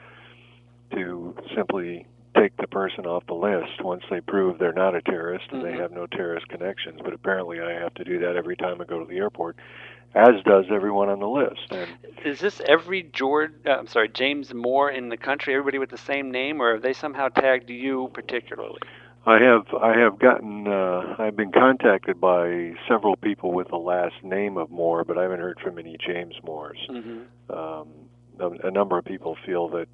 to 0.93 1.37
simply 1.55 2.07
take 2.35 2.57
the 2.57 2.67
person 2.67 3.05
off 3.05 3.27
the 3.27 3.35
list 3.35 3.83
once 3.83 4.03
they 4.09 4.23
prove 4.23 4.59
they're 4.59 4.73
not 4.73 4.95
a 4.95 5.03
terrorist 5.03 5.45
and 5.51 5.61
Mhm. 5.61 5.65
they 5.65 5.77
have 5.77 5.93
no 5.93 6.07
terrorist 6.07 6.49
connections. 6.49 7.01
But 7.03 7.13
apparently, 7.13 7.61
I 7.61 7.73
have 7.73 7.93
to 7.95 8.05
do 8.05 8.19
that 8.21 8.37
every 8.37 8.57
time 8.57 8.81
I 8.81 8.85
go 8.85 8.99
to 8.99 9.05
the 9.05 9.19
airport, 9.19 9.57
as 10.15 10.43
does 10.45 10.67
everyone 10.71 11.09
on 11.09 11.21
the 11.21 11.29
list. 11.29 11.61
And 11.71 11.91
Is 12.25 12.41
this 12.41 12.61
every 12.67 13.03
George? 13.03 13.53
Uh, 13.67 13.71
I'm 13.73 13.87
sorry, 13.87 14.09
James 14.09 14.53
Moore 14.55 14.91
in 14.91 15.09
the 15.09 15.17
country? 15.17 15.55
Everybody 15.55 15.79
with 15.79 15.91
the 15.91 15.99
same 15.99 16.31
name, 16.31 16.61
or 16.61 16.73
have 16.75 16.83
they 16.83 16.93
somehow 16.93 17.29
tagged 17.29 17.71
you 17.71 18.11
particularly? 18.13 18.81
I 19.27 19.39
have 19.43 19.67
I 19.75 19.99
have 19.99 20.19
gotten 20.19 20.67
uh, 20.67 21.17
I've 21.19 21.37
been 21.37 21.53
contacted 21.53 22.19
by 22.21 22.73
several 22.89 23.17
people 23.17 23.53
with 23.53 23.69
the 23.69 23.77
last 23.77 24.15
name 24.23 24.57
of 24.57 24.71
Moore, 24.71 25.05
but 25.05 25.19
I 25.19 25.23
haven't 25.23 25.41
heard 25.41 25.61
from 25.61 25.79
any 25.79 25.97
James 25.99 26.35
Moores. 26.43 26.79
Mm-hmm. 26.89 27.53
Um, 27.53 27.89
a, 28.41 28.69
a 28.69 28.71
number 28.71 28.97
of 28.97 29.05
people 29.05 29.37
feel 29.45 29.69
that 29.69 29.89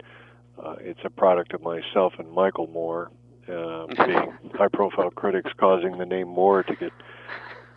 uh, 0.63 0.77
it's 0.79 1.01
a 1.05 1.11
product 1.11 1.53
of 1.53 1.63
myself 1.63 2.13
and 2.19 2.31
Michael 2.31 2.69
Moore 2.69 3.11
uh, 3.49 3.87
being 4.07 4.33
high-profile 4.55 5.11
critics 5.11 5.51
causing 5.59 5.99
the 5.99 6.07
name 6.07 6.29
Moore 6.29 6.63
to 6.63 6.77
get 6.77 6.93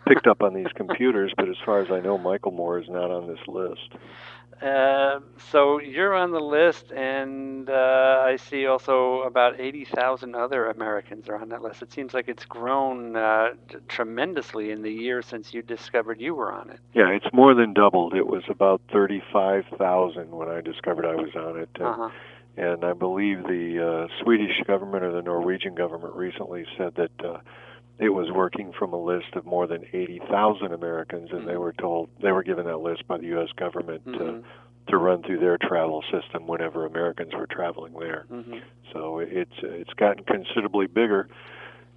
picked 0.08 0.26
up 0.26 0.42
on 0.42 0.54
these 0.54 0.72
computers. 0.74 1.32
But 1.36 1.48
as 1.48 1.56
far 1.64 1.80
as 1.80 1.90
I 1.90 2.00
know, 2.00 2.18
Michael 2.18 2.52
Moore 2.52 2.78
is 2.78 2.88
not 2.88 3.10
on 3.10 3.26
this 3.28 3.38
list. 3.46 3.94
Uh, 4.60 5.20
so 5.52 5.78
you're 5.78 6.14
on 6.14 6.32
the 6.32 6.40
list, 6.40 6.90
and 6.90 7.70
uh, 7.70 8.22
I 8.24 8.34
see 8.36 8.66
also 8.66 9.22
about 9.22 9.60
80,000 9.60 10.34
other 10.34 10.66
Americans 10.66 11.28
are 11.28 11.36
on 11.36 11.48
that 11.50 11.62
list. 11.62 11.80
It 11.80 11.92
seems 11.92 12.12
like 12.12 12.26
it's 12.26 12.44
grown 12.44 13.14
uh, 13.14 13.50
t- 13.68 13.76
tremendously 13.86 14.72
in 14.72 14.82
the 14.82 14.90
year 14.90 15.22
since 15.22 15.54
you 15.54 15.62
discovered 15.62 16.20
you 16.20 16.34
were 16.34 16.52
on 16.52 16.70
it. 16.70 16.80
Yeah, 16.92 17.08
it's 17.10 17.32
more 17.32 17.54
than 17.54 17.72
doubled. 17.72 18.14
It 18.14 18.26
was 18.26 18.42
about 18.48 18.80
35,000 18.92 20.30
when 20.32 20.48
I 20.48 20.60
discovered 20.60 21.04
I 21.06 21.14
was 21.14 21.30
on 21.36 21.56
it. 21.60 21.68
And 21.76 21.86
Uh-huh. 21.86 22.10
and 22.56 22.84
I 22.84 22.94
believe 22.94 23.44
the 23.44 24.08
uh, 24.10 24.22
Swedish 24.24 24.60
government 24.66 25.04
or 25.04 25.12
the 25.12 25.22
Norwegian 25.22 25.76
government 25.76 26.14
recently 26.16 26.66
said 26.76 26.96
that 26.96 27.12
uh, 27.24 27.38
it 27.98 28.10
was 28.10 28.30
working 28.30 28.72
from 28.72 28.92
a 28.92 29.00
list 29.02 29.34
of 29.34 29.44
more 29.44 29.66
than 29.66 29.84
80,000 29.92 30.72
Americans, 30.72 31.30
and 31.32 31.46
they 31.48 31.54
Mhm. 31.54 31.60
were 31.60 31.72
told 31.72 32.08
they 32.20 32.32
were 32.32 32.42
given 32.44 32.66
that 32.66 32.78
list 32.80 33.06
by 33.08 33.16
the 33.18 33.26
U.S. 33.28 33.50
government 33.52 34.04
Mhm. 34.06 34.18
to 34.18 34.44
to 34.88 34.96
run 34.96 35.22
through 35.22 35.36
their 35.38 35.58
travel 35.58 36.02
system 36.10 36.46
whenever 36.46 36.86
Americans 36.86 37.34
were 37.34 37.46
traveling 37.46 37.92
there. 37.98 38.24
Mhm. 38.32 38.60
So 38.92 39.18
it's 39.18 39.52
it's 39.62 39.92
gotten 39.94 40.24
considerably 40.24 40.86
bigger, 40.86 41.28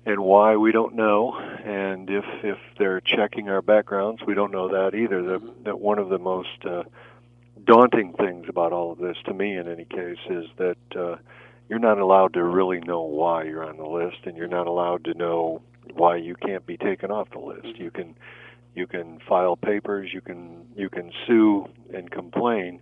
and 0.06 0.20
why 0.20 0.58
we 0.58 0.74
don't 0.74 0.96
know. 0.96 1.34
And 1.64 2.10
if 2.10 2.26
if 2.44 2.58
they're 2.78 3.00
checking 3.00 3.48
our 3.50 3.62
backgrounds, 3.62 4.26
we 4.26 4.34
don't 4.34 4.52
know 4.52 4.68
that 4.68 4.94
either. 4.94 5.22
That 5.22 5.42
Mhm. 5.42 5.64
that 5.64 5.80
one 5.80 6.00
of 6.00 6.10
the 6.10 6.20
most 6.20 6.66
uh, 6.66 6.84
daunting 7.64 8.12
things 8.14 8.50
about 8.50 8.74
all 8.74 8.92
of 8.92 8.98
this, 8.98 9.18
to 9.26 9.34
me 9.34 9.56
in 9.56 9.68
any 9.68 9.86
case, 9.86 10.18
is 10.30 10.48
that 10.58 10.78
uh, 10.96 11.16
you're 11.70 11.80
not 11.80 12.00
allowed 12.00 12.34
to 12.34 12.44
really 12.44 12.80
know 12.82 13.04
why 13.04 13.44
you're 13.44 13.64
on 13.64 13.78
the 13.78 13.88
list, 13.88 14.26
and 14.26 14.36
you're 14.36 14.48
not 14.48 14.68
allowed 14.68 15.04
to 15.06 15.14
know 15.14 15.62
why 15.94 16.16
you 16.18 16.36
can't 16.36 16.66
be 16.66 16.78
taken 16.78 17.12
off 17.12 17.30
the 17.32 17.40
list. 17.40 17.66
Mhm. 17.66 17.80
You 17.80 17.92
can 17.92 18.16
you 18.74 18.88
can 18.88 19.20
file 19.28 19.56
papers, 19.58 20.14
you 20.14 20.22
can 20.22 20.66
you 20.76 20.90
can 20.90 21.12
sue 21.28 21.68
and 21.94 22.10
complain, 22.10 22.80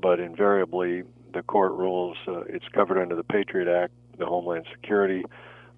but 0.00 0.18
invariably 0.20 1.02
the 1.32 1.42
court 1.42 1.72
rules 1.72 2.16
uh, 2.26 2.40
it's 2.48 2.66
covered 2.68 2.98
under 3.00 3.14
the 3.14 3.24
Patriot 3.24 3.68
Act, 3.68 3.92
the 4.18 4.26
Homeland 4.26 4.66
Security 4.72 5.24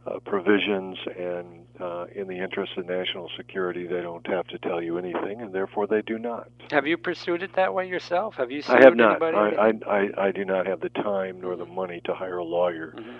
uh, 0.06 0.20
provisions, 0.20 0.96
and 1.18 1.66
uh, 1.80 2.06
in 2.14 2.28
the 2.28 2.38
interest 2.38 2.72
of 2.78 2.86
national 2.86 3.28
security, 3.36 3.86
they 3.86 4.00
don't 4.00 4.26
have 4.28 4.46
to 4.48 4.58
tell 4.58 4.80
you 4.80 4.96
anything, 4.96 5.40
and 5.42 5.52
therefore 5.52 5.86
they 5.86 6.02
do 6.02 6.18
not. 6.18 6.48
Have 6.70 6.86
you 6.86 6.96
pursued 6.96 7.42
it 7.42 7.52
that 7.54 7.74
way 7.74 7.86
yourself? 7.88 8.36
Have 8.36 8.50
you 8.50 8.62
sued 8.62 8.76
I 8.76 8.84
have 8.84 8.96
not. 8.96 9.20
anybody? 9.22 9.36
I, 9.36 9.66
I, 9.68 9.96
I, 9.98 10.26
I 10.28 10.30
do 10.32 10.44
not 10.44 10.66
have 10.66 10.80
the 10.80 10.88
time 10.90 11.40
nor 11.40 11.56
the 11.56 11.66
money 11.66 12.00
to 12.04 12.14
hire 12.14 12.38
a 12.38 12.44
lawyer 12.44 12.94
Mhm. 12.96 13.16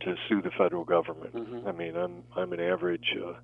To 0.00 0.16
sue 0.28 0.42
the 0.42 0.50
federal 0.50 0.84
government. 0.84 1.34
Mhm. 1.34 1.66
I 1.66 1.72
mean, 1.72 1.96
I'm 1.96 2.22
I'm 2.36 2.52
an 2.52 2.60
average 2.60 3.16
uh, 3.24 3.34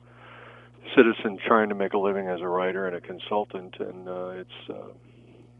citizen 0.95 1.39
trying 1.47 1.69
to 1.69 1.75
make 1.75 1.93
a 1.95 1.99
living 1.99 2.27
as 2.29 2.41
a 2.41 2.49
writer 2.49 2.87
and 2.87 2.97
a 2.97 3.01
consultant, 3.01 3.77
and 3.79 4.09
uh, 4.09 4.29
it's 4.31 4.71
uh, 4.71 4.89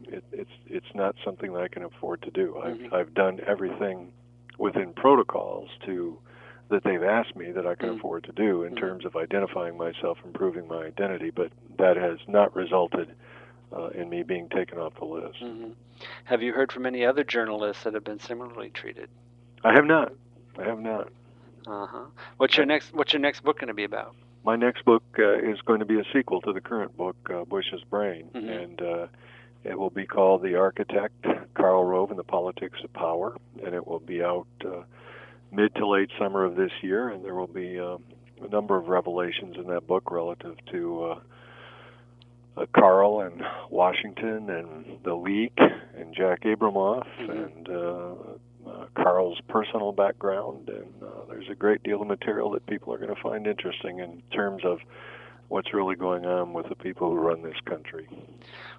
it, 0.03 0.23
it's 0.31 0.51
it's 0.67 0.95
not 0.95 1.15
something 1.23 1.53
that 1.53 1.61
I 1.61 1.67
can 1.67 1.83
afford 1.83 2.21
to 2.23 2.31
do. 2.31 2.57
I've 2.63 2.77
Mhm. 2.77 2.93
I've 2.93 3.13
done 3.13 3.39
everything 3.45 4.11
within 4.57 4.93
protocols 4.93 5.69
to 5.85 6.17
that 6.69 6.83
they've 6.83 7.03
asked 7.03 7.35
me 7.35 7.51
that 7.51 7.67
I 7.67 7.75
can 7.75 7.89
Mhm. 7.89 7.97
afford 7.97 8.23
to 8.25 8.31
do 8.31 8.63
in 8.63 8.73
Mhm. 8.73 8.79
terms 8.79 9.05
of 9.05 9.15
identifying 9.17 9.77
myself 9.77 10.17
and 10.23 10.33
proving 10.33 10.67
my 10.67 10.85
identity, 10.85 11.29
but 11.29 11.51
that 11.77 11.97
has 11.97 12.19
not 12.27 12.55
resulted 12.55 13.13
uh, 13.73 13.87
in 13.93 14.09
me 14.09 14.21
being 14.23 14.49
taken 14.49 14.77
off 14.77 14.93
the 14.95 15.05
list. 15.05 15.41
Mhm. 15.41 15.73
Have 16.25 16.41
you 16.41 16.51
heard 16.53 16.71
from 16.71 16.85
any 16.85 17.05
other 17.05 17.23
journalists 17.23 17.83
that 17.83 17.93
have 17.93 18.03
been 18.03 18.19
similarly 18.19 18.69
treated? 18.69 19.09
I 19.63 19.73
have 19.73 19.85
not. 19.85 20.11
I 20.61 20.65
have 20.67 20.79
not. 20.79 21.07
Uh 21.67 21.85
huh. 21.85 22.05
What's 22.37 22.57
your 22.57 22.65
next 22.65 22.93
What's 22.93 23.13
your 23.13 23.19
next 23.21 23.43
book 23.43 23.59
going 23.59 23.67
to 23.67 23.73
be 23.73 23.83
about? 23.83 24.15
My 24.43 24.55
next 24.55 24.83
book 24.85 25.03
uh, 25.19 25.37
is 25.37 25.61
going 25.61 25.79
to 25.79 25.85
be 25.85 25.99
a 25.99 26.03
sequel 26.11 26.41
to 26.41 26.53
the 26.53 26.61
current 26.61 26.97
book, 26.97 27.15
uh, 27.31 27.45
Bush's 27.45 27.83
Brain, 27.83 28.29
Mhm. 28.33 28.63
and 28.63 28.81
uh, 28.81 29.07
it 29.63 29.77
will 29.77 29.91
be 29.91 30.07
called 30.07 30.41
The 30.41 30.55
Architect, 30.55 31.13
Karl 31.53 31.83
Rove 31.85 32.09
and 32.09 32.17
the 32.17 32.23
Politics 32.23 32.79
of 32.83 32.91
Power, 32.93 33.35
and 33.63 33.75
it 33.75 33.85
will 33.85 33.99
be 33.99 34.23
out 34.23 34.47
uh, 34.65 34.81
mid 35.51 35.75
to 35.75 35.85
late 35.87 36.09
summer 36.17 36.43
of 36.43 36.55
this 36.55 36.71
year, 36.81 37.09
and 37.09 37.23
there 37.23 37.35
will 37.35 37.45
be 37.45 37.79
um, 37.79 38.03
a 38.43 38.47
number 38.47 38.75
of 38.77 38.87
revelations 38.87 39.55
in 39.57 39.67
that 39.67 39.85
book 39.85 40.09
relative 40.09 40.55
to 40.71 41.03
uh, 41.03 41.19
uh, 42.57 42.65
Karl 42.73 43.21
and 43.21 43.43
Washington 43.69 44.49
and 44.49 44.97
the 45.03 45.13
leak 45.13 45.53
and 45.95 46.15
Jack 46.15 46.41
Abramoff 46.41 47.05
Mhm. 47.19 47.45
and 47.45 47.69
uh, 48.67 48.85
Karl's 48.95 49.39
personal 49.47 49.91
background, 49.91 50.69
and 50.69 51.03
uh, 51.03 51.25
there's 51.29 51.49
a 51.49 51.55
great 51.55 51.83
deal 51.83 52.01
of 52.01 52.07
material 52.07 52.51
that 52.51 52.65
people 52.67 52.93
are 52.93 52.97
going 52.97 53.13
to 53.13 53.21
find 53.21 53.47
interesting 53.47 53.99
in 53.99 54.21
terms 54.31 54.63
of 54.65 54.79
what's 55.47 55.73
really 55.73 55.95
going 55.95 56.25
on 56.25 56.53
with 56.53 56.69
the 56.69 56.75
people 56.75 57.09
who 57.09 57.15
run 57.15 57.41
this 57.41 57.59
country. 57.65 58.07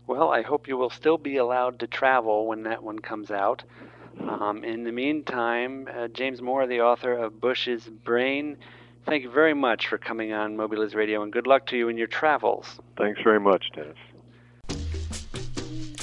Well, 0.07 0.31
I 0.31 0.43
hope 0.43 0.69
you 0.69 0.77
will 0.77 0.91
still 0.91 1.19
be 1.19 1.37
allowed 1.37 1.79
to 1.81 1.87
travel 1.87 2.47
when 2.47 2.63
that 2.63 2.83
one 2.83 2.99
comes 2.99 3.31
out. 3.31 3.63
Um, 4.21 4.65
in 4.65 4.85
the 4.85 4.93
meantime, 4.93 5.89
uh, 5.95 6.09
James 6.09 6.41
Moore, 6.41 6.67
the 6.67 6.81
author 6.81 7.13
of 7.13 7.41
Bush's 7.41 7.85
Brain, 7.85 8.57
thank 9.07 9.23
you 9.23 9.31
very 9.31 9.55
much 9.55 9.89
for 9.89 9.99
coming 9.99 10.33
on 10.33 10.57
MobyLives 10.57 10.95
Radio, 10.95 11.23
and 11.23 11.33
good 11.33 11.47
luck 11.47 11.67
to 11.67 11.77
you 11.77 11.89
in 11.89 11.97
your 11.97 12.07
travels. 12.07 12.79
Thanks 12.97 13.21
very 13.23 13.41
much, 13.41 13.67
Dennis. 13.75 13.97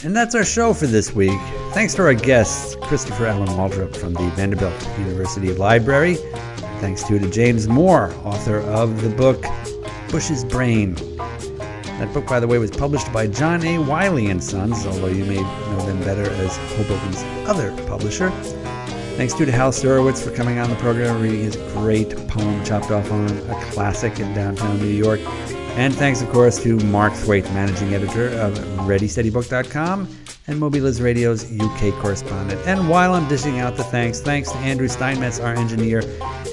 And 0.02 0.16
that's 0.16 0.34
our 0.34 0.46
show 0.46 0.74
for 0.74 0.88
this 0.88 1.14
week. 1.14 1.40
Thanks 1.74 1.94
to 1.96 2.04
our 2.04 2.14
guests, 2.14 2.76
Christopher 2.84 3.26
Allen 3.26 3.50
Waldrop 3.50 3.94
from 3.98 4.14
the 4.14 4.30
Vanderbilt 4.30 4.74
University 4.98 5.54
Library. 5.54 6.16
Thanks 6.80 7.04
too 7.04 7.20
to 7.20 7.30
James 7.30 7.68
Moore, 7.68 8.14
author 8.24 8.60
of 8.60 9.02
the 9.02 9.10
book 9.10 9.44
Bush's 10.10 10.46
Brain. 10.46 10.96
That 11.18 12.14
book, 12.14 12.28
by 12.28 12.40
the 12.40 12.48
way, 12.48 12.58
was 12.60 12.72
published 12.72 13.12
by 13.12 13.28
John 13.28 13.62
A. 13.66 13.78
Wiley 13.78 14.28
and 14.28 14.42
Sons, 14.42 14.86
although 14.86 15.08
you 15.08 15.26
may 15.26 15.42
know 15.42 15.86
them 15.86 16.00
better 16.00 16.32
as 16.32 16.58
Hoboken's 16.78 17.50
other 17.50 17.76
publisher. 17.86 18.30
Thanks 19.18 19.34
too 19.34 19.46
to 19.46 19.52
Hal 19.52 19.72
Sirowitz 19.72 20.24
for 20.24 20.32
coming 20.32 20.60
on 20.60 20.70
the 20.70 20.78
program 20.78 21.16
and 21.16 21.22
reading 21.22 21.42
his 21.42 21.58
great 21.74 22.16
poem, 22.30 22.64
Chopped 22.64 22.90
Off 22.90 23.12
on, 23.12 23.28
a 23.50 23.66
classic 23.66 24.22
in 24.22 24.34
downtown 24.34 24.80
New 24.80 24.86
York. 24.86 25.20
And 25.80 25.96
thanks, 25.96 26.22
of 26.22 26.28
course, 26.30 26.62
to 26.64 26.76
Mark 26.88 27.14
Thwaite, 27.14 27.46
managing 27.54 27.94
editor 27.94 28.28
of 28.32 28.54
ReadySteadyBook.com 28.80 30.10
and 30.48 30.62
MobyLives 30.62 31.02
Radio's 31.02 31.50
UK 31.58 31.94
correspondent. 32.02 32.60
And 32.68 32.90
while 32.90 33.14
I'm 33.14 33.30
dishing 33.30 33.60
out 33.60 33.78
the 33.78 33.86
thanks, 33.86 34.20
thanks 34.20 34.52
to 34.52 34.58
Andrew 34.58 34.90
Steinmetz, 34.90 35.40
our 35.40 35.54
engineer, 35.54 36.02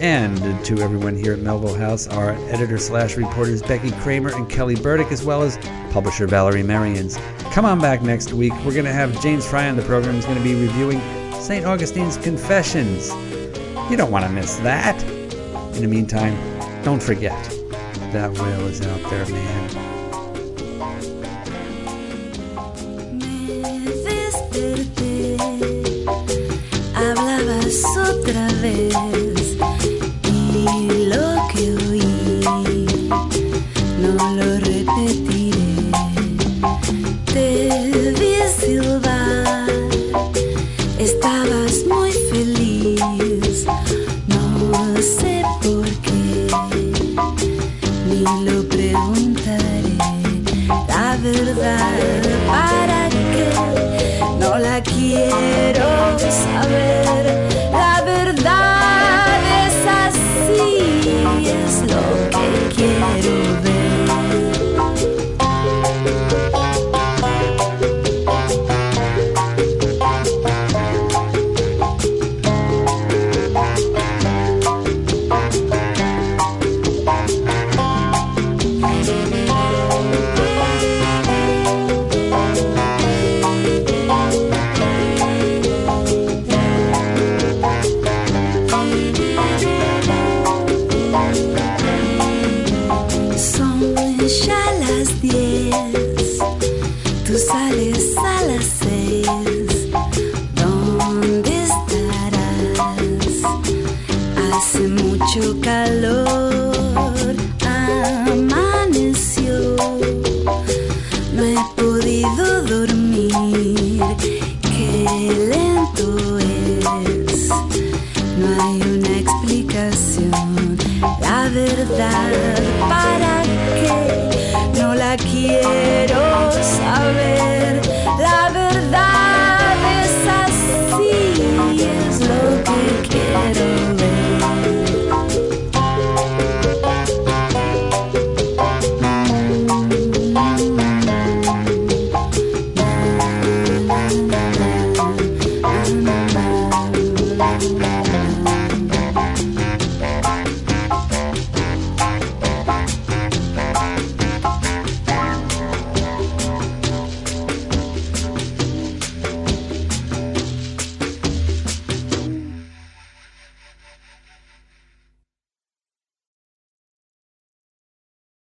and 0.01 0.65
to 0.65 0.79
everyone 0.79 1.17
here 1.17 1.33
at 1.33 1.41
Melville 1.41 1.75
House, 1.75 2.07
our 2.07 2.35
editor 2.53 2.79
slash 2.79 3.17
reporters 3.17 3.63
Becky 3.63 3.91
Kramer 3.91 4.33
and 4.33 4.49
Kelly 4.49 4.77
Burdick, 4.77 5.11
as 5.11 5.25
well 5.25 5.43
as 5.43 5.59
publisher 5.91 6.29
Valerie 6.29 6.63
Merians. 6.63 7.21
Come 7.51 7.65
on 7.65 7.81
back 7.81 8.03
next 8.03 8.33
week. 8.33 8.53
We're 8.65 8.75
going 8.75 8.85
to 8.85 8.93
have 8.93 9.21
James 9.21 9.45
Frey 9.45 9.69
on 9.69 9.75
the 9.75 9.83
program. 9.83 10.15
He's 10.15 10.25
going 10.25 10.39
to 10.39 10.45
be 10.45 10.55
reviewing 10.55 11.01
St. 11.41 11.67
Augustine's 11.67 12.17
Confessions. 12.19 13.11
You 13.91 13.97
don't 13.97 14.13
want 14.13 14.25
to 14.25 14.31
miss 14.31 14.55
that. 14.59 15.03
In 15.75 15.83
the 15.83 15.89
meantime, 15.89 16.37
don't 16.85 17.03
forget 17.03 17.56
that 18.13 18.33
whale 18.33 18.67
is 18.67 18.81
out 18.83 19.11
there, 19.11 19.27
man. 19.27 19.86